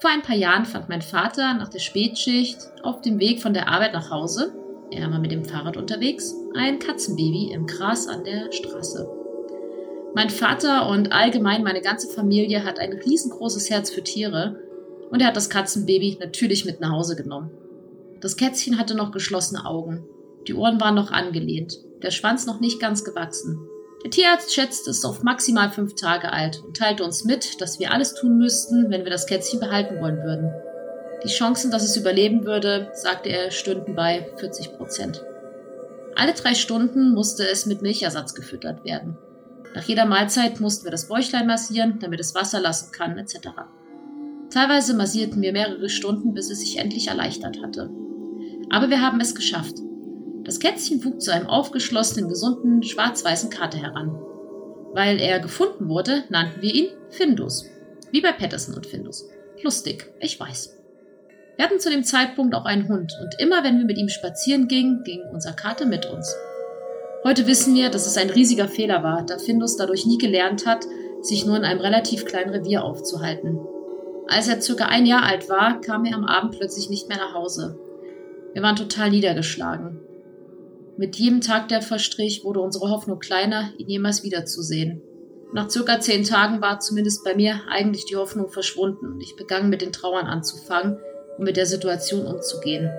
Vor 0.00 0.10
ein 0.10 0.22
paar 0.22 0.36
Jahren 0.36 0.66
fand 0.66 0.88
mein 0.88 1.02
Vater 1.02 1.54
nach 1.54 1.68
der 1.68 1.78
Spätschicht 1.78 2.58
auf 2.82 3.00
dem 3.00 3.18
Weg 3.18 3.40
von 3.40 3.54
der 3.54 3.68
Arbeit 3.68 3.94
nach 3.94 4.10
Hause, 4.10 4.52
er 4.90 5.10
war 5.10 5.18
mit 5.18 5.32
dem 5.32 5.44
Fahrrad 5.44 5.76
unterwegs, 5.76 6.34
ein 6.54 6.78
Katzenbaby 6.78 7.50
im 7.52 7.66
Gras 7.66 8.06
an 8.06 8.24
der 8.24 8.52
Straße. 8.52 9.08
Mein 10.14 10.30
Vater 10.30 10.88
und 10.88 11.12
allgemein 11.12 11.62
meine 11.62 11.80
ganze 11.80 12.08
Familie 12.08 12.64
hat 12.64 12.78
ein 12.78 12.92
riesengroßes 12.92 13.68
Herz 13.68 13.90
für 13.90 14.02
Tiere 14.02 14.60
und 15.10 15.20
er 15.20 15.28
hat 15.28 15.36
das 15.36 15.50
Katzenbaby 15.50 16.18
natürlich 16.20 16.64
mit 16.64 16.80
nach 16.80 16.92
Hause 16.92 17.16
genommen. 17.16 17.50
Das 18.20 18.36
Kätzchen 18.36 18.78
hatte 18.78 18.94
noch 18.94 19.10
geschlossene 19.10 19.66
Augen. 19.66 20.04
Die 20.46 20.54
Ohren 20.54 20.80
waren 20.80 20.94
noch 20.94 21.10
angelehnt, 21.10 21.78
der 22.02 22.10
Schwanz 22.10 22.46
noch 22.46 22.60
nicht 22.60 22.80
ganz 22.80 23.04
gewachsen. 23.04 23.68
Der 24.04 24.10
Tierarzt 24.10 24.54
schätzte 24.54 24.90
es 24.90 25.04
auf 25.04 25.22
maximal 25.22 25.70
fünf 25.70 25.94
Tage 25.94 26.32
alt 26.32 26.62
und 26.64 26.76
teilte 26.76 27.02
uns 27.04 27.24
mit, 27.24 27.60
dass 27.60 27.78
wir 27.78 27.92
alles 27.92 28.14
tun 28.14 28.38
müssten, 28.38 28.90
wenn 28.90 29.04
wir 29.04 29.10
das 29.10 29.26
Kätzchen 29.26 29.58
behalten 29.58 30.00
wollen 30.00 30.22
würden. 30.22 30.52
Die 31.24 31.28
Chancen, 31.28 31.70
dass 31.70 31.82
es 31.82 31.96
überleben 31.96 32.44
würde, 32.44 32.90
sagte 32.92 33.30
er, 33.30 33.50
stünden 33.50 33.94
bei 33.94 34.30
40 34.36 34.76
Prozent. 34.76 35.24
Alle 36.14 36.34
drei 36.34 36.54
Stunden 36.54 37.14
musste 37.14 37.48
es 37.48 37.66
mit 37.66 37.82
Milchersatz 37.82 38.34
gefüttert 38.34 38.84
werden. 38.84 39.18
Nach 39.74 39.84
jeder 39.84 40.06
Mahlzeit 40.06 40.60
mussten 40.60 40.84
wir 40.84 40.90
das 40.90 41.08
Bäuchlein 41.08 41.46
massieren, 41.46 41.98
damit 42.00 42.20
es 42.20 42.34
Wasser 42.34 42.60
lassen 42.60 42.92
kann, 42.92 43.18
etc. 43.18 43.48
Teilweise 44.50 44.94
massierten 44.94 45.42
wir 45.42 45.52
mehrere 45.52 45.88
Stunden, 45.88 46.32
bis 46.32 46.50
es 46.50 46.60
sich 46.60 46.78
endlich 46.78 47.08
erleichtert 47.08 47.60
hatte. 47.62 47.90
Aber 48.70 48.88
wir 48.88 49.02
haben 49.02 49.20
es 49.20 49.34
geschafft. 49.34 49.76
Das 50.46 50.60
Kätzchen 50.60 51.04
wuchs 51.04 51.24
zu 51.24 51.32
einem 51.32 51.48
aufgeschlossenen, 51.48 52.28
gesunden, 52.28 52.84
schwarz-weißen 52.84 53.50
Kater 53.50 53.78
heran. 53.78 54.16
Weil 54.92 55.20
er 55.20 55.40
gefunden 55.40 55.88
wurde, 55.88 56.22
nannten 56.28 56.62
wir 56.62 56.72
ihn 56.72 56.88
Findus. 57.10 57.66
Wie 58.12 58.20
bei 58.20 58.30
Patterson 58.30 58.76
und 58.76 58.86
Findus. 58.86 59.28
Lustig, 59.64 60.08
ich 60.20 60.38
weiß. 60.38 60.72
Wir 61.56 61.64
hatten 61.64 61.80
zu 61.80 61.90
dem 61.90 62.04
Zeitpunkt 62.04 62.54
auch 62.54 62.64
einen 62.64 62.86
Hund 62.86 63.12
und 63.20 63.34
immer 63.40 63.64
wenn 63.64 63.78
wir 63.78 63.86
mit 63.86 63.98
ihm 63.98 64.08
spazieren 64.08 64.68
gingen, 64.68 65.02
ging 65.02 65.20
unser 65.32 65.52
Kater 65.52 65.84
mit 65.84 66.06
uns. 66.06 66.32
Heute 67.24 67.48
wissen 67.48 67.74
wir, 67.74 67.90
dass 67.90 68.06
es 68.06 68.16
ein 68.16 68.30
riesiger 68.30 68.68
Fehler 68.68 69.02
war, 69.02 69.26
da 69.26 69.38
Findus 69.38 69.76
dadurch 69.76 70.06
nie 70.06 70.18
gelernt 70.18 70.64
hat, 70.64 70.86
sich 71.22 71.44
nur 71.44 71.56
in 71.56 71.64
einem 71.64 71.80
relativ 71.80 72.24
kleinen 72.24 72.50
Revier 72.50 72.84
aufzuhalten. 72.84 73.58
Als 74.28 74.46
er 74.46 74.60
circa 74.60 74.84
ein 74.84 75.06
Jahr 75.06 75.24
alt 75.24 75.48
war, 75.48 75.80
kam 75.80 76.04
er 76.04 76.14
am 76.14 76.24
Abend 76.24 76.56
plötzlich 76.56 76.88
nicht 76.88 77.08
mehr 77.08 77.18
nach 77.18 77.34
Hause. 77.34 77.80
Wir 78.52 78.62
waren 78.62 78.76
total 78.76 79.10
niedergeschlagen. 79.10 80.05
Mit 80.98 81.16
jedem 81.16 81.42
Tag, 81.42 81.68
der 81.68 81.82
verstrich, 81.82 82.42
wurde 82.42 82.60
unsere 82.60 82.90
Hoffnung 82.90 83.18
kleiner, 83.18 83.70
ihn 83.76 83.88
jemals 83.88 84.22
wiederzusehen. 84.22 85.02
Nach 85.52 85.68
circa 85.68 86.00
zehn 86.00 86.24
Tagen 86.24 86.62
war 86.62 86.80
zumindest 86.80 87.22
bei 87.22 87.34
mir 87.34 87.60
eigentlich 87.68 88.06
die 88.06 88.16
Hoffnung 88.16 88.48
verschwunden 88.48 89.12
und 89.12 89.20
ich 89.20 89.36
begann 89.36 89.68
mit 89.68 89.82
den 89.82 89.92
Trauern 89.92 90.26
anzufangen 90.26 90.98
und 91.36 91.44
mit 91.44 91.56
der 91.56 91.66
Situation 91.66 92.26
umzugehen. 92.26 92.90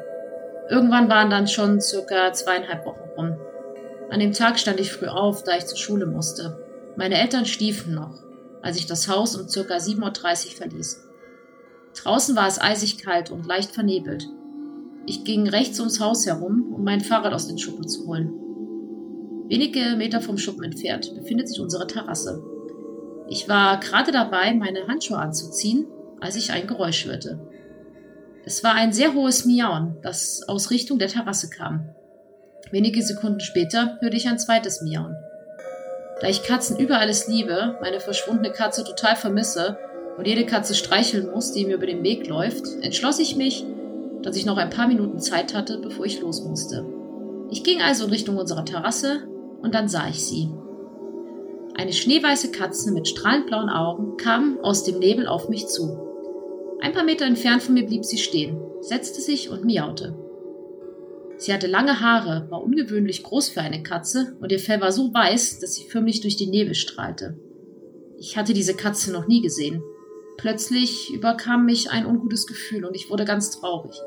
Irgendwann 0.69 1.09
waren 1.09 1.29
dann 1.29 1.47
schon 1.47 1.81
circa 1.81 2.31
zweieinhalb 2.33 2.85
Wochen 2.85 3.09
rum. 3.17 3.37
An 4.09 4.19
dem 4.19 4.33
Tag 4.33 4.59
stand 4.59 4.79
ich 4.79 4.91
früh 4.91 5.07
auf, 5.07 5.43
da 5.43 5.57
ich 5.57 5.65
zur 5.65 5.77
Schule 5.77 6.05
musste. 6.05 6.63
Meine 6.97 7.19
Eltern 7.19 7.45
schliefen 7.45 7.95
noch, 7.95 8.21
als 8.61 8.77
ich 8.77 8.85
das 8.85 9.07
Haus 9.07 9.35
um 9.35 9.47
circa 9.47 9.77
7.30 9.77 10.45
Uhr 10.45 10.51
verließ. 10.57 11.03
Draußen 11.95 12.35
war 12.35 12.47
es 12.47 12.61
eisig 12.61 12.99
kalt 12.99 13.31
und 13.31 13.47
leicht 13.47 13.71
vernebelt. 13.71 14.27
Ich 15.09 15.23
ging 15.23 15.47
rechts 15.47 15.79
ums 15.79 16.01
Haus 16.01 16.25
herum, 16.25 16.73
um 16.75 16.83
mein 16.83 16.99
Fahrrad 16.99 17.33
aus 17.33 17.47
den 17.47 17.57
Schuppen 17.57 17.87
zu 17.87 18.05
holen. 18.07 18.29
Wenige 19.47 19.95
Meter 19.95 20.19
vom 20.19 20.37
Schuppen 20.37 20.65
entfernt 20.65 21.15
befindet 21.15 21.47
sich 21.47 21.61
unsere 21.61 21.87
Terrasse. 21.87 22.43
Ich 23.29 23.47
war 23.47 23.79
gerade 23.79 24.11
dabei, 24.11 24.53
meine 24.53 24.85
Handschuhe 24.87 25.17
anzuziehen, 25.17 25.87
als 26.19 26.35
ich 26.35 26.51
ein 26.51 26.67
Geräusch 26.67 27.05
hörte. 27.05 27.39
Es 28.43 28.65
war 28.65 28.73
ein 28.73 28.91
sehr 28.91 29.13
hohes 29.13 29.45
Miauen, 29.45 29.95
das 30.01 30.43
aus 30.49 30.71
Richtung 30.71 30.99
der 30.99 31.07
Terrasse 31.07 31.49
kam. 31.49 31.87
Wenige 32.71 33.01
Sekunden 33.01 33.39
später 33.39 33.97
hörte 34.01 34.17
ich 34.17 34.27
ein 34.27 34.39
zweites 34.39 34.81
Miauen. 34.81 35.15
Da 36.19 36.27
ich 36.27 36.43
Katzen 36.43 36.77
über 36.79 36.97
alles 36.99 37.29
liebe, 37.29 37.77
meine 37.79 38.01
verschwundene 38.01 38.51
Katze 38.51 38.83
total 38.83 39.15
vermisse 39.15 39.77
und 40.17 40.27
jede 40.27 40.45
Katze 40.45 40.75
streicheln 40.75 41.31
muss, 41.31 41.53
die 41.53 41.65
mir 41.65 41.75
über 41.75 41.85
den 41.85 42.03
Weg 42.03 42.27
läuft, 42.27 42.65
entschloss 42.81 43.19
ich 43.19 43.37
mich, 43.37 43.65
dass 44.23 44.35
ich 44.35 44.45
noch 44.45 44.57
ein 44.57 44.69
paar 44.69 44.87
Minuten 44.87 45.19
Zeit 45.19 45.53
hatte, 45.53 45.79
bevor 45.79 46.05
ich 46.05 46.21
los 46.21 46.43
musste. 46.43 46.85
Ich 47.49 47.63
ging 47.63 47.81
also 47.81 48.05
in 48.05 48.11
Richtung 48.11 48.37
unserer 48.37 48.65
Terrasse 48.65 49.27
und 49.61 49.73
dann 49.73 49.87
sah 49.87 50.07
ich 50.09 50.23
sie. 50.23 50.49
Eine 51.75 51.93
schneeweiße 51.93 52.51
Katze 52.51 52.91
mit 52.91 53.07
strahlend 53.07 53.47
blauen 53.47 53.69
Augen 53.69 54.17
kam 54.17 54.59
aus 54.61 54.83
dem 54.83 54.99
Nebel 54.99 55.27
auf 55.27 55.47
mich 55.47 55.67
zu. 55.67 55.97
Ein 56.81 56.93
paar 56.93 57.03
Meter 57.03 57.25
entfernt 57.25 57.63
von 57.63 57.75
mir 57.75 57.85
blieb 57.85 58.03
sie 58.03 58.17
stehen, 58.17 58.59
setzte 58.81 59.21
sich 59.21 59.49
und 59.49 59.63
miaute. 59.63 60.15
Sie 61.37 61.53
hatte 61.53 61.67
lange 61.67 62.01
Haare, 62.01 62.47
war 62.49 62.63
ungewöhnlich 62.63 63.21
groß 63.23 63.49
für 63.49 63.61
eine 63.61 63.83
Katze 63.83 64.35
und 64.41 64.51
ihr 64.51 64.59
Fell 64.59 64.81
war 64.81 64.91
so 64.91 65.13
weiß, 65.13 65.59
dass 65.59 65.75
sie 65.75 65.87
förmlich 65.87 66.21
durch 66.21 66.35
den 66.35 66.49
Nebel 66.49 66.73
strahlte. 66.73 67.37
Ich 68.17 68.37
hatte 68.37 68.53
diese 68.53 68.73
Katze 68.73 69.11
noch 69.11 69.27
nie 69.27 69.41
gesehen. 69.41 69.83
Plötzlich 70.37 71.11
überkam 71.13 71.65
mich 71.65 71.89
ein 71.89 72.05
ungutes 72.05 72.45
Gefühl 72.45 72.85
und 72.85 72.95
ich 72.95 73.09
wurde 73.09 73.25
ganz 73.25 73.51
traurig. 73.51 73.99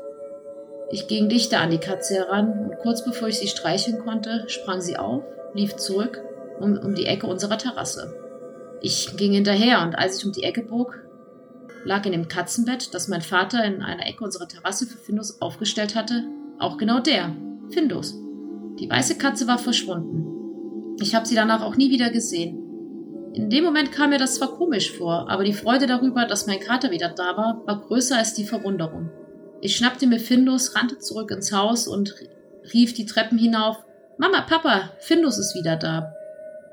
Ich 0.91 1.07
ging 1.07 1.29
dichter 1.29 1.59
an 1.59 1.69
die 1.69 1.77
Katze 1.77 2.15
heran 2.15 2.65
und 2.65 2.77
kurz 2.79 3.03
bevor 3.03 3.27
ich 3.27 3.39
sie 3.39 3.47
streicheln 3.47 3.99
konnte, 3.99 4.45
sprang 4.47 4.81
sie 4.81 4.97
auf, 4.97 5.23
lief 5.53 5.75
zurück 5.75 6.21
um, 6.59 6.77
um 6.77 6.95
die 6.95 7.05
Ecke 7.05 7.27
unserer 7.27 7.57
Terrasse. 7.57 8.15
Ich 8.81 9.15
ging 9.17 9.33
hinterher 9.33 9.81
und 9.83 9.95
als 9.95 10.17
ich 10.17 10.25
um 10.25 10.31
die 10.31 10.43
Ecke 10.43 10.63
bog, 10.63 10.99
lag 11.83 12.05
in 12.05 12.11
dem 12.11 12.27
Katzenbett, 12.27 12.93
das 12.93 13.07
mein 13.07 13.21
Vater 13.21 13.63
in 13.63 13.81
einer 13.81 14.07
Ecke 14.07 14.23
unserer 14.23 14.47
Terrasse 14.47 14.85
für 14.85 14.97
Findus 14.97 15.41
aufgestellt 15.41 15.95
hatte, 15.95 16.25
auch 16.59 16.77
genau 16.77 16.99
der, 16.99 17.35
Findus. 17.69 18.15
Die 18.79 18.89
weiße 18.89 19.17
Katze 19.17 19.47
war 19.47 19.57
verschwunden. 19.57 20.95
Ich 21.01 21.15
habe 21.15 21.27
sie 21.27 21.35
danach 21.35 21.63
auch 21.63 21.75
nie 21.75 21.89
wieder 21.89 22.09
gesehen. 22.09 22.60
In 23.33 23.49
dem 23.49 23.63
Moment 23.63 23.93
kam 23.93 24.09
mir 24.09 24.17
das 24.17 24.35
zwar 24.35 24.49
komisch 24.57 24.91
vor, 24.91 25.29
aber 25.29 25.45
die 25.45 25.53
Freude 25.53 25.87
darüber, 25.87 26.25
dass 26.25 26.47
mein 26.47 26.59
Kater 26.59 26.91
wieder 26.91 27.09
da 27.09 27.37
war, 27.37 27.61
war 27.65 27.81
größer 27.81 28.17
als 28.17 28.33
die 28.33 28.43
Verwunderung. 28.43 29.09
Ich 29.61 29.77
schnappte 29.77 30.05
mir 30.05 30.19
Findus, 30.19 30.75
rannte 30.75 30.97
zurück 30.99 31.31
ins 31.31 31.53
Haus 31.53 31.87
und 31.87 32.13
rief 32.73 32.93
die 32.93 33.05
Treppen 33.05 33.37
hinauf: 33.37 33.77
Mama, 34.17 34.41
Papa, 34.41 34.91
Findus 34.99 35.37
ist 35.37 35.55
wieder 35.55 35.77
da. 35.77 36.13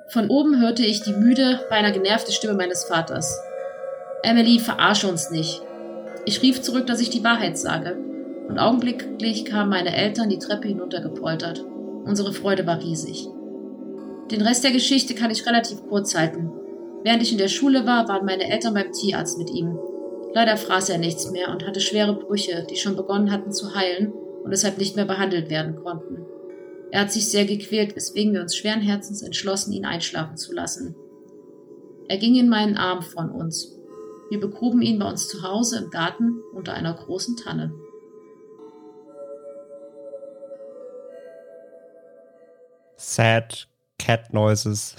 Von 0.08 0.28
oben 0.30 0.60
hörte 0.60 0.84
ich 0.84 1.02
die 1.02 1.12
müde, 1.12 1.60
beinahe 1.70 1.92
genervte 1.92 2.32
Stimme 2.32 2.54
meines 2.54 2.84
Vaters. 2.84 3.38
Emily, 4.22 4.58
verarsche 4.58 5.06
uns 5.06 5.30
nicht. 5.30 5.62
Ich 6.24 6.42
rief 6.42 6.60
zurück, 6.62 6.86
dass 6.86 7.00
ich 7.00 7.10
die 7.10 7.22
Wahrheit 7.22 7.56
sage. 7.56 7.96
Und 8.48 8.58
augenblicklich 8.58 9.44
kamen 9.44 9.70
meine 9.70 9.94
Eltern 9.94 10.30
die 10.30 10.38
Treppe 10.38 10.68
hinuntergepoltert. 10.68 11.64
Unsere 12.04 12.32
Freude 12.32 12.66
war 12.66 12.80
riesig. 12.80 13.28
Den 14.30 14.42
Rest 14.42 14.62
der 14.62 14.72
Geschichte 14.72 15.14
kann 15.14 15.30
ich 15.30 15.46
relativ 15.46 15.86
kurz 15.88 16.14
halten. 16.14 16.50
Während 17.02 17.22
ich 17.22 17.32
in 17.32 17.38
der 17.38 17.48
Schule 17.48 17.86
war, 17.86 18.08
waren 18.08 18.26
meine 18.26 18.50
Eltern 18.50 18.74
beim 18.74 18.92
Tierarzt 18.92 19.38
mit 19.38 19.50
ihm. 19.50 19.78
Leider 20.34 20.56
fraß 20.56 20.90
er 20.90 20.98
nichts 20.98 21.30
mehr 21.30 21.50
und 21.50 21.66
hatte 21.66 21.80
schwere 21.80 22.14
Brüche, 22.14 22.66
die 22.68 22.76
schon 22.76 22.96
begonnen 22.96 23.32
hatten 23.32 23.52
zu 23.52 23.74
heilen 23.74 24.12
und 24.44 24.50
deshalb 24.50 24.76
nicht 24.76 24.96
mehr 24.96 25.06
behandelt 25.06 25.48
werden 25.48 25.76
konnten. 25.76 26.26
Er 26.90 27.02
hat 27.02 27.12
sich 27.12 27.30
sehr 27.30 27.46
gequält, 27.46 27.96
weswegen 27.96 28.34
wir 28.34 28.42
uns 28.42 28.54
schweren 28.54 28.80
Herzens 28.80 29.22
entschlossen, 29.22 29.72
ihn 29.72 29.86
einschlafen 29.86 30.36
zu 30.36 30.52
lassen. 30.52 30.94
Er 32.08 32.18
ging 32.18 32.34
in 32.34 32.48
meinen 32.48 32.76
Arm 32.76 33.02
von 33.02 33.30
uns. 33.30 33.78
Wir 34.30 34.40
begruben 34.40 34.82
ihn 34.82 34.98
bei 34.98 35.08
uns 35.08 35.28
zu 35.28 35.42
Hause 35.42 35.78
im 35.78 35.90
Garten 35.90 36.40
unter 36.54 36.74
einer 36.74 36.94
großen 36.94 37.36
Tanne. 37.36 37.72
Sad 42.96 43.68
Cat 43.98 44.32
Noises. 44.32 44.94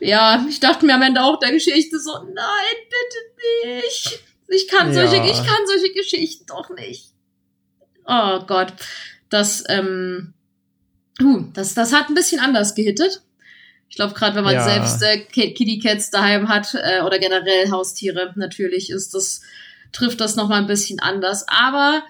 Ja, 0.00 0.44
ich 0.48 0.58
dachte 0.60 0.84
mir 0.86 0.94
am 0.94 1.02
Ende 1.02 1.22
auch 1.22 1.38
der 1.38 1.52
Geschichte 1.52 1.98
so, 2.00 2.12
nein, 2.24 2.76
bitte 2.90 3.76
nicht. 3.76 4.20
Ich 4.48 4.68
kann 4.68 4.92
Ja. 4.92 5.06
solche, 5.06 5.24
ich 5.24 5.46
kann 5.46 5.66
solche 5.66 5.92
Geschichten 5.94 6.44
doch 6.46 6.70
nicht. 6.70 7.12
Oh 8.06 8.40
Gott. 8.46 8.72
Das, 9.30 9.64
ähm, 9.68 10.34
uh, 11.22 11.44
das, 11.54 11.74
das 11.74 11.92
hat 11.92 12.08
ein 12.08 12.14
bisschen 12.14 12.40
anders 12.40 12.74
gehittet. 12.74 13.22
Ich 13.88 13.96
glaube, 13.96 14.14
gerade 14.14 14.34
wenn 14.36 14.44
man 14.44 14.54
Ja. 14.54 14.64
selbst 14.64 15.02
äh, 15.02 15.18
Ki- 15.24 15.54
Kitty 15.54 15.78
Cats 15.78 16.10
daheim 16.10 16.48
hat 16.48 16.74
äh, 16.74 17.02
oder 17.02 17.18
generell 17.18 17.70
Haustiere, 17.70 18.32
natürlich 18.36 18.90
ist 18.90 19.14
das, 19.14 19.42
trifft 19.92 20.20
das 20.20 20.34
nochmal 20.36 20.60
ein 20.60 20.66
bisschen 20.66 20.98
anders. 21.00 21.46
Aber 21.48 22.02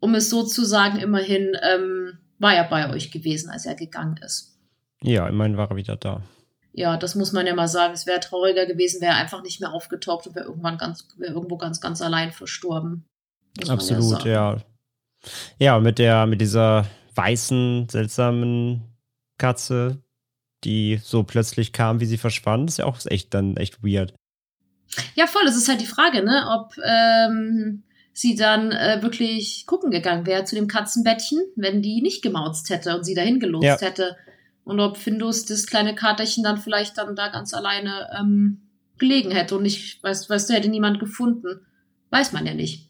um 0.00 0.14
es 0.14 0.30
so 0.30 0.44
zu 0.44 0.64
sagen, 0.64 0.98
immerhin 0.98 1.56
ähm, 1.62 2.18
war 2.38 2.54
er 2.54 2.64
bei 2.64 2.88
euch 2.90 3.10
gewesen, 3.10 3.50
als 3.50 3.66
er 3.66 3.74
gegangen 3.74 4.18
ist. 4.24 4.49
Ja, 5.02 5.26
immerhin 5.28 5.56
war 5.56 5.70
er 5.70 5.76
wieder 5.76 5.96
da. 5.96 6.22
Ja, 6.72 6.96
das 6.96 7.14
muss 7.14 7.32
man 7.32 7.46
ja 7.46 7.54
mal 7.54 7.68
sagen. 7.68 7.94
Es 7.94 8.06
wäre 8.06 8.20
trauriger 8.20 8.66
gewesen, 8.66 9.00
wäre 9.00 9.12
er 9.14 9.18
einfach 9.18 9.42
nicht 9.42 9.60
mehr 9.60 9.72
aufgetaucht 9.72 10.26
und 10.26 10.34
wäre 10.36 10.46
irgendwann 10.46 10.78
ganz, 10.78 11.08
wäre 11.16 11.32
irgendwo 11.34 11.56
ganz, 11.56 11.80
ganz 11.80 12.00
allein 12.00 12.32
verstorben. 12.32 13.04
Absolut, 13.68 14.24
ja. 14.24 14.58
Ja, 15.58 15.76
und 15.76 15.82
mit 15.82 15.98
der, 15.98 16.26
mit 16.26 16.40
dieser 16.40 16.86
weißen, 17.14 17.88
seltsamen 17.90 18.82
Katze, 19.38 20.02
die 20.64 21.00
so 21.02 21.24
plötzlich 21.24 21.72
kam, 21.72 22.00
wie 22.00 22.06
sie 22.06 22.18
verschwand, 22.18 22.70
ist 22.70 22.78
ja 22.78 22.84
auch 22.84 22.98
echt 23.06 23.34
dann 23.34 23.56
echt 23.56 23.82
weird. 23.82 24.14
Ja, 25.14 25.26
voll. 25.26 25.42
Es 25.46 25.56
ist 25.56 25.68
halt 25.68 25.80
die 25.80 25.86
Frage, 25.86 26.24
ne, 26.24 26.46
ob 26.50 26.74
ähm, 26.84 27.82
sie 28.12 28.34
dann 28.36 28.70
äh, 28.72 29.02
wirklich 29.02 29.64
gucken 29.66 29.90
gegangen 29.90 30.26
wäre 30.26 30.44
zu 30.44 30.54
dem 30.54 30.68
Katzenbettchen, 30.68 31.40
wenn 31.56 31.82
die 31.82 32.00
nicht 32.02 32.22
gemauzt 32.22 32.70
hätte 32.70 32.96
und 32.96 33.04
sie 33.04 33.14
dahin 33.14 33.40
gelost 33.40 33.64
Ja. 33.64 33.80
hätte. 33.80 34.16
Und 34.70 34.78
ob 34.78 34.98
Findus 34.98 35.46
das 35.46 35.66
kleine 35.66 35.96
Katerchen 35.96 36.44
dann 36.44 36.56
vielleicht 36.56 36.96
dann 36.96 37.16
da 37.16 37.26
ganz 37.26 37.52
alleine 37.54 38.08
ähm, 38.16 38.68
gelegen 38.98 39.32
hätte 39.32 39.56
und 39.56 39.64
nicht, 39.64 40.00
weißt, 40.00 40.30
weißt 40.30 40.48
du, 40.48 40.54
hätte 40.54 40.68
niemand 40.68 41.00
gefunden. 41.00 41.66
Weiß 42.10 42.32
man 42.32 42.46
ja 42.46 42.54
nicht. 42.54 42.88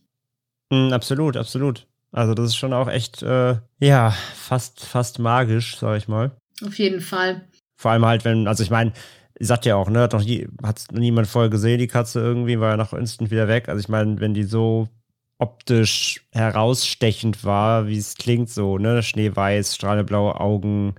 Mm, 0.70 0.93
absolut, 0.93 1.39
absolut. 1.39 1.87
Also 2.12 2.35
das 2.35 2.49
ist 2.49 2.57
schon 2.57 2.74
auch 2.74 2.87
echt, 2.87 3.22
äh, 3.22 3.57
ja, 3.78 4.11
fast, 4.11 4.85
fast 4.85 5.20
magisch, 5.20 5.78
sag 5.78 5.97
ich 5.97 6.07
mal. 6.07 6.33
Auf 6.62 6.78
jeden 6.78 7.01
Fall. 7.01 7.49
Vor 7.81 7.93
allem 7.93 8.05
halt, 8.05 8.26
wenn, 8.26 8.47
also 8.47 8.62
ich 8.62 8.70
meine, 8.70 8.93
sagt 9.39 9.64
ja 9.64 9.76
auch, 9.76 9.89
ne, 9.89 10.01
hat 10.01 10.12
noch 10.12 10.22
nie, 10.22 10.49
hat 10.62 10.85
niemand 10.93 11.28
vorher 11.28 11.49
gesehen, 11.49 11.78
die 11.78 11.87
Katze 11.87 12.20
irgendwie, 12.20 12.61
war 12.61 12.72
ja 12.72 12.76
noch 12.76 12.93
instant 12.93 13.31
wieder 13.31 13.49
weg. 13.49 13.70
Also 13.70 13.81
ich 13.81 13.89
meine, 13.89 14.20
wenn 14.20 14.35
die 14.35 14.45
so 14.45 14.91
optisch 15.39 16.26
herausstechend 16.33 17.43
war, 17.43 17.87
wie 17.87 17.97
es 17.97 18.16
klingt, 18.16 18.51
so, 18.51 18.76
ne, 18.76 19.03
schneeweiß, 19.03 19.74
strahlende 19.74 20.05
blaue 20.05 20.39
Augen, 20.39 20.95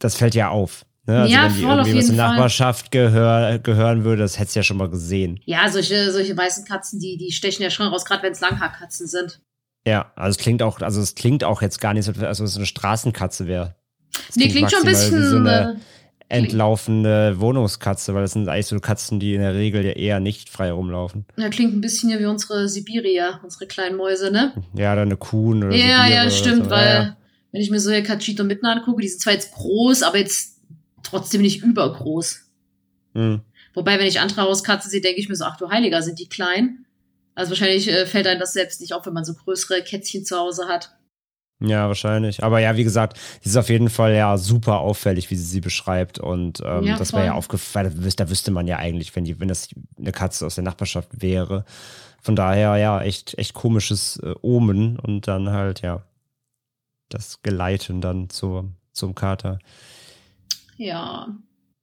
das 0.00 0.16
fällt 0.16 0.34
ja 0.34 0.48
auf. 0.48 0.84
Ne? 1.06 1.20
Also 1.22 1.34
Ja, 1.34 1.44
wenn 1.44 1.54
die 1.54 1.62
voll, 1.62 1.78
irgendwie 1.78 1.98
was 1.98 2.06
Fall. 2.08 2.16
Nachbarschaft 2.16 2.90
gehör, 2.90 3.58
gehören 3.58 4.04
würde, 4.04 4.22
das 4.22 4.38
hättest 4.38 4.56
du 4.56 4.60
ja 4.60 4.64
schon 4.64 4.76
mal 4.76 4.90
gesehen. 4.90 5.40
Ja, 5.44 5.68
solche, 5.68 6.10
solche 6.12 6.36
weißen 6.36 6.64
Katzen, 6.64 6.98
die, 6.98 7.16
die 7.16 7.32
stechen 7.32 7.62
ja 7.62 7.70
schon 7.70 7.86
raus, 7.86 8.04
gerade 8.04 8.22
wenn 8.22 8.32
es 8.32 8.40
Langhaarkatzen 8.40 9.06
sind. 9.06 9.40
Ja, 9.86 10.12
also 10.16 10.30
es 10.36 10.38
klingt 10.38 10.62
auch, 10.62 10.80
also 10.80 11.00
es 11.00 11.14
klingt 11.14 11.42
auch 11.44 11.62
jetzt 11.62 11.80
gar 11.80 11.94
nicht 11.94 12.04
so, 12.04 12.12
als 12.12 12.40
ob 12.40 12.46
es 12.46 12.56
eine 12.56 12.66
Straßenkatze 12.66 13.46
wäre. 13.46 13.76
Nee, 14.34 14.48
klingt 14.48 14.70
schon 14.70 14.80
ein 14.80 14.86
bisschen. 14.86 15.18
Wie 15.18 15.26
so 15.26 15.36
eine 15.36 15.80
äh, 16.28 16.36
entlaufende 16.36 17.40
Wohnungskatze, 17.40 18.14
weil 18.14 18.22
das 18.22 18.32
sind 18.32 18.48
eigentlich 18.48 18.66
so 18.66 18.78
Katzen, 18.78 19.20
die 19.20 19.34
in 19.34 19.40
der 19.40 19.54
Regel 19.54 19.84
ja 19.84 19.92
eher 19.92 20.20
nicht 20.20 20.48
frei 20.48 20.70
rumlaufen. 20.70 21.26
ja, 21.36 21.48
klingt 21.48 21.74
ein 21.74 21.80
bisschen 21.80 22.16
wie 22.18 22.26
unsere 22.26 22.68
Sibirier, 22.68 23.40
unsere 23.42 23.66
kleinen 23.66 23.96
Mäuse, 23.96 24.30
ne? 24.30 24.52
Ja, 24.74 24.92
oder 24.92 25.02
eine 25.02 25.16
Kuh 25.16 25.56
oder 25.56 25.74
Ja, 25.74 26.06
ja, 26.06 26.30
stimmt, 26.30 26.64
so. 26.64 26.70
weil 26.70 26.86
Ja, 26.86 27.02
ja. 27.02 27.16
Wenn 27.52 27.60
ich 27.60 27.70
mir 27.70 27.80
so 27.80 27.90
hier 27.90 28.02
Cachito 28.02 28.44
mitten 28.44 28.66
angucke, 28.66 29.02
die 29.02 29.08
sind 29.08 29.20
zwar 29.20 29.32
jetzt 29.32 29.52
groß, 29.52 30.02
aber 30.02 30.18
jetzt 30.18 30.60
trotzdem 31.02 31.42
nicht 31.42 31.62
übergroß. 31.62 32.40
Hm. 33.14 33.40
Wobei, 33.74 33.98
wenn 33.98 34.06
ich 34.06 34.20
andere 34.20 34.42
Hauskatzen 34.42 34.90
sehe, 34.90 35.00
denke 35.00 35.20
ich 35.20 35.28
mir 35.28 35.36
so, 35.36 35.44
ach 35.44 35.56
du 35.56 35.70
Heiliger, 35.70 36.02
sind 36.02 36.18
die 36.18 36.28
klein? 36.28 36.86
Also 37.34 37.50
wahrscheinlich 37.50 37.88
äh, 37.88 38.06
fällt 38.06 38.26
einem 38.26 38.40
das 38.40 38.52
selbst 38.52 38.80
nicht 38.80 38.92
auf, 38.92 39.06
wenn 39.06 39.12
man 39.12 39.24
so 39.24 39.34
größere 39.34 39.82
Kätzchen 39.82 40.24
zu 40.24 40.36
Hause 40.36 40.66
hat. 40.66 40.96
ja, 41.60 41.86
wahrscheinlich. 41.88 42.42
Aber 42.42 42.60
ja, 42.60 42.76
wie 42.76 42.84
gesagt, 42.84 43.18
sie 43.40 43.48
ist 43.48 43.56
auf 43.56 43.68
jeden 43.68 43.90
Fall 43.90 44.14
ja 44.14 44.36
super 44.36 44.80
auffällig, 44.80 45.30
wie 45.30 45.36
sie 45.36 45.44
sie 45.44 45.60
beschreibt. 45.60 46.18
Und 46.18 46.60
ähm, 46.64 46.84
Ja, 46.84 46.96
das 46.96 47.12
wäre 47.12 47.26
ja 47.26 47.34
aufgefallen, 47.34 48.12
da 48.16 48.30
wüsste 48.30 48.50
man 48.50 48.66
ja 48.66 48.76
eigentlich, 48.78 49.14
wenn, 49.14 49.24
die, 49.24 49.38
wenn 49.40 49.48
das 49.48 49.68
eine 49.98 50.12
Katze 50.12 50.46
aus 50.46 50.56
der 50.56 50.64
Nachbarschaft 50.64 51.22
wäre. 51.22 51.64
Von 52.22 52.36
daher, 52.36 52.76
ja, 52.76 53.00
echt, 53.00 53.38
echt 53.38 53.54
komisches 53.54 54.18
äh, 54.22 54.34
Omen 54.42 54.98
und 54.98 55.28
dann 55.28 55.50
halt, 55.50 55.80
ja, 55.80 56.02
das 57.10 57.42
Geleiten 57.42 58.00
dann 58.00 58.30
zur, 58.30 58.70
zum 58.92 59.14
Kater. 59.14 59.58
Ja, 60.76 61.28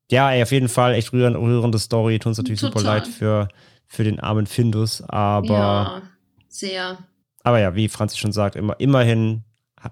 Ja, 0.09 0.31
ey, 0.31 0.41
auf 0.41 0.51
jeden 0.51 0.69
Fall 0.69 0.93
echt 0.95 1.13
rührend, 1.13 1.37
rührende 1.37 1.77
Story. 1.79 2.17
Tut 2.19 2.27
uns 2.31 2.37
natürlich 2.37 2.61
super 2.61 2.79
Total. 2.79 2.97
leid 2.99 3.07
für, 3.07 3.47
für 3.85 4.03
den 4.03 4.19
armen 4.19 4.47
Findus. 4.47 5.01
Aber, 5.01 5.47
ja, 5.53 6.01
sehr. 6.47 6.97
aber 7.43 7.59
ja, 7.59 7.75
wie 7.75 7.89
Franzi 7.89 8.17
schon 8.17 8.31
sagt, 8.31 8.55
immer, 8.55 8.79
immerhin 8.79 9.43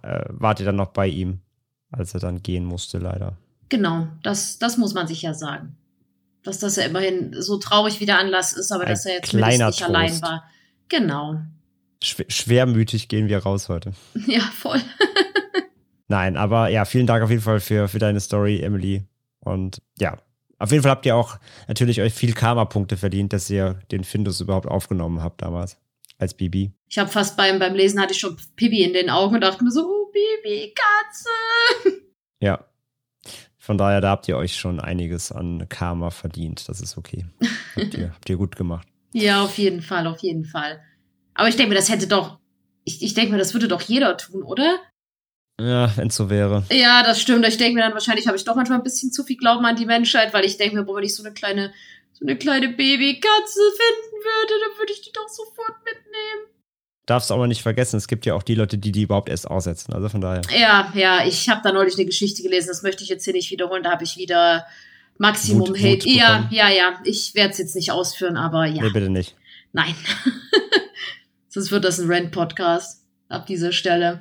äh, 0.02 0.24
wart 0.30 0.60
ihr 0.60 0.66
dann 0.66 0.78
noch 0.78 0.90
bei 0.94 1.08
ihm, 1.08 1.42
als 1.92 2.14
er 2.14 2.20
dann 2.22 2.42
gehen 2.42 2.66
musste, 2.66 2.98
leider. 2.98 3.38
Genau, 3.70 4.08
das, 4.24 4.58
das 4.58 4.78
muss 4.78 4.94
man 4.94 5.08
sich 5.08 5.22
ja 5.22 5.34
sagen. 5.34 5.76
Dass 6.44 6.60
das 6.60 6.76
ja 6.76 6.84
immerhin 6.84 7.36
so 7.42 7.58
traurig 7.58 8.00
wie 8.00 8.06
der 8.06 8.20
Anlass 8.20 8.54
ist, 8.54 8.72
aber 8.72 8.84
Ein 8.84 8.90
dass 8.90 9.06
er 9.06 9.16
jetzt 9.16 9.34
nicht 9.34 9.84
allein 9.84 10.10
Trost. 10.10 10.22
war. 10.22 10.44
Genau. 10.90 11.40
Schw 12.04 12.24
schwermütig 12.30 13.08
gehen 13.08 13.28
wir 13.28 13.40
raus 13.40 13.68
heute. 13.70 13.94
Ja, 14.28 14.42
voll. 14.42 14.80
Nein, 16.16 16.38
aber 16.38 16.70
ja, 16.70 16.86
vielen 16.86 17.08
Dank 17.08 17.22
auf 17.26 17.30
jeden 17.30 17.42
Fall 17.42 17.60
für, 17.60 17.90
für 17.90 18.00
deine 18.00 18.22
Story, 18.22 18.62
Emily. 18.62 19.04
Und 19.42 19.82
ja, 20.00 20.16
auf 20.60 20.72
jeden 20.72 20.82
Fall 20.82 20.92
habt 20.92 21.06
ihr 21.06 21.14
auch 21.14 21.38
natürlich 21.68 22.00
euch 22.00 22.14
viel 22.14 22.32
Karma-Punkte 22.32 22.96
verdient, 22.96 23.34
dass 23.34 23.50
ihr 23.50 23.82
den 23.92 24.06
Findus 24.06 24.40
überhaupt 24.40 24.66
aufgenommen 24.66 25.22
habt 25.22 25.42
damals. 25.42 25.78
Als 26.18 26.34
Bibi. 26.34 26.72
Ich 26.88 26.98
habe 26.98 27.10
fast 27.10 27.36
beim, 27.36 27.60
beim 27.60 27.76
Lesen 27.76 28.00
hatte 28.00 28.14
ich 28.14 28.20
schon 28.20 28.38
Pipi 28.56 28.84
in 28.84 28.94
den 28.94 29.10
Augen 29.10 29.36
und 29.36 29.42
dachte 29.42 29.62
mir 29.62 29.72
so, 29.72 29.82
oh, 29.82 30.10
Bibi, 30.14 30.74
Katze. 30.74 32.00
Ja. 32.40 32.64
Von 33.58 33.78
daher, 33.78 34.00
da 34.00 34.12
habt 34.12 34.30
ihr 34.30 34.38
euch 34.38 34.56
schon 34.56 34.80
einiges 34.80 35.34
an 35.34 35.68
Karma 35.68 36.12
verdient. 36.12 36.70
Das 36.70 36.80
ist 36.80 36.98
okay. 36.98 37.26
Habt 37.76 37.94
ihr, 37.94 38.14
habt 38.14 38.30
ihr 38.30 38.38
gut 38.38 38.56
gemacht. 38.56 38.88
Ja, 39.12 39.44
auf 39.44 39.58
jeden 39.58 39.82
Fall, 39.82 40.08
auf 40.08 40.20
jeden 40.20 40.46
Fall. 40.46 40.80
Aber 41.34 41.50
ich 41.50 41.58
denke 41.58 41.72
mir, 41.72 41.76
das 41.76 41.90
hätte 41.90 42.08
doch, 42.08 42.40
ich, 42.86 43.04
ich 43.04 43.16
denke 43.16 43.34
mir, 43.34 43.38
das 43.38 43.54
würde 43.54 43.68
doch 43.68 43.82
jeder 43.82 44.16
tun, 44.16 44.44
oder? 44.44 44.80
Ja, 45.60 45.96
wenn 45.96 46.08
es 46.10 46.16
so 46.16 46.30
wäre. 46.30 46.64
Ja, 46.72 47.02
das 47.04 47.22
stimmt. 47.22 47.48
Ich 47.48 47.58
denke 47.58 47.76
mir 47.76 47.82
dann, 47.82 47.94
wahrscheinlich 47.94 48.28
habe 48.28 48.36
ich 48.38 48.44
doch 48.44 48.56
manchmal 48.56 48.78
ein 48.80 48.84
bisschen 48.84 49.12
zu 49.14 49.24
viel 49.24 49.38
Glauben 49.38 49.66
an 49.66 49.76
die 49.78 49.86
Menschheit, 49.86 50.34
weil 50.34 50.44
ich 50.46 50.58
denke 50.58 50.76
mir, 50.76 50.84
boah, 50.84 50.98
wenn 50.98 51.04
ich 51.04 51.16
so 51.16 51.24
eine 51.24 51.34
kleine, 51.34 51.72
so 52.12 52.26
eine 52.26 52.36
kleine 52.38 52.68
Babykatze 52.70 53.60
finden 53.78 54.24
würde, 54.24 54.54
dann 54.68 54.78
würde 54.80 54.92
ich 54.94 55.02
die 55.02 55.12
doch 55.14 55.30
sofort 55.30 55.76
mitnehmen. 55.86 56.52
Darfst 57.06 57.32
aber 57.32 57.48
nicht 57.48 57.62
vergessen, 57.62 57.98
es 57.98 58.08
gibt 58.08 58.26
ja 58.26 58.34
auch 58.34 58.44
die 58.44 58.56
Leute, 58.56 58.78
die 58.78 58.92
die 58.92 59.04
überhaupt 59.04 59.30
erst 59.30 59.48
aussetzen. 59.50 59.94
Also 59.94 60.10
von 60.10 60.22
daher. 60.22 60.42
Ja, 60.58 60.92
ja, 60.96 61.26
ich 61.26 61.48
habe 61.50 61.62
da 61.64 61.72
neulich 61.72 61.96
eine 61.96 62.06
Geschichte 62.06 62.42
gelesen, 62.42 62.68
das 62.68 62.82
möchte 62.84 63.04
ich 63.04 63.10
jetzt 63.10 63.24
hier 63.24 63.34
nicht 63.34 63.52
wiederholen, 63.52 63.84
da 63.84 63.92
habe 63.92 64.04
ich 64.04 64.18
wieder 64.18 64.66
Maximum 65.20 65.70
Wut- 65.70 65.78
Hate. 65.78 66.06
Wut 66.06 66.06
ja, 66.06 66.48
ja, 66.52 66.70
ja, 66.70 67.00
ich 67.06 67.34
werde 67.36 67.52
es 67.52 67.60
jetzt 67.60 67.76
nicht 67.76 67.92
ausführen, 67.92 68.36
aber 68.38 68.66
ja, 68.66 68.82
Nee, 68.84 68.90
bitte 68.90 69.10
nicht. 69.10 69.36
nein. 69.72 69.96
Sonst 71.50 71.72
wird 71.72 71.86
das 71.86 72.00
ein 72.00 72.12
Rant-Podcast 72.12 73.04
ab 73.30 73.46
dieser 73.46 73.72
Stelle. 73.72 74.20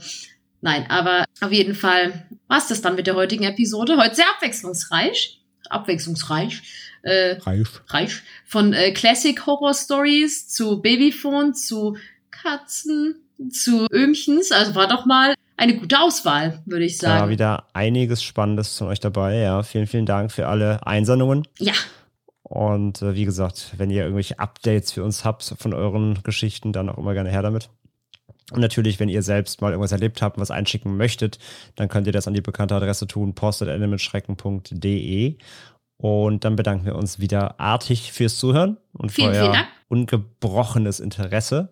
Nein, 0.65 0.87
aber 0.89 1.27
auf 1.43 1.53
jeden 1.53 1.75
Fall 1.75 2.27
war 2.49 2.57
es 2.57 2.69
das 2.69 2.81
dann 2.81 2.95
mit 2.95 3.07
der 3.07 3.17
heutigen 3.17 3.45
Episode. 3.45 3.99
Heute 3.99 4.15
sehr 4.15 4.25
abwechslungsreich. 4.35 5.43
Abwechslungsreich. 5.69 6.63
Äh, 7.03 7.37
Reif. 7.43 7.83
reich. 7.89 8.23
Von 8.47 8.73
äh, 8.73 8.93
Classic 8.93 9.45
Horror 9.47 9.75
Stories 9.75 10.49
zu 10.49 10.81
Babyphone, 10.81 11.53
zu 11.53 11.99
Katzen, 12.31 13.17
zu 13.51 13.87
Öhmchens. 13.93 14.53
Also 14.53 14.75
war 14.75 14.89
doch 14.89 15.05
mal 15.05 15.35
eine 15.59 15.77
gute 15.77 16.01
Auswahl, 16.01 16.63
würde 16.65 16.87
ich 16.87 16.97
Da 16.97 17.09
war 17.09 17.19
sagen. 17.21 17.31
wieder 17.31 17.67
einiges 17.75 18.23
Spannendes 18.23 18.79
von 18.79 18.87
euch 18.89 19.01
dabei. 19.01 19.37
Ja, 19.37 19.63
vielen, 19.63 19.87
vielen 19.87 20.07
Dank 20.07 20.33
für 20.33 20.49
alle 20.49 20.87
Einsendungen. 20.87 21.47
Ja, 21.59 21.75
Und 22.43 23.03
äh, 23.03 23.15
wie 23.15 23.27
gesagt, 23.27 23.73
wenn 23.77 23.91
ihr 23.91 24.03
irgendwelche 24.05 24.39
Updates 24.39 24.93
für 24.93 25.05
uns 25.05 25.27
habt 25.27 25.55
von 25.59 25.75
euren 25.75 26.23
Geschichten, 26.23 26.73
dann 26.73 26.89
auch 26.89 26.97
immer 26.97 27.13
gerne 27.13 27.31
her 27.31 27.43
damit. 27.43 27.69
Und 28.53 28.61
natürlich, 28.61 29.01
wenn 29.01 29.09
ihr 29.09 29.23
selbst 29.23 29.63
mal 29.63 29.71
irgendwas 29.71 29.93
erlebt 29.93 30.21
habt 30.23 30.37
und 30.37 30.43
was 30.43 30.51
einschicken 30.51 30.97
möchtet, 30.97 31.39
dann 31.77 31.89
könnt 31.89 32.07
ihr 32.07 32.13
das 32.13 32.29
an 32.29 32.35
die 32.35 32.43
bekannte 32.43 32.75
Adresse 32.75 33.07
tun, 33.07 33.35
post.endemitschrecken.de. 33.35 35.37
Und 35.97 36.45
dann 36.45 36.57
bedanken 36.57 36.87
wir 36.87 36.97
uns 36.97 37.21
wieder 37.21 37.59
artig 37.59 38.13
fürs 38.13 38.37
Zuhören 38.37 38.77
und 38.93 39.13
Vielen, 39.13 39.29
für 39.33 39.41
vielen 39.41 39.47
euer 39.47 39.53
Dank. 39.55 39.69
ungebrochenes 39.89 41.01
Interesse. 41.01 41.71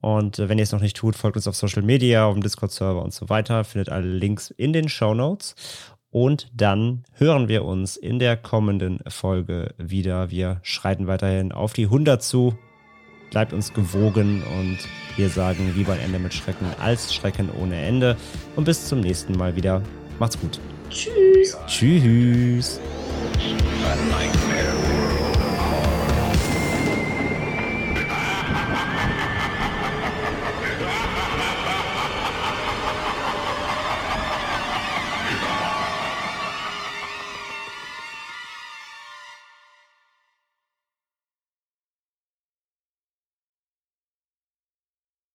Und 0.00 0.38
äh, 0.38 0.48
wenn 0.48 0.58
ihr 0.58 0.64
es 0.64 0.72
noch 0.72 0.80
nicht 0.80 0.96
tut, 0.96 1.16
folgt 1.16 1.36
uns 1.36 1.48
auf 1.48 1.56
Social 1.56 1.82
Media, 1.82 2.26
auf 2.26 2.34
dem 2.34 2.42
Discord-Server 2.42 3.02
und 3.02 3.14
so 3.14 3.28
weiter. 3.28 3.64
Findet 3.64 3.88
alle 3.88 4.06
Links 4.06 4.50
in 4.50 4.72
den 4.72 4.88
Show 4.88 5.14
Notes. 5.14 5.54
Und 6.10 6.50
dann 6.54 7.04
hören 7.12 7.48
wir 7.48 7.64
uns 7.64 7.96
in 7.96 8.18
der 8.18 8.36
kommenden 8.36 9.00
Folge 9.08 9.74
wieder. 9.78 10.30
Wir 10.30 10.60
schreiten 10.62 11.06
weiterhin 11.06 11.52
auf 11.52 11.72
die 11.72 11.84
100 11.84 12.22
zu. 12.22 12.56
Bleibt 13.30 13.52
uns 13.52 13.72
gewogen 13.72 14.42
und 14.58 14.78
wir 15.16 15.28
sagen 15.28 15.72
lieber 15.76 15.94
ein 15.94 16.00
Ende 16.00 16.18
mit 16.18 16.34
Schrecken 16.34 16.66
als 16.80 17.14
Schrecken 17.14 17.50
ohne 17.50 17.76
Ende. 17.76 18.16
Und 18.54 18.64
bis 18.64 18.86
zum 18.86 19.00
nächsten 19.00 19.36
Mal 19.36 19.56
wieder. 19.56 19.82
Macht's 20.18 20.38
gut. 20.38 20.58
Tschüss. 20.90 21.56
Tschüss. 21.66 22.80